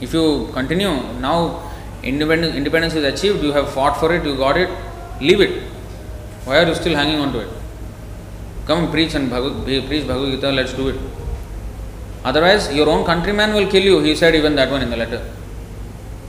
If 0.00 0.12
you 0.12 0.50
continue, 0.52 0.94
now 1.20 1.70
independence, 2.02 2.56
independence 2.56 2.94
is 2.94 3.04
achieved, 3.04 3.42
you 3.42 3.52
have 3.52 3.70
fought 3.70 4.00
for 4.00 4.12
it, 4.14 4.24
you 4.24 4.36
got 4.36 4.56
it, 4.56 4.68
leave 5.20 5.40
it. 5.40 5.62
Why 6.44 6.62
are 6.62 6.66
you 6.66 6.74
still 6.74 6.94
hanging 6.94 7.20
on 7.20 7.32
to 7.34 7.40
it? 7.40 7.55
Come 8.66 8.90
preach 8.90 9.14
and 9.14 9.30
Bhagavad, 9.30 9.64
preach 9.64 10.06
Bhagavad 10.06 10.32
Gita, 10.32 10.50
let's 10.50 10.72
do 10.72 10.88
it. 10.88 10.96
Otherwise, 12.24 12.74
your 12.74 12.88
own 12.88 13.04
countryman 13.04 13.54
will 13.54 13.68
kill 13.70 13.82
you. 13.82 14.00
He 14.00 14.16
said 14.16 14.34
even 14.34 14.56
that 14.56 14.70
one 14.70 14.82
in 14.82 14.90
the 14.90 14.96
letter. 14.96 15.24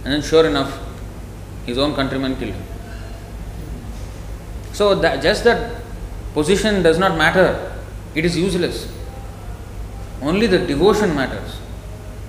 And 0.03 0.13
then, 0.13 0.21
sure 0.21 0.45
enough, 0.45 0.79
his 1.65 1.79
own 1.79 1.95
countrymen 1.95 2.35
killed 2.35 2.53
him. 2.53 2.63
So, 4.73 4.93
that, 4.93 5.23
just 5.23 5.43
that 5.45 5.81
position 6.35 6.83
does 6.83 6.99
not 6.99 7.17
matter, 7.17 7.75
it 8.13 8.23
is 8.23 8.37
useless. 8.37 8.93
Only 10.21 10.45
the 10.45 10.59
devotion 10.59 11.15
matters. 11.15 11.55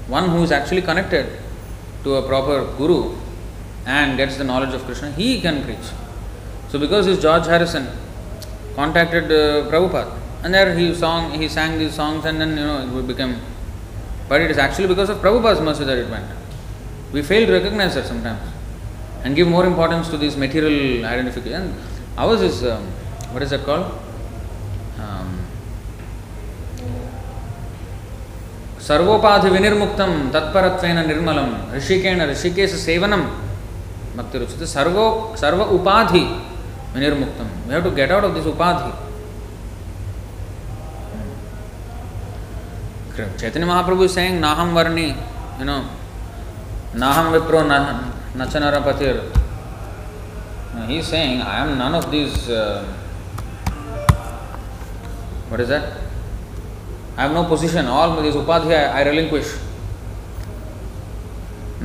One 0.07 0.31
who 0.31 0.43
is 0.43 0.51
actually 0.51 0.81
connected 0.81 1.39
to 2.05 2.15
a 2.15 2.27
proper 2.27 2.65
guru 2.79 3.15
and 3.85 4.17
gets 4.17 4.39
the 4.39 4.45
knowledge 4.45 4.75
of 4.75 4.83
Krishna, 4.85 5.11
he 5.13 5.43
can 5.43 5.63
preach. 5.63 5.93
So, 6.71 6.79
because 6.79 7.05
this 7.05 7.21
George 7.21 7.45
Harrison 7.45 7.87
contacted 8.79 9.25
uh, 9.33 9.69
Prabhupada, 9.71 10.13
and 10.43 10.55
there 10.55 10.71
he 10.79 10.95
song 10.95 11.23
he 11.41 11.49
sang 11.57 11.79
these 11.79 11.95
songs, 12.01 12.25
and 12.25 12.41
then 12.41 12.51
you 12.51 12.67
know 12.69 12.99
it 13.01 13.07
became. 13.13 13.35
But 14.29 14.43
it 14.45 14.51
is 14.55 14.59
actually 14.59 14.89
because 14.93 15.11
of 15.13 15.19
Prabhupada's 15.19 15.61
mercy 15.69 15.85
that 15.91 15.99
it 15.99 16.09
went. 16.15 16.27
We 17.13 17.23
fail 17.23 17.47
to 17.47 17.53
recognize 17.59 17.95
that 17.97 18.07
sometimes 18.07 18.43
and 19.25 19.35
give 19.35 19.49
more 19.49 19.67
importance 19.67 20.09
to 20.11 20.17
this 20.17 20.37
material 20.37 21.05
identification. 21.05 21.75
Ours 22.17 22.43
is 22.43 22.65
um, 22.65 22.85
what 23.33 23.43
is 23.43 23.51
that 23.51 23.65
called? 23.65 23.87
Um, 25.07 25.29
सर्वोपाधि 28.89 29.49
विनिर्मुक्तं 29.55 30.13
तत्परत्वेन 30.35 30.99
निर्मलं 31.09 31.49
ऋषिकेण 31.77 32.21
ऋषिकेश 32.31 32.75
सेवनं 32.85 33.23
भक्ति 34.19 34.39
रुचित 34.39 34.63
सर्वो 34.75 35.05
सर्व 35.41 35.63
उपाधि 35.77 36.23
विनिर्मुक्तम। 36.99 37.49
We 37.67 37.73
have 37.75 37.83
to 37.85 37.91
get 37.97 38.11
out 38.13 38.25
of 38.25 38.35
this 38.35 38.47
upadhi. 38.55 38.91
Chaitanya 43.19 43.67
Mahaprabhu 43.67 44.07
sang 44.09 44.39
नाहम 44.41 44.69
वर्णी 44.75 45.07
you 45.61 45.65
know 45.65 45.77
नाहम 46.97 47.27
विप्रो 47.33 47.61
नच 48.41 48.57
नरपतिर 48.57 49.17
he 50.89 50.99
saying 51.03 51.41
I 51.43 51.61
am 51.61 51.71
none 51.79 51.95
of 51.95 52.07
this 52.11 52.35
what 55.51 55.61
is 55.61 55.69
that 55.69 55.85
I 57.19 57.23
have 57.25 57.33
no 57.35 57.43
position 57.51 57.89
all 57.97 58.23
this 58.23 58.37
upadhi 58.43 58.75
I 58.75 59.05
relinquish 59.11 59.49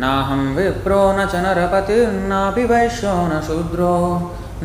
नाहम 0.06 0.42
विप्रो 0.56 1.02
न 1.18 1.26
च 1.26 1.44
नरपतिर्ना 1.48 2.42
वैश्यो 2.72 3.16
न 3.28 3.42
शूद्रो। 3.48 3.98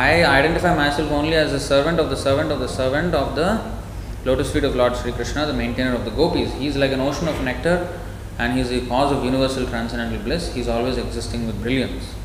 I 0.01 0.13
identify 0.33 0.73
myself 0.97 1.09
only 1.19 1.35
as 1.43 1.49
the 1.53 1.55
servant 1.69 1.97
of 1.99 2.09
the 2.11 2.13
servant 2.25 2.49
of 2.51 2.59
the 2.63 2.65
servant 2.79 3.11
of 3.21 3.31
the 3.39 3.41
lotus 4.27 4.47
feet 4.53 4.63
of 4.65 4.75
Lord 4.81 4.93
Shri 5.01 5.11
Krishna 5.19 5.37
the 5.51 5.53
maintainer 5.63 5.91
of 5.99 6.05
the 6.09 6.11
gopis 6.19 6.47
he 6.59 6.65
is 6.67 6.77
like 6.83 6.91
an 6.99 7.03
ocean 7.07 7.25
of 7.29 7.39
nectar 7.49 7.75
and 8.39 8.53
he 8.53 8.61
is 8.61 8.69
the 8.69 8.87
cause 8.87 9.11
of 9.11 9.23
universal 9.23 9.67
transcendental 9.67 10.17
bliss. 10.23 10.53
He 10.53 10.61
is 10.61 10.69
always 10.69 10.97
existing 10.97 11.45
with 11.45 11.61
brilliance. 11.61 12.15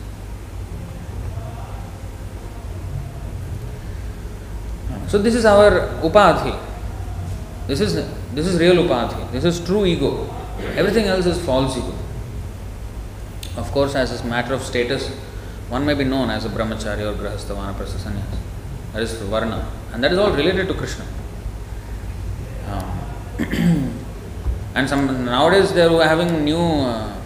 So 5.09 5.19
this 5.19 5.35
is 5.35 5.45
our 5.45 5.71
upadhi. 6.03 6.59
This 7.67 7.81
is 7.81 7.95
this 8.33 8.47
is 8.47 8.61
real 8.61 8.77
upadhi. 8.85 9.33
This 9.33 9.45
is 9.45 9.59
true 9.67 9.85
ego. 9.85 10.33
Everything 10.77 11.07
else 11.07 11.27
is 11.27 11.45
false 11.45 11.77
ego. 11.77 11.95
Of 13.57 13.71
course, 13.73 13.97
as 13.97 14.21
a 14.21 14.25
matter 14.25 14.55
of 14.55 14.63
status, 14.63 15.09
one 15.69 15.85
may 15.85 15.95
be 15.95 16.05
known 16.05 16.31
as 16.31 16.45
a 16.45 16.49
brahmachari 16.49 17.03
or 17.11 17.15
grahastha, 17.15 17.57
vanaprastha, 17.57 17.99
sannyas. 18.07 18.39
That 18.93 19.03
is 19.03 19.13
varna. 19.23 19.69
And 19.93 20.03
that 20.03 20.13
is 20.13 20.19
all 20.19 20.33
related 20.33 20.69
to 20.69 20.75
Krishna. 20.75 21.05
Um, 22.71 23.95
and 24.75 24.89
some 24.89 25.25
nowadays 25.25 25.73
they 25.73 25.83
are 25.83 26.03
having 26.03 26.45
new 26.45 26.59
uh, 26.59 27.17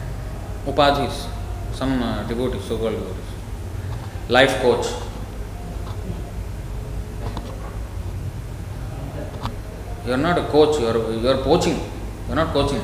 upadhis, 0.66 1.26
some 1.72 2.02
uh, 2.02 2.22
devotees, 2.24 2.62
so 2.64 2.76
called 2.76 2.92
devotees. 2.92 3.24
Life 4.28 4.60
coach. 4.60 4.86
You 10.06 10.12
are 10.14 10.18
not 10.18 10.38
a 10.38 10.44
coach, 10.48 10.78
you 10.80 10.86
are, 10.86 11.12
you 11.12 11.28
are 11.28 11.42
poaching. 11.42 11.76
You 12.26 12.32
are 12.32 12.36
not 12.36 12.52
coaching. 12.52 12.82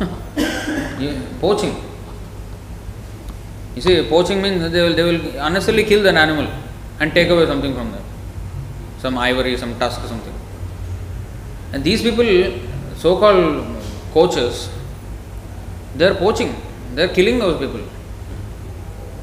you, 1.00 1.20
poaching. 1.40 1.74
You 3.74 3.82
see, 3.82 4.08
poaching 4.08 4.40
means 4.40 4.70
they 4.70 4.82
will, 4.82 4.94
they 4.94 5.02
will 5.02 5.20
unnecessarily 5.40 5.84
kill 5.84 6.06
an 6.06 6.16
animal 6.16 6.48
and 7.00 7.12
take 7.12 7.28
away 7.28 7.46
something 7.46 7.74
from 7.74 7.90
them. 7.92 8.02
Some 8.98 9.18
ivory, 9.18 9.56
some 9.56 9.78
tusk, 9.78 10.00
something. 10.06 10.32
And 11.72 11.82
these 11.82 12.02
people, 12.02 12.24
so 13.04 13.18
called 13.18 13.66
coaches, 14.14 14.70
they 15.94 16.06
are 16.06 16.14
poaching. 16.14 16.54
They 16.94 17.02
are 17.02 17.08
killing 17.08 17.38
those 17.38 17.58
people. 17.60 17.82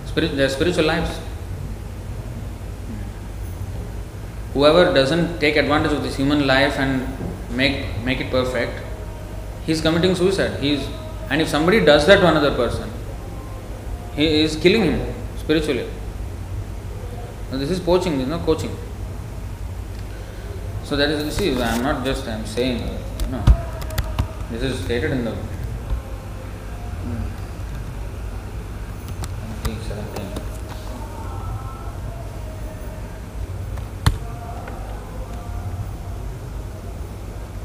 Spirit, 0.06 0.36
their 0.36 0.50
spiritual 0.50 0.86
lives. 0.86 1.20
Whoever 4.54 4.94
doesn't 4.94 5.40
take 5.40 5.56
advantage 5.56 5.94
of 5.94 6.04
this 6.04 6.16
human 6.16 6.46
life 6.46 6.78
and 6.78 7.08
make 7.58 7.80
make 8.10 8.22
it 8.22 8.30
perfect, 8.30 8.84
he 9.66 9.72
is 9.72 9.82
committing 9.82 10.14
suicide. 10.14 10.60
He 10.60 10.74
is, 10.74 10.88
and 11.32 11.42
if 11.42 11.50
somebody 11.50 11.80
does 11.84 12.06
that 12.06 12.20
to 12.20 12.28
another 12.28 12.54
person, 12.54 12.88
he 14.16 14.28
is 14.42 14.56
killing 14.58 14.84
him 14.84 15.16
spiritually. 15.40 15.88
This 17.50 17.72
is 17.72 17.80
poaching, 17.80 18.20
this 18.20 18.28
is 18.28 18.30
not 18.30 18.46
coaching. 18.46 18.78
So 20.84 20.96
that 20.98 21.10
is, 21.10 21.26
you 21.26 21.32
see, 21.32 21.60
I 21.60 21.76
am 21.78 21.82
not 21.82 22.06
just, 22.06 22.28
I 22.28 22.34
am 22.34 22.46
saying, 22.46 22.84
no. 23.32 23.44
This 24.52 24.64
is 24.64 24.76
stated 24.76 25.12
in 25.12 25.24
the 25.24 25.32
hmm, 25.32 25.42
17. 29.66 30.32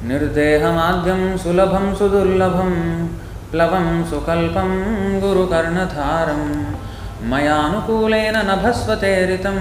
निर्देहमाद्यं 0.09 1.39
सुलभं 1.39 1.95
सुदुर्लभं 1.95 2.73
प्लवं 3.51 4.05
सुकल्पं 4.11 4.71
गुरुकर्णधारं। 5.21 6.67
मयानुकूलेन 7.29 8.37
नभस्वतेरितं 8.37 9.59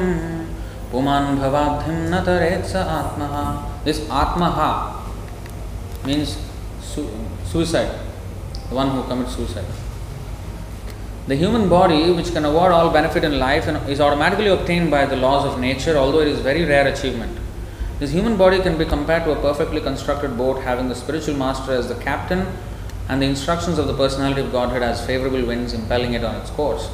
पुमान् 0.92 1.38
भवाब्धिं 1.38 1.96
न 1.96 2.24
तरेत् 2.26 2.68
स 2.68 2.76
आत्मः 2.76 3.52
this 3.86 4.12
आत्मः 4.12 4.58
su- 6.26 6.45
suicide, 7.46 8.00
the 8.70 8.76
one 8.76 8.90
who 8.90 9.04
commits 9.04 9.36
suicide. 9.36 9.66
The 11.28 11.36
human 11.36 11.70
body, 11.70 12.12
which 12.12 12.32
can 12.34 12.46
award 12.46 12.72
all 12.72 12.92
benefit 12.92 13.24
in 13.24 13.40
life, 13.40 13.68
is 13.90 14.00
automatically 14.00 14.48
obtained 14.48 14.92
by 14.92 15.06
the 15.06 15.16
laws 15.16 15.46
of 15.46 15.60
nature, 15.60 15.98
although 15.98 16.20
it 16.20 16.28
is 16.28 16.40
a 16.40 16.44
very 16.44 16.66
rare 16.66 16.88
achievement. 16.88 17.40
This 17.98 18.12
human 18.12 18.38
body 18.38 18.60
can 18.62 18.78
be 18.78 18.86
compared 18.86 19.24
to 19.24 19.32
a 19.32 19.42
perfectly 19.42 19.82
constructed 19.82 20.38
boat 20.38 20.62
having 20.62 20.90
the 20.90 20.96
spiritual 20.96 21.36
master 21.36 21.72
as 21.72 21.88
the 21.88 21.96
captain 21.96 22.46
and 23.08 23.22
the 23.22 23.26
instructions 23.26 23.80
of 23.80 23.88
the 23.88 23.96
personality 23.96 24.42
of 24.42 24.52
Godhead 24.52 24.84
as 24.84 25.06
favorable 25.06 25.46
winds 25.46 25.74
impelling 25.74 26.14
it 26.14 26.24
on 26.24 26.36
its 26.36 26.50
course. 26.52 26.90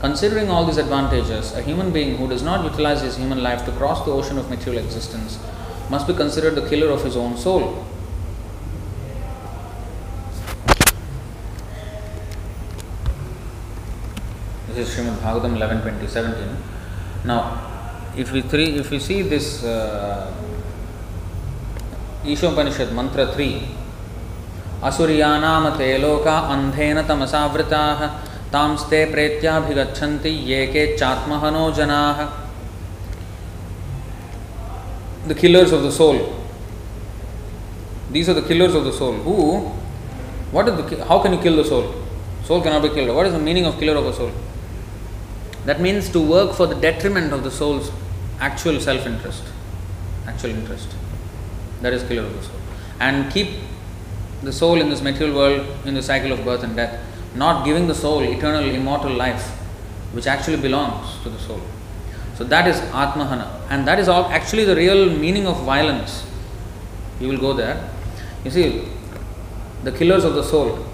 Considering 0.00 0.50
all 0.50 0.64
these 0.64 0.76
advantages, 0.76 1.52
a 1.54 1.62
human 1.62 1.90
being 1.90 2.16
who 2.16 2.28
does 2.28 2.42
not 2.42 2.64
utilize 2.64 3.00
his 3.00 3.16
human 3.16 3.42
life 3.42 3.64
to 3.64 3.72
cross 3.72 4.04
the 4.04 4.10
ocean 4.10 4.38
of 4.38 4.48
material 4.48 4.84
existence 4.84 5.38
must 5.90 6.06
be 6.06 6.14
considered 6.14 6.54
the 6.54 6.68
killer 6.68 6.90
of 6.90 7.02
his 7.02 7.16
own 7.16 7.36
soul. 7.36 7.84
this 14.76 14.88
is 14.90 14.94
Srimad 14.94 15.16
Bhagavatam 15.16 15.56
11.20.17. 15.56 17.24
Now, 17.24 17.40
if 18.14 18.30
we 18.30 18.42
three, 18.42 18.76
if 18.76 18.90
we 18.90 18.98
see 18.98 19.22
this 19.22 19.64
uh, 19.64 20.32
Ishopanishad 22.24 22.92
mantra 22.92 23.26
3, 23.26 23.74
असुरियानाम 24.84 25.66
ते 25.78 25.86
लोका 25.98 26.32
अंधेन 26.54 27.00
तमसावृता 27.08 27.82
तामस्ते 28.52 29.04
प्रेत्याभिगच्छन्ति 29.12 30.28
ये 30.50 30.66
के 30.72 30.82
चात्महनो 30.96 31.64
जना 31.78 32.00
the 35.28 35.36
killers 35.40 35.72
of 35.72 35.82
the 35.86 35.90
soul 35.98 36.18
these 38.12 38.28
are 38.28 38.40
the 38.40 38.46
killers 38.48 38.74
of 38.76 38.84
the 38.88 38.92
soul 38.98 39.16
who 39.26 39.36
what 40.52 40.68
is 40.68 40.74
the 40.74 41.06
how 41.08 41.22
can 41.22 41.34
you 41.34 41.40
kill 41.42 41.62
the 41.62 41.64
soul 41.68 41.88
soul 42.48 42.60
can 42.62 42.72
not 42.72 42.82
be 42.82 42.94
killed 42.94 43.10
what 43.10 43.26
is 43.26 43.34
the 43.34 43.40
meaning 43.48 43.66
of 43.66 43.78
killer 43.80 43.96
of 44.02 44.10
the 44.10 44.14
soul 44.18 44.32
that 45.66 45.80
means 45.80 46.08
to 46.10 46.20
work 46.20 46.54
for 46.54 46.66
the 46.66 46.74
detriment 46.74 47.32
of 47.32 47.44
the 47.44 47.50
soul's 47.50 47.92
actual 48.40 48.80
self 48.80 49.06
interest 49.06 49.44
actual 50.26 50.50
interest. 50.50 50.88
That 51.82 51.92
is 51.92 52.02
killer 52.02 52.22
of 52.22 52.34
the 52.36 52.42
soul. 52.42 52.56
And 53.00 53.32
keep 53.32 53.48
the 54.42 54.52
soul 54.52 54.80
in 54.80 54.90
this 54.90 55.02
material 55.02 55.36
world 55.36 55.66
in 55.84 55.94
the 55.94 56.02
cycle 56.02 56.32
of 56.32 56.44
birth 56.44 56.62
and 56.62 56.76
death 56.76 57.02
not 57.34 57.64
giving 57.64 57.86
the 57.86 57.94
soul 57.94 58.22
eternal 58.22 58.64
immortal 58.64 59.12
life 59.12 59.48
which 60.12 60.26
actually 60.26 60.56
belongs 60.56 61.22
to 61.22 61.30
the 61.30 61.38
soul. 61.38 61.60
So 62.34 62.44
that 62.44 62.66
is 62.66 62.76
atmahana. 62.92 63.60
And 63.70 63.86
that 63.86 63.98
is 63.98 64.08
all 64.08 64.26
actually 64.26 64.64
the 64.64 64.76
real 64.76 65.10
meaning 65.10 65.46
of 65.46 65.62
violence. 65.64 66.26
You 67.20 67.28
will 67.28 67.38
go 67.38 67.52
there. 67.52 67.90
You 68.44 68.50
see 68.50 68.88
the 69.84 69.92
killers 69.92 70.24
of 70.24 70.34
the 70.34 70.42
soul. 70.42 70.86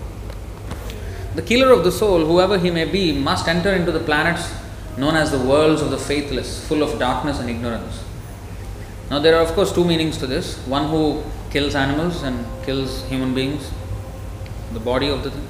The 1.35 1.43
killer 1.43 1.73
of 1.73 1.85
the 1.85 1.93
soul 1.93 2.25
whoever 2.25 2.59
he 2.59 2.71
may 2.71 2.85
be 2.85 3.13
must 3.13 3.49
enter 3.49 3.73
into 3.73 3.93
the 3.93 4.01
planets 4.01 4.53
known 4.97 5.17
as 5.17 5.31
the 5.31 5.39
worlds 5.39 5.81
of 5.81 5.91
the 5.91 5.99
faithless 5.99 6.67
full 6.69 6.83
of 6.83 6.99
darkness 6.99 7.41
and 7.41 7.49
ignorance 7.49 8.03
now, 9.13 9.19
there 9.19 9.37
are 9.37 9.43
of 9.43 9.53
course 9.53 9.71
two 9.75 9.85
meanings 9.85 10.17
to 10.19 10.27
this 10.27 10.57
one 10.67 10.89
who 10.89 11.23
kills 11.51 11.75
animals 11.75 12.23
and 12.23 12.47
kills 12.65 13.05
human 13.09 13.35
beings, 13.35 13.71
the 14.73 14.81
body 14.81 15.09
of 15.11 15.23
the 15.23 15.31
thing. 15.31 15.47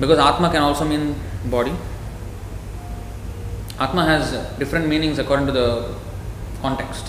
Because 0.00 0.18
Atma 0.18 0.50
can 0.50 0.60
also 0.62 0.84
mean 0.84 1.14
body. 1.44 1.72
Atma 3.78 4.04
has 4.04 4.32
different 4.58 4.88
meanings 4.88 5.20
according 5.20 5.46
to 5.46 5.52
the 5.52 5.94
context. 6.60 7.06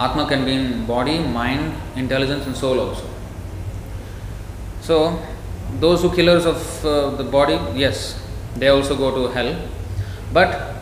Atma 0.00 0.26
can 0.26 0.44
mean 0.44 0.84
body, 0.84 1.20
mind, 1.20 1.72
intelligence, 1.94 2.44
and 2.46 2.56
soul 2.56 2.80
also. 2.80 3.08
So, 4.80 5.24
those 5.78 6.02
who 6.02 6.12
killers 6.12 6.44
of 6.44 6.84
uh, 6.84 7.10
the 7.10 7.22
body, 7.22 7.54
yes, 7.78 8.20
they 8.56 8.68
also 8.68 8.96
go 8.96 9.10
to 9.14 9.32
hell. 9.32 9.56
But 10.32 10.74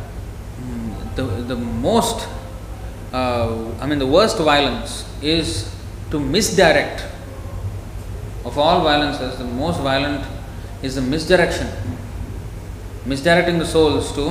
the, 1.17 1.25
the 1.25 1.57
most 1.57 2.29
uh, 3.13 3.73
I 3.81 3.87
mean, 3.87 3.99
the 3.99 4.07
worst 4.07 4.39
violence 4.39 5.05
is 5.21 5.75
to 6.11 6.21
misdirect. 6.21 7.05
Of 8.45 8.57
all 8.57 8.83
violences, 8.83 9.37
the 9.39 9.45
most 9.45 9.81
violent 9.81 10.25
is 10.83 10.95
the 10.95 11.03
misdirection. 11.03 11.69
Misdirecting 13.05 13.59
the 13.59 13.67
souls 13.67 14.13
to 14.13 14.27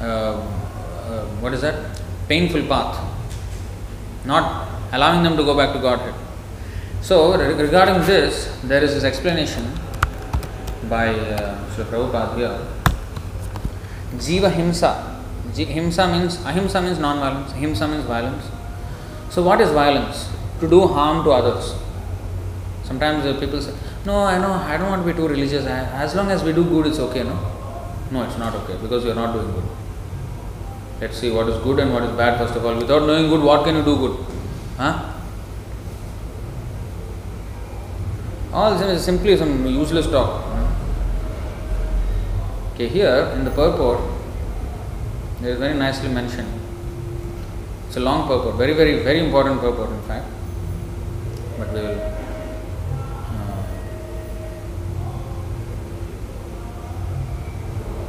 uh, 0.00 0.04
uh, 0.04 1.24
what 1.40 1.54
is 1.54 1.62
that? 1.62 1.98
Painful 2.28 2.62
path. 2.66 3.02
Not 4.26 4.68
allowing 4.92 5.22
them 5.22 5.36
to 5.36 5.42
go 5.42 5.56
back 5.56 5.72
to 5.72 5.78
Godhead. 5.78 6.14
So, 7.00 7.36
regarding 7.36 8.06
this, 8.06 8.58
there 8.64 8.82
is 8.82 8.94
this 8.94 9.04
explanation 9.04 9.64
by 10.88 11.08
uh, 11.08 11.58
Srila 11.70 11.84
Prabhupada 11.84 12.36
here. 12.36 12.58
Jiva 14.16 14.50
Himsa 14.52 15.14
Himsa 15.52 16.10
means 16.10 16.36
ahimsa 16.44 16.82
means 16.82 16.98
non-violence. 16.98 17.52
Himsa 17.52 17.88
means 17.88 18.04
violence. 18.04 18.44
So 19.30 19.42
what 19.42 19.60
is 19.60 19.70
violence? 19.70 20.30
To 20.60 20.68
do 20.68 20.86
harm 20.86 21.24
to 21.24 21.30
others. 21.30 21.74
Sometimes 22.82 23.24
uh, 23.24 23.38
people 23.38 23.60
say, 23.60 23.72
"No, 24.04 24.24
I 24.24 24.38
know. 24.38 24.52
I 24.52 24.76
don't 24.76 24.88
want 24.88 25.06
to 25.06 25.12
be 25.12 25.16
too 25.16 25.28
religious. 25.28 25.66
As 25.66 26.14
long 26.14 26.30
as 26.30 26.42
we 26.42 26.52
do 26.52 26.64
good, 26.64 26.86
it's 26.86 26.98
okay." 26.98 27.22
No, 27.22 27.38
no, 28.10 28.22
it's 28.24 28.38
not 28.38 28.54
okay 28.54 28.76
because 28.80 29.04
you 29.04 29.12
are 29.12 29.14
not 29.14 29.32
doing 29.32 29.52
good. 29.52 29.64
Let's 31.00 31.18
see 31.18 31.30
what 31.30 31.48
is 31.48 31.62
good 31.62 31.78
and 31.78 31.92
what 31.92 32.02
is 32.04 32.16
bad 32.16 32.38
first 32.38 32.56
of 32.56 32.64
all. 32.64 32.74
Without 32.76 33.06
knowing 33.06 33.28
good, 33.28 33.42
what 33.42 33.64
can 33.64 33.76
you 33.76 33.84
do 33.84 33.96
good? 33.96 34.16
Huh? 34.76 35.10
All 38.52 38.78
this 38.78 38.98
is 38.98 39.04
simply 39.04 39.36
some 39.36 39.66
useless 39.66 40.06
talk. 40.06 40.43
Okay, 42.74 42.88
here 42.88 43.30
in 43.36 43.44
the 43.44 43.52
purport, 43.52 44.00
there 45.40 45.52
is 45.52 45.58
very 45.60 45.74
nicely 45.74 46.08
mentioned. 46.08 46.48
It's 47.86 47.96
a 47.96 48.00
long 48.00 48.26
purport, 48.26 48.56
very, 48.56 48.72
very, 48.72 49.00
very 49.04 49.20
important 49.20 49.60
purport, 49.60 49.90
in 49.90 50.02
fact. 50.02 50.26
But 51.56 51.72
we 51.72 51.80
will. 51.82 52.00
Uh, 52.00 52.10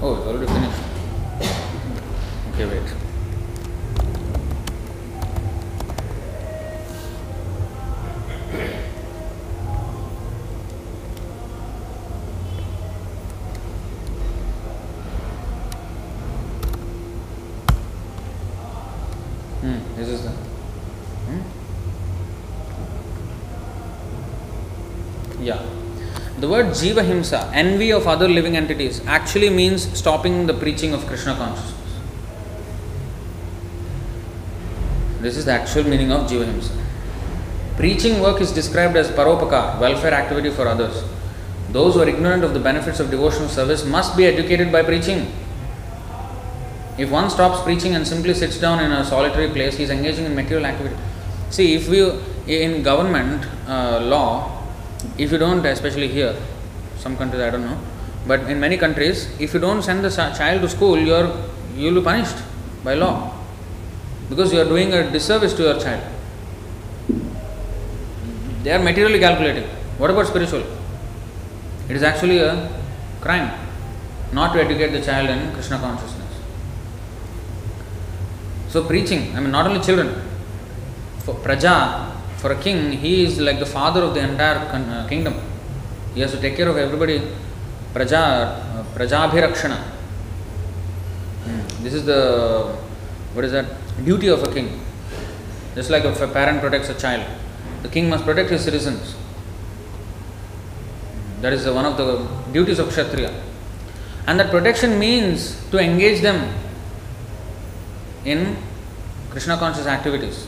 oh, 0.02 0.16
it's 0.16 0.26
already 0.26 0.48
finished. 0.48 0.82
Okay, 2.54 2.66
wait. 2.66 2.90
Hmm, 19.66 19.80
this 19.96 20.10
is 20.10 20.22
the. 20.24 20.30
Hmm? 20.30 21.42
Yeah. 25.44 25.62
The 26.40 26.48
word 26.48 26.65
Jiva 26.82 27.04
Himsa, 27.04 27.50
envy 27.54 27.92
of 27.92 28.08
other 28.08 28.28
living 28.28 28.56
entities, 28.58 29.02
actually 29.06 29.50
means 29.50 29.98
stopping 29.98 30.46
the 30.46 30.54
preaching 30.54 30.94
of 30.94 31.06
Krishna 31.08 31.36
consciousness. 31.36 31.74
This 35.22 35.38
is 35.38 35.46
the 35.46 35.54
actual 35.54 35.86
meaning 35.86 36.12
of 36.12 36.30
Jiva 36.30 36.46
Himsa. 36.46 36.72
Preaching 37.78 38.22
work 38.22 38.42
is 38.42 38.52
described 38.52 38.96
as 38.96 39.10
paropakar, 39.10 39.80
welfare 39.80 40.14
activity 40.14 40.50
for 40.50 40.68
others. 40.68 41.04
Those 41.72 41.96
who 41.96 42.02
are 42.02 42.08
ignorant 42.08 42.44
of 42.44 42.54
the 42.54 42.60
benefits 42.60 43.00
of 43.00 43.10
devotional 43.10 43.50
service 43.50 43.84
must 43.86 44.16
be 44.16 44.26
educated 44.26 44.72
by 44.72 44.84
preaching. 44.84 45.32
If 46.98 47.12
one 47.12 47.30
stops 47.30 47.62
preaching 47.64 47.96
and 47.96 48.08
simply 48.08 48.34
sits 48.34 48.58
down 48.58 48.80
in 48.80 48.92
a 48.92 49.04
solitary 49.04 49.50
place, 49.50 49.76
he 49.76 49.84
is 49.84 49.90
engaging 49.90 50.26
in 50.26 50.36
material 50.36 50.66
activity. 50.66 50.96
See, 51.50 51.74
if 51.76 51.90
we 51.90 52.00
in 52.48 52.84
government 52.84 53.46
uh, 53.68 54.00
law, 54.02 54.64
if 55.18 55.32
you 55.32 55.38
don't, 55.38 55.66
especially 55.66 56.08
here, 56.08 56.36
some 57.06 57.16
countries 57.22 57.42
I 57.48 57.52
don't 57.52 57.66
know, 57.70 57.78
but 58.26 58.40
in 58.52 58.60
many 58.60 58.78
countries, 58.84 59.18
if 59.40 59.54
you 59.54 59.60
don't 59.60 59.84
send 59.84 60.04
the 60.04 60.10
child 60.10 60.62
to 60.64 60.70
school, 60.76 60.98
you 60.98 61.14
are 61.20 61.28
you 61.78 61.86
will 61.88 62.00
be 62.02 62.06
punished 62.12 62.40
by 62.84 62.96
law 62.96 63.16
because 64.30 64.52
you 64.54 64.60
are 64.64 64.70
doing 64.74 64.92
a 65.00 65.02
disservice 65.16 65.54
to 65.60 65.64
your 65.68 65.78
child. 65.86 66.04
They 68.64 68.72
are 68.72 68.84
materially 68.90 69.20
calculating. 69.20 69.68
What 70.00 70.10
about 70.10 70.26
spiritual? 70.34 70.64
It 71.90 71.96
is 71.96 72.04
actually 72.12 72.40
a 72.40 72.54
crime 73.22 73.50
not 74.34 74.54
to 74.54 74.62
educate 74.66 74.92
the 74.98 75.04
child 75.10 75.30
in 75.30 75.54
Krishna 75.54 75.78
consciousness. 75.78 76.34
So 78.70 78.84
preaching, 78.84 79.36
I 79.36 79.42
mean 79.42 79.52
not 79.52 79.68
only 79.68 79.82
children, 79.90 80.10
for 81.20 81.36
Praja, 81.36 81.76
for 82.38 82.52
a 82.54 82.60
king, 82.68 82.80
he 82.94 83.26
is 83.26 83.40
like 83.40 83.60
the 83.60 83.72
father 83.78 84.02
of 84.02 84.16
the 84.16 84.22
entire 84.22 84.58
uh, 84.58 85.08
kingdom. 85.08 85.36
He 86.16 86.22
has 86.22 86.32
to 86.32 86.40
take 86.40 86.56
care 86.56 86.70
of 86.70 86.78
everybody. 86.78 87.22
Praja, 87.94 88.14
uh, 88.14 88.84
Prajabhirakshana. 88.96 89.78
Hmm. 91.44 91.84
This 91.84 91.94
is 91.94 92.06
the, 92.06 92.76
what 93.34 93.44
is 93.44 93.52
that? 93.52 93.66
Duty 94.04 94.30
of 94.30 94.42
a 94.44 94.54
king. 94.54 94.80
Just 95.76 95.90
like 95.90 96.06
if 96.06 96.20
a 96.22 96.28
parent 96.28 96.62
protects 96.62 96.88
a 96.88 96.96
child, 96.96 97.26
the 97.84 97.90
king 97.90 98.10
must 98.10 98.24
protect 98.24 98.50
his 98.50 98.64
citizens. 98.64 99.16
That 101.42 101.52
is 101.52 101.68
one 101.68 101.86
of 101.86 101.98
the 101.98 102.26
duties 102.54 102.80
of 102.80 102.90
Kshatriya. 102.90 103.34
And 104.26 104.40
that 104.40 104.50
protection 104.52 104.98
means 104.98 105.62
to 105.70 105.80
engage 105.80 106.22
them 106.22 106.56
in 108.24 108.56
Krishna 109.30 109.58
conscious 109.58 109.86
activities. 109.86 110.48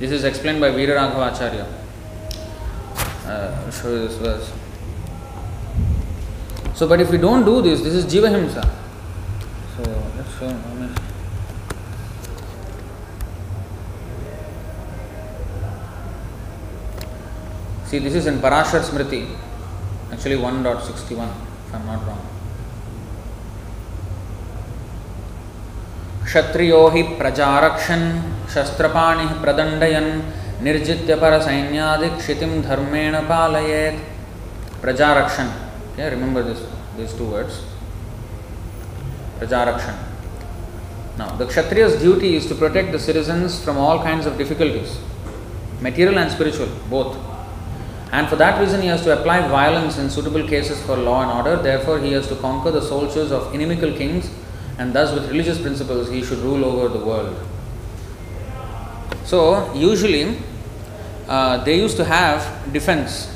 This 0.00 0.10
is 0.10 0.24
explained 0.24 0.60
by 0.60 0.70
Veera 0.70 0.96
Raghava 0.96 1.32
Acharya. 1.32 1.83
Uh, 3.26 3.70
show 3.70 3.90
you 3.90 4.08
this 4.08 4.16
verse. 4.16 4.52
So, 6.74 6.88
but 6.88 7.00
if 7.00 7.10
we 7.10 7.18
don't 7.18 7.44
do 7.44 7.62
this, 7.62 7.80
this 7.82 7.94
is 7.94 8.04
Jiva 8.04 8.28
Himsa. 8.28 8.68
So, 9.76 9.82
let's 10.16 10.38
show. 10.38 10.48
Mean, 10.48 10.94
See, 17.86 17.98
this 18.00 18.14
is 18.14 18.26
in 18.26 18.38
Parashar 18.38 18.80
Smriti, 18.80 19.36
actually 20.10 20.36
1.61, 20.36 21.30
if 21.68 21.74
I'm 21.74 21.86
not 21.86 22.06
wrong. 22.06 22.30
क्षत्रियो 26.24 26.78
हि 26.90 27.02
प्रजारक्षन् 27.18 28.06
शस्त्रपाणिः 28.52 29.32
प्रदण्डयन् 29.42 30.08
निर्जित्य 30.63 31.15
परसैन्यादिक्षितिं 31.23 32.61
धर्मेण 32.69 33.15
पालयेत् 33.31 34.05
प्रजारक्षन् 34.81 35.51
okay 35.99 36.09
remember 36.09 36.41
this 36.43 36.61
these 36.97 37.13
two 37.13 37.25
words 37.25 37.61
prajarakshan 39.39 39.97
now 41.17 41.27
the 41.35 41.45
kshatriya's 41.45 41.95
duty 42.01 42.35
is 42.35 42.45
to 42.45 42.55
protect 42.55 42.91
the 42.93 42.99
citizens 42.99 43.61
from 43.63 43.77
all 43.77 44.01
kinds 44.01 44.25
of 44.25 44.37
difficulties 44.37 44.97
material 45.81 46.17
and 46.19 46.31
spiritual 46.31 46.69
both 46.89 47.17
and 48.11 48.27
for 48.29 48.37
that 48.37 48.59
reason 48.59 48.81
he 48.81 48.87
has 48.87 49.03
to 49.03 49.11
apply 49.19 49.45
violence 49.47 49.97
in 49.97 50.09
suitable 50.09 50.47
cases 50.47 50.81
for 50.85 50.95
law 50.95 51.21
and 51.23 51.31
order 51.31 51.61
therefore 51.61 51.99
he 51.99 52.13
has 52.13 52.27
to 52.27 52.35
conquer 52.37 52.71
the 52.71 52.81
soldiers 52.81 53.31
of 53.31 53.53
inimical 53.53 53.91
kings 53.91 54.31
and 54.77 54.93
thus 54.93 55.13
with 55.13 55.29
religious 55.29 55.61
principles 55.61 56.09
he 56.09 56.23
should 56.23 56.39
rule 56.39 56.63
over 56.63 56.87
the 56.87 57.03
world 57.05 57.35
so 59.24 59.72
usually 59.74 60.36
uh, 61.28 61.62
they 61.64 61.78
used 61.78 61.96
to 61.96 62.04
have 62.04 62.72
defense 62.72 63.34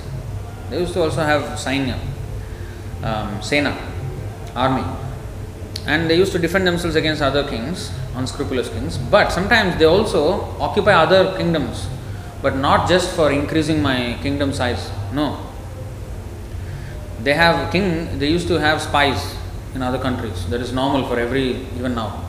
they 0.71 0.81
used 0.81 0.93
to 0.93 1.03
also 1.03 1.23
have 1.23 1.43
sainya 1.59 1.99
um, 3.03 3.41
sena 3.43 3.77
army 4.55 4.85
and 5.87 6.11
they 6.11 6.17
used 6.17 6.33
to 6.33 6.39
defend 6.39 6.67
themselves 6.67 6.97
against 6.97 7.23
other 7.23 7.47
kings 7.49 7.91
unscrupulous 8.15 8.69
kings 8.69 8.99
but 8.99 9.31
sometimes 9.31 9.79
they 9.79 9.85
also 9.87 10.23
occupy 10.61 10.93
other 10.93 11.37
kingdoms 11.37 11.89
but 12.43 12.57
not 12.57 12.89
just 12.89 13.15
for 13.17 13.33
increasing 13.33 13.83
my 13.83 14.17
kingdom 14.23 14.53
size 14.53 14.91
no 15.13 15.27
they 17.23 17.35
have 17.35 17.73
king 17.73 18.19
they 18.19 18.29
used 18.29 18.49
to 18.49 18.61
have 18.61 18.81
spies 18.81 19.39
in 19.75 19.83
other 19.83 19.99
countries. 19.99 20.49
That 20.51 20.61
is 20.61 20.73
normal 20.73 21.07
for 21.07 21.19
every, 21.19 21.67
even 21.77 21.95
now. 21.95 22.25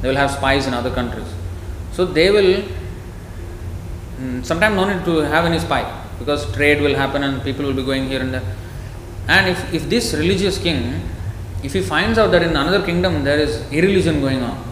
They 0.00 0.08
will 0.08 0.16
have 0.16 0.30
spies 0.30 0.66
in 0.66 0.74
other 0.74 0.90
countries. 0.90 1.29
So 2.00 2.06
they 2.06 2.30
will, 2.30 2.62
mm, 4.18 4.42
sometimes 4.42 4.74
no 4.74 4.84
need 4.90 5.04
to 5.04 5.18
have 5.18 5.44
any 5.44 5.58
spy 5.58 5.82
because 6.18 6.50
trade 6.54 6.80
will 6.80 6.94
happen 6.94 7.22
and 7.22 7.42
people 7.42 7.66
will 7.66 7.74
be 7.74 7.82
going 7.82 8.08
here 8.08 8.22
and 8.22 8.32
there. 8.32 8.56
And 9.28 9.50
if, 9.50 9.74
if 9.74 9.90
this 9.90 10.14
religious 10.14 10.56
king, 10.56 11.02
if 11.62 11.74
he 11.74 11.82
finds 11.82 12.16
out 12.16 12.30
that 12.30 12.42
in 12.42 12.56
another 12.56 12.82
kingdom 12.86 13.22
there 13.22 13.38
is 13.38 13.70
irreligion 13.70 14.22
going 14.22 14.42
on, 14.42 14.64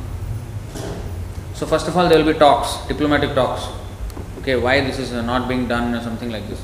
so 1.53 1.67
first 1.67 1.87
of 1.87 1.99
all 1.99 2.09
there 2.09 2.17
will 2.25 2.33
be 2.33 2.39
talks, 2.39 2.79
diplomatic 2.89 3.35
talks. 3.35 3.69
Okay, 4.39 4.57
why 4.57 4.81
this 4.81 4.99
is 4.99 5.13
not 5.13 5.49
being 5.49 5.69
done 5.69 5.95
or 5.95 6.01
something 6.01 6.31
like 6.31 6.49
this. 6.49 6.63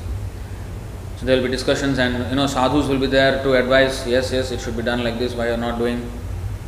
So 1.17 1.27
there 1.27 1.35
will 1.35 1.43
be 1.43 1.51
discussions, 1.51 1.99
and 1.99 2.27
you 2.31 2.35
know 2.35 2.47
sadhus 2.47 2.87
will 2.87 2.97
be 2.97 3.05
there 3.05 3.43
to 3.43 3.53
advise. 3.53 4.07
Yes, 4.07 4.33
yes, 4.33 4.49
it 4.49 4.61
should 4.61 4.75
be 4.75 4.81
done 4.81 5.03
like 5.03 5.19
this. 5.19 5.35
Why 5.35 5.49
you 5.49 5.53
are 5.53 5.57
not 5.57 5.77
doing? 5.77 6.09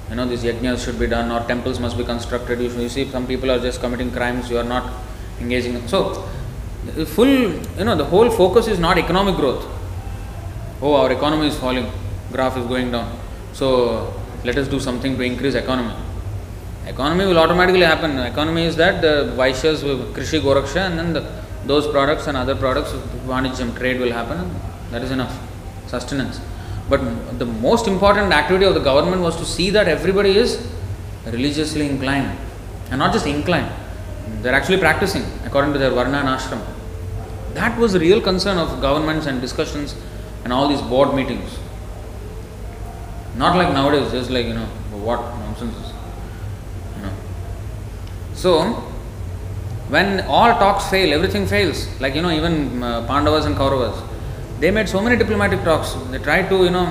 You 0.09 0.15
know 0.15 0.25
these 0.25 0.43
yajnas 0.43 0.83
should 0.83 0.99
be 0.99 1.07
done, 1.07 1.31
or 1.31 1.45
temples 1.47 1.79
must 1.79 1.97
be 1.97 2.03
constructed. 2.03 2.59
You, 2.61 2.69
should, 2.69 2.81
you 2.81 2.89
see, 2.89 3.09
some 3.09 3.27
people 3.27 3.51
are 3.51 3.59
just 3.59 3.81
committing 3.81 4.11
crimes. 4.11 4.49
You 4.49 4.57
are 4.57 4.63
not 4.63 4.91
engaging. 5.39 5.87
So 5.87 6.27
full, 7.05 7.27
you 7.27 7.83
know, 7.83 7.95
the 7.95 8.05
whole 8.05 8.29
focus 8.29 8.67
is 8.67 8.79
not 8.79 8.97
economic 8.97 9.35
growth. 9.35 9.65
Oh, 10.81 10.93
our 10.93 11.11
economy 11.11 11.47
is 11.47 11.57
falling, 11.57 11.91
graph 12.31 12.55
is 12.57 12.65
going 12.65 12.91
down. 12.91 13.17
So 13.53 14.13
let 14.43 14.57
us 14.57 14.67
do 14.67 14.79
something 14.79 15.17
to 15.17 15.23
increase 15.23 15.55
economy. 15.55 15.93
Economy 16.85 17.25
will 17.25 17.39
automatically 17.39 17.81
happen. 17.81 18.17
Economy 18.19 18.63
is 18.65 18.75
that 18.77 19.01
the 19.01 19.33
Vaishyas, 19.35 19.83
Krishi, 20.13 20.39
Goraksha, 20.39 20.87
and 20.87 20.97
then 20.97 21.13
the 21.13 21.47
those 21.67 21.87
products 21.87 22.27
and 22.27 22.37
other 22.37 22.55
products, 22.55 22.91
Vanijam 23.25 23.77
trade 23.77 23.99
will 23.99 24.11
happen, 24.11 24.49
that 24.91 25.03
is 25.03 25.11
enough 25.11 25.37
sustenance. 25.87 26.39
But 26.89 27.39
the 27.39 27.45
most 27.45 27.87
important 27.87 28.31
activity 28.31 28.65
of 28.65 28.73
the 28.73 28.79
government 28.79 29.21
was 29.21 29.35
to 29.37 29.45
see 29.45 29.69
that 29.71 29.87
everybody 29.87 30.37
is 30.37 30.65
religiously 31.25 31.89
inclined 31.89 32.37
and 32.89 32.99
not 32.99 33.11
just 33.11 33.25
inclined, 33.25 33.69
they're 34.41 34.53
actually 34.53 34.77
practicing 34.77 35.23
according 35.45 35.73
to 35.73 35.79
their 35.79 35.91
Varna 35.91 36.19
and 36.19 36.29
Ashram. 36.29 36.65
That 37.53 37.77
was 37.77 37.93
the 37.93 37.99
real 37.99 38.21
concern 38.21 38.57
of 38.57 38.79
governments 38.81 39.25
and 39.25 39.41
discussions 39.41 39.95
and 40.43 40.53
all 40.53 40.67
these 40.67 40.81
board 40.81 41.13
meetings. 41.13 41.57
Not 43.35 43.57
like 43.57 43.73
nowadays, 43.73 44.11
just 44.11 44.29
like, 44.29 44.45
you 44.45 44.53
know, 44.53 44.65
what 44.91 45.19
nonsense 45.39 45.75
is. 45.75 45.93
You 46.95 47.01
know. 47.03 47.13
So, 48.33 48.83
when 49.89 50.21
all 50.21 50.57
talks 50.59 50.89
fail, 50.89 51.13
everything 51.13 51.47
fails. 51.47 51.87
Like 51.99 52.15
you 52.15 52.21
know, 52.21 52.31
even 52.31 52.83
uh, 52.83 53.05
Pandavas 53.07 53.45
and 53.45 53.55
Kauravas, 53.55 54.06
they 54.59 54.71
made 54.71 54.89
so 54.89 55.01
many 55.01 55.15
diplomatic 55.17 55.63
talks. 55.63 55.93
They 56.11 56.19
tried 56.19 56.49
to 56.49 56.63
you 56.63 56.71
know 56.71 56.87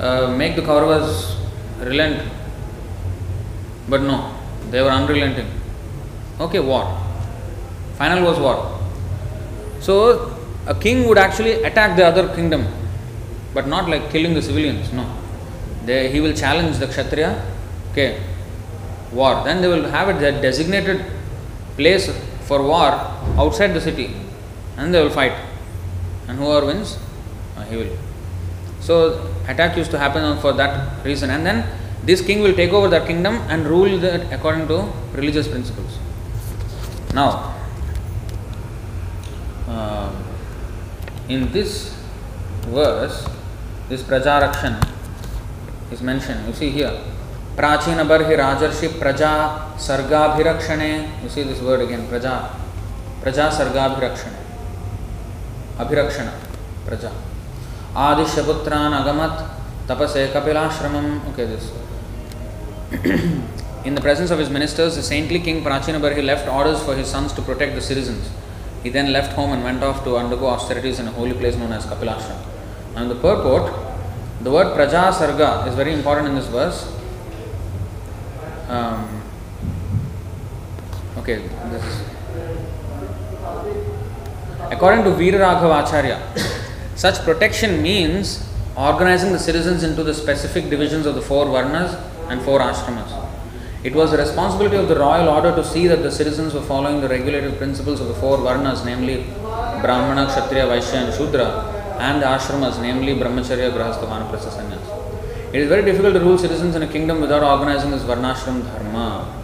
uh, 0.00 0.34
make 0.36 0.56
the 0.56 0.62
Kauravas 0.62 1.36
relent, 1.80 2.28
but 3.88 4.02
no, 4.02 4.34
they 4.70 4.82
were 4.82 4.90
unrelenting. 4.90 5.48
Okay, 6.40 6.60
war. 6.60 6.84
Final 7.96 8.24
was 8.24 8.38
war. 8.38 8.78
So 9.80 10.36
a 10.66 10.74
king 10.74 11.06
would 11.08 11.18
actually 11.18 11.62
attack 11.62 11.96
the 11.96 12.04
other 12.06 12.34
kingdom, 12.34 12.66
but 13.54 13.66
not 13.66 13.88
like 13.88 14.10
killing 14.10 14.34
the 14.34 14.42
civilians. 14.42 14.92
No, 14.92 15.06
they, 15.84 16.10
he 16.10 16.20
will 16.20 16.34
challenge 16.34 16.78
the 16.78 16.86
Kshatriya. 16.86 17.44
Okay, 17.92 18.20
war. 19.12 19.42
Then 19.44 19.62
they 19.62 19.68
will 19.68 19.88
have 19.88 20.08
it 20.08 20.20
that 20.20 20.42
designated 20.42 21.04
place 21.76 22.10
for 22.46 22.62
war 22.62 22.90
outside 23.36 23.68
the 23.68 23.80
city 23.80 24.14
and 24.76 24.92
they 24.92 25.02
will 25.02 25.10
fight 25.10 25.32
And 26.27 26.37
whoever 26.37 26.65
wins, 26.65 26.97
uh, 27.57 27.63
he 27.63 27.77
will. 27.77 27.97
So, 28.79 29.29
attack 29.47 29.77
used 29.77 29.91
to 29.91 29.99
happen 29.99 30.37
for 30.39 30.53
that 30.53 31.05
reason. 31.05 31.29
And 31.29 31.45
then 31.45 31.65
this 32.03 32.21
king 32.21 32.41
will 32.41 32.53
take 32.53 32.71
over 32.71 32.87
that 32.89 33.07
kingdom 33.07 33.35
and 33.49 33.65
rule 33.65 33.97
that 33.99 34.31
according 34.31 34.67
to 34.67 34.91
religious 35.13 35.47
principles. 35.47 35.97
Now, 37.13 37.55
uh, 39.67 40.11
in 41.29 41.51
this 41.51 41.95
verse, 42.67 43.27
this 43.89 44.03
Prajarakshan 44.03 44.81
is 45.91 46.01
mentioned. 46.01 46.47
You 46.47 46.53
see 46.53 46.69
here, 46.69 46.91
प्राचीन 47.57 48.03
बर्हि 48.07 48.35
राजर्षि 48.35 48.87
प्रजा 48.99 49.33
सर्गाभिरक्षणे 49.87 50.91
you 51.23 51.29
see 51.29 51.43
this 51.49 51.59
word 51.61 51.81
again 51.81 52.07
प्रजा 52.09 52.31
प्रजा 53.23 53.49
सर्गाभिरक्षणे 53.57 54.36
अभिरक्षण, 55.80 56.26
प्रजा। 56.86 57.10
आदिश्यपुत्रान 58.00 58.92
अगमत, 58.94 59.44
तपसे 59.88 60.26
कपिलाश्रमम 60.34 61.06
okay 61.28 61.46
this 61.46 61.64
in 63.86 63.94
the 63.94 64.00
presence 64.00 64.32
of 64.32 64.38
his 64.38 64.50
ministers 64.52 64.98
saintly 65.06 65.38
king 65.40 65.62
Prachinabarhi 66.02 66.12
he 66.12 66.22
left 66.22 66.48
orders 66.50 66.82
for 66.86 66.96
his 66.96 67.06
sons 67.06 67.36
to 67.36 67.42
protect 67.42 67.76
the 67.76 67.82
citizen 67.82 68.18
he 68.84 68.90
then 68.90 69.06
left 69.16 69.36
home 69.38 69.52
and 69.54 69.64
went 69.64 69.82
off 69.84 70.04
to 70.04 70.14
undergo 70.16 70.46
austerities 70.48 71.00
in 71.00 71.08
holy 71.18 71.32
place 71.38 71.56
known 71.56 71.72
as 71.74 71.88
Kapilashrama 71.92 73.00
and 73.00 73.12
the 73.12 73.16
purport 73.22 74.44
the 74.44 74.54
word 74.56 74.74
praja 74.74 75.10
sarga 75.20 75.40
is 75.68 75.74
very 75.76 75.92
important 75.92 76.28
in 76.28 76.34
this 76.34 76.50
verse 76.50 76.84
okay 81.18 81.36
this 81.72 82.07
according 84.70 85.04
to 85.04 85.10
Veera 85.10 85.40
Raghava 85.40 85.86
Acharya, 85.86 86.18
such 86.94 87.18
protection 87.24 87.82
means 87.82 88.46
organizing 88.76 89.32
the 89.32 89.38
citizens 89.38 89.82
into 89.82 90.02
the 90.02 90.14
specific 90.14 90.70
divisions 90.70 91.06
of 91.06 91.14
the 91.14 91.22
four 91.22 91.46
varnas 91.46 92.00
and 92.28 92.40
four 92.42 92.60
ashramas. 92.60 93.24
It 93.84 93.94
was 93.94 94.10
the 94.10 94.18
responsibility 94.18 94.76
of 94.76 94.88
the 94.88 94.98
royal 94.98 95.28
order 95.28 95.54
to 95.54 95.64
see 95.64 95.86
that 95.86 96.02
the 96.02 96.10
citizens 96.10 96.52
were 96.52 96.62
following 96.62 97.00
the 97.00 97.08
regulative 97.08 97.58
principles 97.58 98.00
of 98.00 98.08
the 98.08 98.14
four 98.14 98.38
varnas, 98.38 98.84
namely 98.84 99.24
Brahmana, 99.82 100.26
Kshatriya, 100.26 100.66
Vaishya, 100.66 101.04
and 101.04 101.14
Shudra, 101.14 101.96
and 101.98 102.20
the 102.20 102.26
ashramas, 102.26 102.80
namely 102.82 103.14
Brahmacharya, 103.14 103.70
Grahastha, 103.72 104.06
Vanaprastha, 104.06 104.50
Sannyas. 104.50 105.54
It 105.54 105.60
is 105.60 105.68
very 105.68 105.84
difficult 105.84 106.14
to 106.14 106.20
rule 106.20 106.36
citizens 106.36 106.74
in 106.74 106.82
a 106.82 106.88
kingdom 106.88 107.20
without 107.20 107.42
organizing 107.42 107.90
this 107.90 108.02
Varnashram 108.02 108.62
Dharma. 108.64 109.34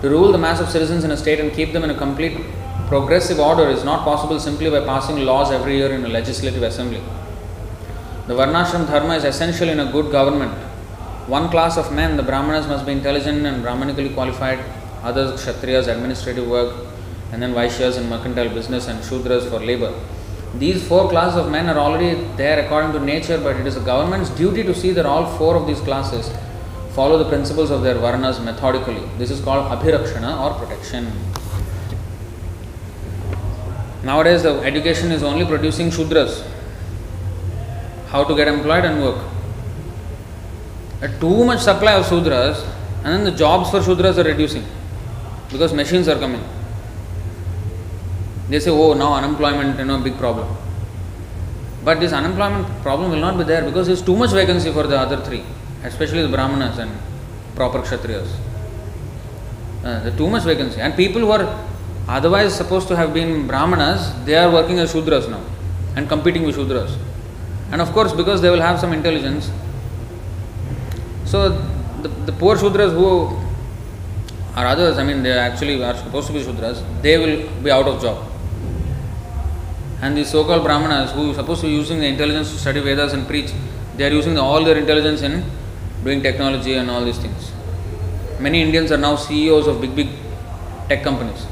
To 0.00 0.08
rule 0.08 0.30
the 0.30 0.38
mass 0.38 0.60
of 0.60 0.68
citizens 0.68 1.02
in 1.04 1.10
a 1.10 1.16
state 1.16 1.40
and 1.40 1.52
keep 1.52 1.72
them 1.72 1.82
in 1.84 1.90
a 1.90 1.94
complete 1.94 2.38
progressive 2.88 3.38
order 3.38 3.68
is 3.68 3.84
not 3.84 4.02
possible 4.02 4.40
simply 4.40 4.70
by 4.70 4.80
passing 4.80 5.16
laws 5.26 5.50
every 5.52 5.76
year 5.76 5.92
in 5.92 6.04
a 6.06 6.08
legislative 6.08 6.62
assembly. 6.62 7.02
The 8.26 8.34
Varnashram 8.34 8.86
Dharma 8.86 9.14
is 9.16 9.24
essential 9.24 9.68
in 9.68 9.78
a 9.80 9.92
good 9.92 10.10
government. 10.10 10.52
One 11.28 11.50
class 11.50 11.76
of 11.76 11.92
men, 11.92 12.16
the 12.16 12.22
Brahmanas, 12.22 12.66
must 12.66 12.86
be 12.86 12.92
intelligent 12.92 13.44
and 13.44 13.62
Brahmanically 13.62 14.14
qualified, 14.14 14.58
others, 15.02 15.38
Kshatriyas, 15.38 15.88
administrative 15.88 16.48
work, 16.48 16.74
and 17.30 17.42
then 17.42 17.52
Vaishyas 17.52 17.98
in 17.98 18.08
mercantile 18.08 18.48
business 18.48 18.88
and 18.88 19.00
Shudras 19.00 19.50
for 19.50 19.60
labor. 19.60 19.92
These 20.54 20.88
four 20.88 21.10
classes 21.10 21.36
of 21.44 21.50
men 21.50 21.68
are 21.68 21.76
already 21.76 22.14
there 22.36 22.64
according 22.64 22.92
to 22.92 23.00
nature, 23.00 23.38
but 23.38 23.56
it 23.56 23.66
is 23.66 23.74
the 23.74 23.82
government's 23.82 24.30
duty 24.30 24.62
to 24.62 24.74
see 24.74 24.92
that 24.92 25.04
all 25.04 25.26
four 25.36 25.56
of 25.56 25.66
these 25.66 25.80
classes 25.80 26.32
follow 26.94 27.18
the 27.18 27.28
principles 27.28 27.70
of 27.70 27.82
their 27.82 27.96
varnas 27.96 28.42
methodically. 28.42 29.02
This 29.18 29.30
is 29.30 29.42
called 29.42 29.70
abhirakshana 29.70 30.40
or 30.40 30.58
protection. 30.58 31.12
Nowadays, 34.02 34.42
the 34.42 34.60
education 34.60 35.10
is 35.10 35.22
only 35.22 35.44
producing 35.44 35.90
Shudras. 35.90 36.46
How 38.08 38.24
to 38.24 38.34
get 38.34 38.48
employed 38.48 38.84
and 38.84 39.02
work. 39.02 39.24
Too 41.20 41.44
much 41.44 41.60
supply 41.60 41.94
of 41.94 42.06
Shudras, 42.06 42.64
and 43.04 43.06
then 43.06 43.24
the 43.24 43.30
jobs 43.30 43.70
for 43.70 43.80
Shudras 43.80 44.18
are 44.18 44.24
reducing 44.24 44.64
because 45.50 45.72
machines 45.72 46.08
are 46.08 46.18
coming. 46.18 46.42
They 48.48 48.60
say, 48.60 48.70
oh, 48.70 48.94
now 48.94 49.14
unemployment, 49.14 49.78
you 49.78 49.84
know, 49.84 49.98
big 50.00 50.16
problem. 50.16 50.56
But 51.84 52.00
this 52.00 52.12
unemployment 52.12 52.66
problem 52.82 53.10
will 53.10 53.20
not 53.20 53.36
be 53.36 53.44
there 53.44 53.64
because 53.64 53.86
there's 53.86 54.02
too 54.02 54.16
much 54.16 54.30
vacancy 54.30 54.72
for 54.72 54.86
the 54.86 54.98
other 54.98 55.18
three, 55.18 55.44
especially 55.84 56.22
the 56.22 56.28
Brahmanas 56.28 56.78
and 56.78 56.90
proper 57.54 57.80
Kshatriyas. 57.80 58.28
Uh, 59.84 60.00
there's 60.00 60.16
too 60.16 60.28
much 60.28 60.44
vacancy. 60.44 60.80
And 60.80 60.96
people 60.96 61.20
who 61.20 61.30
are 61.30 61.67
otherwise 62.08 62.54
supposed 62.56 62.88
to 62.88 62.96
have 62.96 63.12
been 63.12 63.46
Brahmanas, 63.46 64.12
they 64.24 64.34
are 64.34 64.50
working 64.50 64.78
as 64.78 64.92
Shudras 64.92 65.28
now 65.28 65.42
and 65.96 66.08
competing 66.08 66.44
with 66.44 66.56
Shudras. 66.56 66.96
And 67.70 67.82
of 67.82 67.92
course, 67.92 68.12
because 68.12 68.40
they 68.40 68.50
will 68.50 68.60
have 68.60 68.80
some 68.80 68.92
intelligence, 68.92 69.50
so 71.24 71.50
the, 72.02 72.08
the 72.08 72.32
poor 72.32 72.56
Shudras 72.56 72.92
who 72.92 73.36
are 74.56 74.66
others, 74.66 74.98
I 74.98 75.04
mean, 75.04 75.22
they 75.22 75.32
actually 75.32 75.82
are 75.82 75.96
supposed 75.96 76.28
to 76.28 76.32
be 76.32 76.40
Shudras, 76.40 76.82
they 77.02 77.18
will 77.18 77.48
be 77.62 77.70
out 77.70 77.86
of 77.86 78.00
job. 78.00 78.24
And 80.00 80.16
these 80.16 80.30
so 80.30 80.44
called 80.44 80.62
Brahmanas 80.64 81.12
who 81.12 81.32
are 81.32 81.34
supposed 81.34 81.60
to 81.62 81.66
be 81.66 81.72
using 81.72 81.98
the 81.98 82.06
intelligence 82.06 82.50
to 82.52 82.58
study 82.58 82.80
Vedas 82.80 83.12
and 83.12 83.26
preach, 83.26 83.52
they 83.96 84.06
are 84.06 84.12
using 84.12 84.38
all 84.38 84.64
their 84.64 84.78
intelligence 84.78 85.22
in 85.22 85.44
doing 86.04 86.22
technology 86.22 86.74
and 86.74 86.88
all 86.88 87.04
these 87.04 87.18
things. 87.18 87.52
Many 88.38 88.62
Indians 88.62 88.92
are 88.92 88.96
now 88.96 89.16
CEOs 89.16 89.66
of 89.66 89.80
big, 89.80 89.96
big 89.96 90.08
tech 90.88 91.02
companies. 91.02 91.44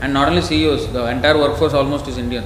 And 0.00 0.12
not 0.12 0.28
only 0.28 0.42
CEOs, 0.42 0.92
the 0.92 1.06
entire 1.06 1.38
workforce 1.38 1.72
almost 1.72 2.06
is 2.08 2.18
Indian. 2.18 2.44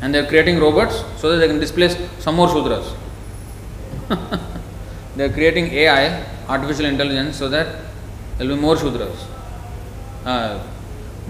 And 0.00 0.14
they 0.14 0.18
are 0.20 0.26
creating 0.26 0.58
robots 0.58 1.02
so 1.16 1.30
that 1.30 1.38
they 1.38 1.48
can 1.48 1.58
displace 1.58 1.96
some 2.18 2.36
more 2.36 2.48
Shudras. 2.48 2.94
they 5.16 5.24
are 5.24 5.32
creating 5.32 5.66
AI, 5.66 6.24
artificial 6.48 6.86
intelligence, 6.86 7.36
so 7.36 7.48
that 7.48 7.66
there 8.38 8.46
will 8.46 8.56
be 8.56 8.60
more 8.60 8.76
Shudras. 8.76 9.24
Uh, 10.24 10.62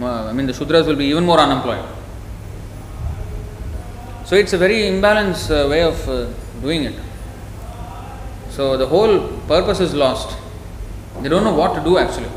I 0.02 0.32
mean, 0.32 0.46
the 0.46 0.52
Shudras 0.52 0.86
will 0.86 0.96
be 0.96 1.06
even 1.06 1.24
more 1.24 1.38
unemployed. 1.38 1.84
So 4.24 4.36
it's 4.36 4.52
a 4.52 4.58
very 4.58 4.82
imbalanced 4.82 5.50
uh, 5.50 5.68
way 5.68 5.82
of 5.82 6.08
uh, 6.08 6.26
doing 6.60 6.84
it. 6.84 6.94
So 8.50 8.76
the 8.76 8.86
whole 8.86 9.28
purpose 9.46 9.80
is 9.80 9.94
lost. 9.94 10.36
They 11.22 11.28
don't 11.28 11.44
know 11.44 11.54
what 11.54 11.74
to 11.74 11.82
do 11.82 11.96
actually. 11.96 12.28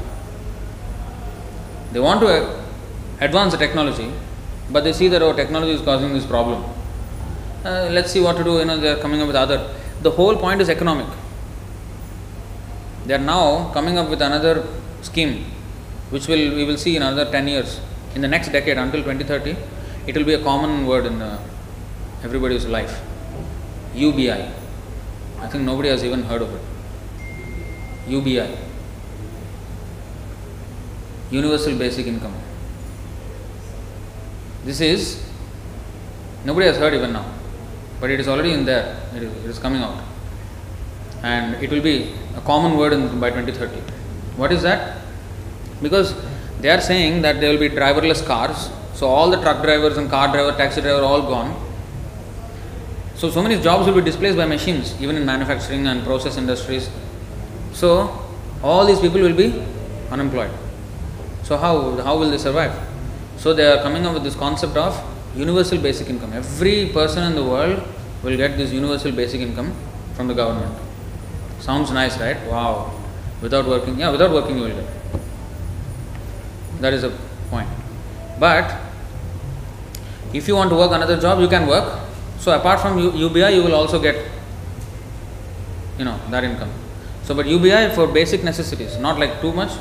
They 1.92 2.00
want 2.00 2.22
to 2.22 2.30
advance 3.20 3.52
the 3.52 3.58
technology, 3.58 4.12
but 4.70 4.84
they 4.84 4.94
see 4.94 5.08
that 5.10 5.22
our 5.22 5.34
oh, 5.34 5.36
technology 5.36 5.72
is 5.74 5.82
causing 5.82 6.14
this 6.14 6.26
problem. 6.26 6.64
Uh, 7.66 7.90
let's 7.92 8.12
see 8.12 8.22
what 8.22 8.38
to 8.38 8.44
do. 8.44 8.60
You 8.60 8.66
know, 8.66 8.78
they 8.78 8.90
are 8.90 8.98
coming 8.98 9.22
up 9.22 9.28
with 9.28 9.36
other. 9.36 9.76
The 10.02 10.12
whole 10.12 10.36
point 10.38 10.62
is 10.62 10.70
economic. 10.70 11.08
They 13.06 13.14
are 13.14 13.26
now 13.36 13.72
coming 13.74 13.98
up 13.98 14.10
with 14.10 14.22
another 14.22 14.66
scheme, 15.02 15.46
which 16.10 16.28
will 16.28 16.56
we 16.56 16.64
will 16.64 16.78
see 16.78 16.96
in 16.96 17.04
another 17.04 17.30
ten 17.30 17.48
years. 17.48 17.80
In 18.16 18.22
the 18.22 18.28
next 18.28 18.50
decade, 18.50 18.78
until 18.78 19.04
2030, 19.04 19.56
it 20.08 20.18
will 20.18 20.26
be 20.26 20.34
a 20.34 20.44
common 20.44 20.86
word 20.86 21.06
in 21.06 21.22
uh, 21.22 21.40
everybody's 22.24 22.66
life. 22.66 23.02
UBI. 23.94 24.52
I 25.40 25.48
think 25.48 25.64
nobody 25.64 25.90
has 25.90 26.04
even 26.04 26.24
heard 26.24 26.42
of 26.42 26.54
it. 26.54 26.62
UBI. 28.08 28.71
Universal 31.32 31.78
Basic 31.78 32.06
Income. 32.08 32.36
This 34.66 34.82
is, 34.82 35.24
nobody 36.46 36.68
has 36.68 36.78
heard 36.78 36.94
even 36.94 37.14
now, 37.14 37.26
but 38.00 38.10
it 38.10 38.20
is 38.20 38.28
already 38.28 38.52
in 38.52 38.66
there, 38.66 39.02
it 39.16 39.24
is, 39.24 39.46
it 39.46 39.50
is 39.50 39.60
coming 39.60 39.82
out. 39.82 40.04
And 41.24 41.64
it 41.64 41.72
will 41.72 41.82
be 41.82 42.14
a 42.36 42.42
common 42.42 42.78
word 42.78 42.94
in, 42.94 43.20
by 43.20 43.30
2030. 43.30 43.80
What 44.36 44.52
is 44.52 44.62
that? 44.64 45.02
Because 45.82 46.16
they 46.60 46.70
are 46.70 46.82
saying 46.82 47.22
that 47.24 47.40
there 47.40 47.52
will 47.52 47.60
be 47.60 47.70
driverless 47.70 48.26
cars, 48.26 48.70
so 48.94 49.08
all 49.08 49.32
the 49.32 49.42
truck 49.42 49.64
drivers 49.64 49.98
and 49.98 50.10
car 50.10 50.32
driver, 50.32 50.56
taxi 50.58 50.82
driver, 50.82 51.02
all 51.02 51.22
gone. 51.22 51.56
So, 53.16 53.30
so 53.30 53.42
many 53.42 53.60
jobs 53.62 53.88
will 53.88 53.96
be 53.96 54.02
displaced 54.02 54.36
by 54.36 54.46
machines, 54.46 55.00
even 55.02 55.16
in 55.16 55.26
manufacturing 55.26 55.88
and 55.88 56.04
process 56.04 56.38
industries. 56.38 56.90
So, 57.72 58.20
all 58.62 58.86
these 58.86 59.00
people 59.00 59.22
will 59.22 59.36
be 59.36 59.64
unemployed. 60.12 60.52
So, 61.52 61.58
how, 61.58 61.98
how 61.98 62.18
will 62.18 62.32
they 62.32 62.38
survive? 62.38 62.74
So 63.36 63.54
they 63.54 63.70
are 63.70 63.84
coming 63.84 64.06
up 64.06 64.14
with 64.14 64.24
this 64.24 64.36
concept 64.36 64.78
of 64.78 64.96
universal 65.36 65.80
basic 65.80 66.08
income. 66.08 66.32
Every 66.32 66.88
person 66.94 67.24
in 67.24 67.36
the 67.36 67.44
world 67.44 67.84
will 68.24 68.38
get 68.38 68.58
this 68.58 68.72
universal 68.72 69.12
basic 69.12 69.42
income 69.42 69.76
from 70.14 70.30
the 70.30 70.34
government. 70.34 70.74
Sounds 71.60 71.92
nice, 71.92 72.18
right? 72.22 72.38
Wow. 72.48 72.98
Without 73.42 73.68
working, 73.68 74.00
yeah, 74.00 74.12
without 74.12 74.32
working 74.32 74.60
you 74.60 74.62
will 74.62 74.76
get. 74.82 74.86
That 76.80 76.94
is 76.94 77.04
a 77.04 77.10
point. 77.50 77.68
But 78.40 78.74
if 80.32 80.48
you 80.48 80.56
want 80.56 80.70
to 80.70 80.78
work 80.78 80.94
another 80.94 81.20
job, 81.20 81.42
you 81.42 81.50
can 81.50 81.68
work. 81.68 82.00
So 82.40 82.58
apart 82.58 82.80
from 82.80 82.98
UBI, 82.98 83.56
you 83.56 83.64
will 83.64 83.76
also 83.76 84.02
get, 84.02 84.16
you 85.98 86.06
know, 86.06 86.18
that 86.30 86.46
income. 86.46 86.72
So, 87.24 87.36
but 87.36 87.46
UBI 87.46 87.94
for 87.94 88.08
basic 88.08 88.42
necessities, 88.42 88.98
not 89.00 89.20
like 89.20 89.42
too 89.42 89.52
much. 89.52 89.72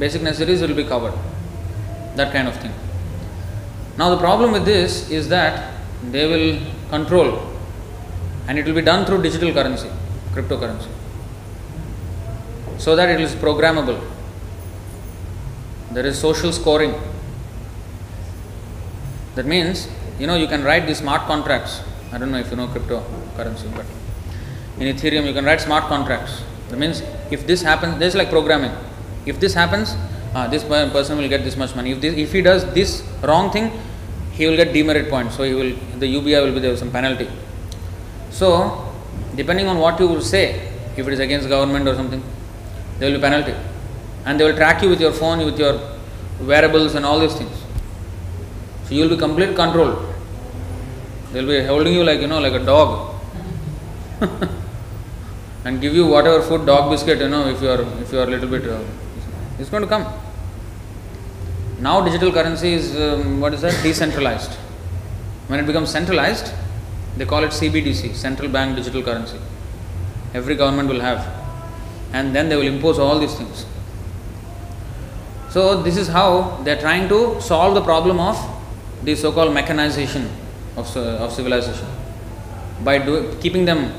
Basic 0.00 0.22
necessities 0.22 0.62
will 0.62 0.74
be 0.74 0.84
covered 0.84 1.12
that 2.16 2.32
kind 2.32 2.48
of 2.48 2.56
thing. 2.56 2.72
Now, 3.98 4.08
the 4.08 4.16
problem 4.16 4.52
with 4.52 4.64
this 4.64 5.10
is 5.10 5.28
that 5.28 5.74
they 6.10 6.26
will 6.26 6.58
control 6.88 7.46
and 8.48 8.58
it 8.58 8.64
will 8.64 8.74
be 8.74 8.80
done 8.80 9.04
through 9.04 9.22
digital 9.22 9.52
currency, 9.52 9.90
cryptocurrency, 10.32 10.88
so 12.78 12.96
that 12.96 13.10
it 13.10 13.20
is 13.20 13.34
programmable. 13.34 14.00
There 15.92 16.06
is 16.06 16.18
social 16.18 16.50
scoring. 16.50 16.94
That 19.34 19.44
means, 19.44 19.86
you 20.18 20.26
know, 20.26 20.36
you 20.36 20.46
can 20.46 20.64
write 20.64 20.86
these 20.86 20.98
smart 20.98 21.26
contracts. 21.26 21.82
I 22.10 22.16
don't 22.16 22.32
know 22.32 22.38
if 22.38 22.50
you 22.50 22.56
know 22.56 22.68
cryptocurrency, 22.68 23.68
but 23.76 23.84
in 24.78 24.96
Ethereum, 24.96 25.26
you 25.26 25.34
can 25.34 25.44
write 25.44 25.60
smart 25.60 25.84
contracts. 25.84 26.42
That 26.70 26.78
means 26.78 27.02
if 27.30 27.46
this 27.46 27.60
happens, 27.60 27.98
this 27.98 28.14
is 28.14 28.16
like 28.16 28.30
programming. 28.30 28.72
If 29.30 29.38
this 29.38 29.54
happens, 29.54 29.94
uh, 30.34 30.46
this 30.48 30.64
person 30.64 31.18
will 31.18 31.28
get 31.28 31.44
this 31.44 31.56
much 31.56 31.74
money. 31.76 31.92
If, 31.92 32.00
this, 32.00 32.14
if 32.16 32.32
he 32.32 32.42
does 32.42 32.64
this 32.74 33.02
wrong 33.22 33.50
thing, 33.50 33.70
he 34.32 34.46
will 34.46 34.56
get 34.56 34.72
demerit 34.72 35.08
points. 35.08 35.36
So 35.36 35.44
he 35.44 35.54
will 35.54 35.74
the 35.98 36.06
UBI 36.06 36.40
will 36.44 36.54
be 36.54 36.60
there 36.60 36.76
some 36.76 36.90
penalty. 36.90 37.28
So 38.30 38.50
depending 39.36 39.68
on 39.68 39.78
what 39.78 40.00
you 40.00 40.08
will 40.08 40.20
say, 40.20 40.44
if 40.96 41.06
it 41.06 41.12
is 41.12 41.20
against 41.20 41.48
government 41.48 41.88
or 41.88 41.94
something, 41.94 42.22
there 42.98 43.10
will 43.10 43.18
be 43.18 43.22
penalty, 43.22 43.54
and 44.24 44.38
they 44.38 44.44
will 44.44 44.56
track 44.56 44.82
you 44.82 44.88
with 44.90 45.00
your 45.00 45.12
phone, 45.12 45.44
with 45.44 45.58
your 45.58 45.74
wearables 46.52 46.94
and 46.94 47.06
all 47.06 47.18
these 47.18 47.34
things. 47.34 47.56
So 48.86 48.94
you 48.94 49.02
will 49.02 49.10
be 49.16 49.20
complete 49.26 49.54
control. 49.54 49.92
They 51.32 51.40
will 51.44 51.52
be 51.52 51.64
holding 51.66 51.94
you 51.94 52.04
like 52.04 52.20
you 52.20 52.26
know 52.26 52.40
like 52.40 52.54
a 52.54 52.64
dog. 52.64 53.14
and 55.64 55.80
give 55.80 55.94
you 55.94 56.06
whatever 56.06 56.40
food 56.42 56.64
dog 56.66 56.90
biscuit 56.90 57.18
you 57.20 57.28
know 57.28 57.46
if 57.48 57.62
you 57.62 57.68
are 57.68 57.82
if 58.02 58.12
you 58.12 58.18
are 58.18 58.24
a 58.24 58.32
little 58.34 58.48
bit 58.48 58.66
uh, 58.66 58.78
it's 59.60 59.68
going 59.68 59.82
to 59.82 59.88
come. 59.88 60.10
Now 61.80 62.02
digital 62.02 62.32
currency 62.32 62.72
is 62.72 62.96
um, 62.96 63.40
what 63.40 63.52
is 63.52 63.60
that? 63.60 63.82
Decentralized. 63.82 64.54
When 65.48 65.60
it 65.60 65.66
becomes 65.66 65.90
centralized, 65.90 66.52
they 67.16 67.26
call 67.26 67.44
it 67.44 67.50
CBDC, 67.50 68.14
central 68.14 68.48
bank 68.48 68.76
digital 68.76 69.02
currency. 69.02 69.38
Every 70.32 70.54
government 70.54 70.88
will 70.88 71.00
have, 71.00 71.26
and 72.12 72.34
then 72.34 72.48
they 72.48 72.56
will 72.56 72.66
impose 72.66 72.98
all 72.98 73.18
these 73.18 73.34
things. 73.34 73.66
So 75.50 75.82
this 75.82 75.96
is 75.96 76.08
how 76.08 76.62
they 76.64 76.70
are 76.72 76.80
trying 76.80 77.08
to 77.08 77.40
solve 77.40 77.74
the 77.74 77.82
problem 77.82 78.20
of 78.20 78.38
the 79.02 79.14
so-called 79.16 79.52
mechanization 79.52 80.30
of, 80.76 80.96
of 80.96 81.32
civilization 81.32 81.86
by 82.84 82.98
do, 82.98 83.36
keeping 83.40 83.64
them. 83.64 83.92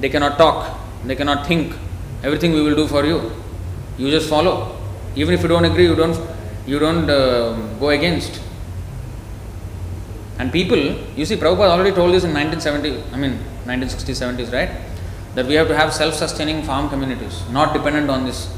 They 0.00 0.08
cannot 0.08 0.36
talk, 0.38 0.78
they 1.04 1.14
cannot 1.14 1.46
think. 1.46 1.74
Everything 2.22 2.52
we 2.52 2.60
will 2.60 2.74
do 2.74 2.86
for 2.86 3.06
you. 3.06 3.30
You 4.00 4.10
just 4.10 4.30
follow. 4.30 4.54
Even 5.14 5.34
if 5.34 5.42
you 5.42 5.48
don't 5.48 5.66
agree, 5.66 5.84
you 5.84 5.94
don't 5.94 6.18
you 6.66 6.78
don't 6.78 7.10
uh, 7.10 7.52
go 7.78 7.90
against. 7.90 8.40
And 10.38 10.50
people, 10.50 10.78
you 11.18 11.26
see, 11.26 11.36
Prabhupada 11.36 11.70
already 11.76 11.92
told 11.92 12.14
this 12.14 12.24
in 12.24 12.32
1970, 12.32 13.14
I 13.14 13.18
mean 13.18 13.38
1960s, 13.66 14.22
70s, 14.24 14.52
right? 14.52 14.70
That 15.34 15.44
we 15.46 15.54
have 15.54 15.68
to 15.68 15.76
have 15.76 15.92
self-sustaining 15.92 16.62
farm 16.62 16.88
communities, 16.88 17.42
not 17.50 17.74
dependent 17.74 18.08
on 18.08 18.24
this 18.24 18.48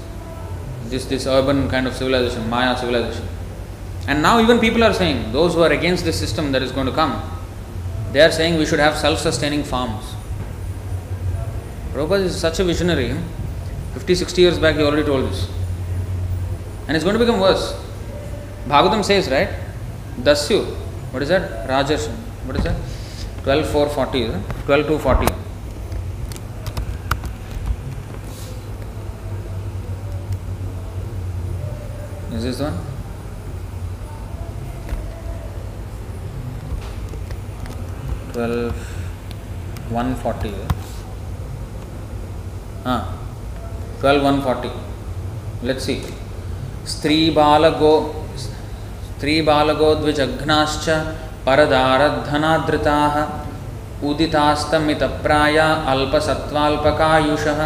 this, 0.92 1.06
this 1.06 1.26
urban 1.26 1.68
kind 1.68 1.88
of 1.88 1.94
civilization, 1.94 2.48
Maya 2.48 2.76
civilization. 2.76 3.26
And 4.06 4.22
now 4.22 4.40
even 4.40 4.60
people 4.60 4.84
are 4.84 4.94
saying, 4.94 5.32
those 5.32 5.54
who 5.54 5.62
are 5.62 5.72
against 5.72 6.04
this 6.04 6.18
system 6.18 6.52
that 6.52 6.62
is 6.62 6.70
going 6.70 6.86
to 6.86 6.92
come, 6.92 7.20
they 8.12 8.20
are 8.20 8.30
saying 8.30 8.58
we 8.58 8.66
should 8.66 8.78
have 8.78 8.96
self-sustaining 8.96 9.64
farms. 9.64 10.04
Prabhupada 11.92 12.24
is 12.24 12.36
such 12.38 12.60
a 12.60 12.64
visionary. 12.64 13.16
50, 13.94 14.14
60 14.14 14.42
years 14.42 14.58
back 14.58 14.76
he 14.76 14.82
already 14.82 15.04
told 15.04 15.30
this. 15.30 15.48
And 16.88 16.96
it's 16.96 17.04
going 17.04 17.18
to 17.18 17.24
become 17.24 17.40
worse. 17.40 17.74
Bhagavatam 18.66 19.04
says, 19.04 19.30
right? 19.30 19.48
Dasyu, 20.20 20.64
what 21.12 21.22
is 21.22 21.28
that? 21.28 21.68
Rajarsh, 21.68 22.08
what 22.46 22.56
is 22.56 22.64
that? 22.64 22.76
12, 23.44 23.68
4, 23.70 23.88
40, 23.88 24.32
12 24.66 24.86
to 24.86 24.98
40. 24.98 25.26
Is 32.32 32.44
this 32.44 32.60
one? 32.60 32.78
Twelve 38.32 38.74
one 39.90 40.14
forty. 40.16 40.54
Ah, 42.84 43.16
twelve 44.02 44.22
one 44.26 44.38
forty. 44.44 44.70
Let's 45.68 45.84
see. 45.88 46.00
स्त्री 46.92 47.18
बालगो 47.34 47.92
स्त्री 48.44 49.34
बालगोद्विजघ्नाश्च 49.48 50.86
परदारधनादृताः 51.46 53.16
उदितास्तमितप्राया 54.08 55.66
अल्पसत्त्वाल्पकायुषः 55.92 57.60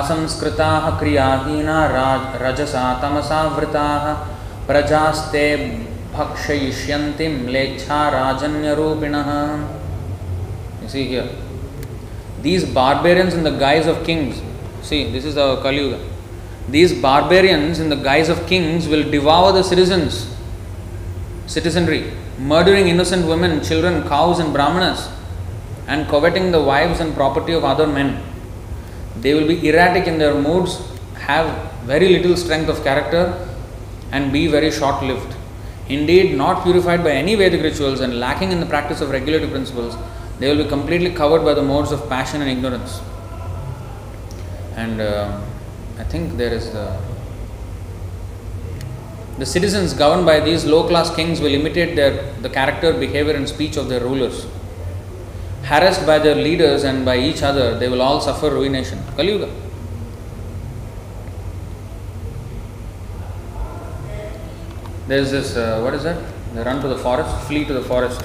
असंस्कृताः 0.00 0.88
क्रियाहीना 1.00 1.78
राज 1.96 2.42
रजसा 2.42 2.86
तमसा 3.02 3.42
वृताः 3.56 4.06
प्रजास्ते 4.68 5.46
भक्षयिष्यन्ति 6.16 7.28
म्लेच्छा 7.36 8.00
राजन्यरूपिणः 8.16 9.30
You 10.82 10.88
see 10.88 11.04
here. 11.08 11.28
These 12.42 12.64
in 12.64 13.42
the 13.42 13.56
guise 13.58 13.86
of 13.86 14.04
kings, 14.04 14.40
see, 14.90 15.02
this 15.14 15.24
is 15.24 15.34
the 15.40 15.48
Kali 15.64 15.78
Yuga. 15.82 16.00
These 16.68 16.92
barbarians 17.06 17.78
in 17.82 17.88
the 17.92 18.00
guise 18.08 18.28
of 18.28 18.38
kings 18.52 18.88
will 18.92 19.04
devour 19.16 19.52
the 19.52 19.62
citizens, 19.62 20.14
citizenry, 21.46 22.02
murdering 22.38 22.88
innocent 22.88 23.26
women, 23.32 23.52
children, 23.68 23.96
cows, 24.08 24.38
and 24.40 24.52
brahmanas, 24.52 25.08
and 25.86 26.08
coveting 26.08 26.50
the 26.52 26.62
wives 26.70 27.00
and 27.00 27.14
property 27.14 27.52
of 27.52 27.64
other 27.72 27.86
men. 27.86 28.10
They 29.20 29.34
will 29.34 29.48
be 29.52 29.68
erratic 29.68 30.06
in 30.06 30.18
their 30.18 30.34
moods, 30.46 30.72
have 31.30 31.48
very 31.92 32.08
little 32.16 32.36
strength 32.36 32.68
of 32.68 32.82
character, 32.82 33.24
and 34.12 34.32
be 34.32 34.46
very 34.46 34.70
short 34.70 35.02
lived. 35.02 35.34
Indeed, 35.88 36.36
not 36.36 36.62
purified 36.64 37.02
by 37.02 37.12
any 37.12 37.34
Vedic 37.34 37.62
rituals 37.62 38.00
and 38.00 38.20
lacking 38.20 38.52
in 38.52 38.60
the 38.60 38.66
practice 38.74 39.00
of 39.00 39.10
regulative 39.10 39.50
principles, 39.50 39.96
they 40.38 40.48
will 40.48 40.62
be 40.64 40.68
completely 40.68 41.12
covered 41.12 41.44
by 41.44 41.54
the 41.54 41.62
modes 41.62 41.92
of 41.92 42.08
passion 42.08 42.40
and 42.42 42.50
ignorance. 42.50 43.00
And 44.80 45.00
uh, 45.00 45.40
I 45.98 46.04
think 46.04 46.36
there 46.38 46.52
is 46.54 46.72
the 46.72 46.98
the 49.40 49.46
citizens 49.46 49.92
governed 49.94 50.26
by 50.26 50.40
these 50.40 50.64
low 50.64 50.86
class 50.86 51.14
kings 51.14 51.40
will 51.40 51.54
imitate 51.58 51.96
their 51.96 52.12
the 52.46 52.48
character, 52.48 52.92
behavior, 52.92 53.34
and 53.34 53.48
speech 53.48 53.76
of 53.76 53.88
their 53.90 54.00
rulers. 54.00 54.46
Harassed 55.62 56.06
by 56.06 56.18
their 56.18 56.34
leaders 56.34 56.84
and 56.84 57.04
by 57.04 57.16
each 57.18 57.42
other, 57.42 57.78
they 57.78 57.88
will 57.88 58.02
all 58.02 58.20
suffer 58.20 58.50
ruination. 58.50 59.02
Kali 59.16 59.32
Yuga. 59.32 59.50
There's 65.08 65.30
this, 65.30 65.56
uh, 65.56 65.80
what 65.82 65.94
is 65.94 66.04
that? 66.04 66.18
They 66.54 66.62
run 66.62 66.80
to 66.80 66.88
the 66.88 66.98
forest, 66.98 67.46
flee 67.46 67.64
to 67.66 67.74
the 67.74 67.82
forest. 67.82 68.24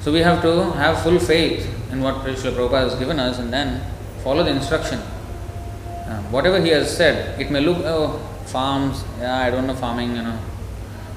So 0.00 0.10
we 0.12 0.20
have 0.20 0.40
to 0.40 0.70
have 0.72 1.02
full 1.02 1.18
faith 1.18 1.68
in 1.92 2.00
what 2.00 2.24
Srila 2.24 2.52
Prabhupada 2.56 2.88
has 2.88 2.94
given 2.94 3.20
us 3.20 3.38
and 3.38 3.52
then 3.52 3.84
follow 4.22 4.42
the 4.42 4.50
instruction. 4.50 4.98
Uh, 4.98 6.22
whatever 6.30 6.60
he 6.60 6.70
has 6.70 6.96
said, 6.96 7.38
it 7.40 7.50
may 7.50 7.60
look, 7.60 7.78
oh, 7.84 8.18
farms, 8.46 9.04
yeah, 9.20 9.38
I 9.38 9.50
don't 9.50 9.66
know 9.66 9.74
farming, 9.74 10.16
you 10.16 10.22
know. 10.22 10.38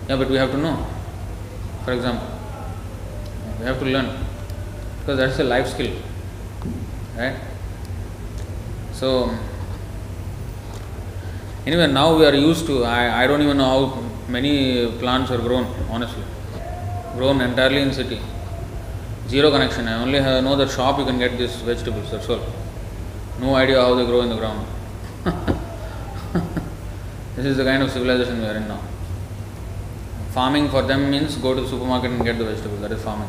Yeah, 0.09 0.17
but 0.17 0.29
we 0.29 0.35
have 0.35 0.51
to 0.51 0.57
know. 0.57 0.85
For 1.85 1.93
example, 1.93 2.27
we 3.59 3.65
have 3.65 3.79
to 3.79 3.85
learn 3.85 4.25
because 4.99 5.17
that's 5.17 5.39
a 5.39 5.43
life 5.43 5.67
skill, 5.67 5.93
right? 7.17 7.35
So, 8.93 9.33
anyway, 11.65 11.91
now 11.91 12.15
we 12.17 12.25
are 12.25 12.35
used 12.35 12.65
to, 12.67 12.83
I, 12.83 13.23
I 13.23 13.27
don't 13.27 13.41
even 13.41 13.57
know 13.57 13.87
how 13.89 14.01
many 14.27 14.91
plants 14.99 15.31
are 15.31 15.37
grown, 15.37 15.65
honestly. 15.89 16.23
Grown 17.15 17.41
entirely 17.41 17.81
in 17.81 17.93
city. 17.93 18.19
Zero 19.27 19.49
connection. 19.49 19.87
I 19.87 20.01
only 20.01 20.19
know 20.19 20.55
the 20.55 20.67
shop 20.67 20.99
you 20.99 21.05
can 21.05 21.17
get 21.17 21.37
these 21.37 21.55
vegetables, 21.55 22.11
that's 22.11 22.29
all. 22.29 22.41
No 23.41 23.55
idea 23.55 23.81
how 23.81 23.95
they 23.95 24.05
grow 24.05 24.21
in 24.21 24.29
the 24.29 24.35
ground. 24.35 24.67
this 27.35 27.45
is 27.45 27.57
the 27.57 27.63
kind 27.63 27.81
of 27.81 27.89
civilization 27.89 28.39
we 28.39 28.45
are 28.45 28.55
in 28.55 28.67
now. 28.67 28.79
Farming 30.29 30.69
for 30.69 30.83
them 30.83 31.09
means 31.09 31.37
go 31.37 31.55
to 31.55 31.61
the 31.61 31.67
supermarket 31.67 32.11
and 32.11 32.23
get 32.23 32.37
the 32.37 32.45
vegetables. 32.45 32.81
That 32.81 32.91
is 32.91 33.01
farming. 33.01 33.27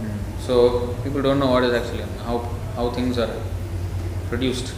Hmm. 0.00 0.40
So 0.42 0.94
people 1.02 1.22
don't 1.22 1.38
know 1.38 1.50
what 1.50 1.64
is 1.64 1.72
actually 1.72 2.04
how 2.26 2.40
how 2.76 2.90
things 2.90 3.16
are 3.16 3.34
produced. 4.28 4.74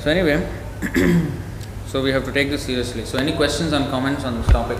So 0.00 0.10
anyway, 0.10 0.50
so 1.86 2.02
we 2.02 2.12
have 2.12 2.24
to 2.24 2.32
take 2.32 2.48
this 2.48 2.64
seriously. 2.64 3.04
So 3.04 3.18
any 3.18 3.36
questions 3.36 3.74
and 3.74 3.90
comments 3.90 4.24
on 4.24 4.38
this 4.40 4.46
topic? 4.46 4.78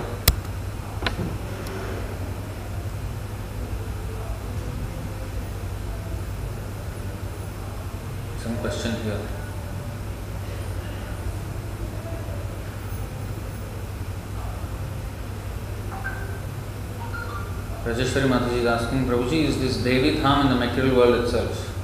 Rajeshwari 18.19 18.29
Mataji 18.29 18.59
is 18.59 18.66
asking, 18.66 19.05
Prabhuji, 19.07 19.45
is 19.45 19.61
this 19.61 19.77
Devi 19.79 20.21
Tham 20.21 20.47
in 20.47 20.59
the 20.59 20.66
material 20.66 20.97
world 20.97 21.25
itself? 21.25 21.75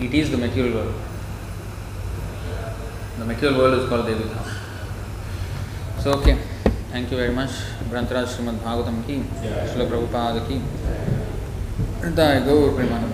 It 0.00 0.12
is 0.12 0.30
the 0.30 0.36
material 0.36 0.74
world. 0.74 0.94
The 3.18 3.24
material 3.24 3.58
world 3.58 3.82
is 3.82 3.88
called 3.88 4.06
Devi 4.06 4.24
Tham. 4.24 4.44
So, 6.00 6.12
okay. 6.14 6.38
Thank 6.90 7.10
you 7.10 7.16
very 7.16 7.32
much. 7.32 7.50
Grantaraj 7.90 8.26
Srimad 8.26 8.58
Bhagavatam 8.58 9.06
ki, 9.06 9.22
Srila 9.42 9.88
Prabhupada 9.88 10.46
ki. 10.46 10.60
Hriday 12.00 12.44
Gaur 12.44 12.72
Premanand. 12.72 13.12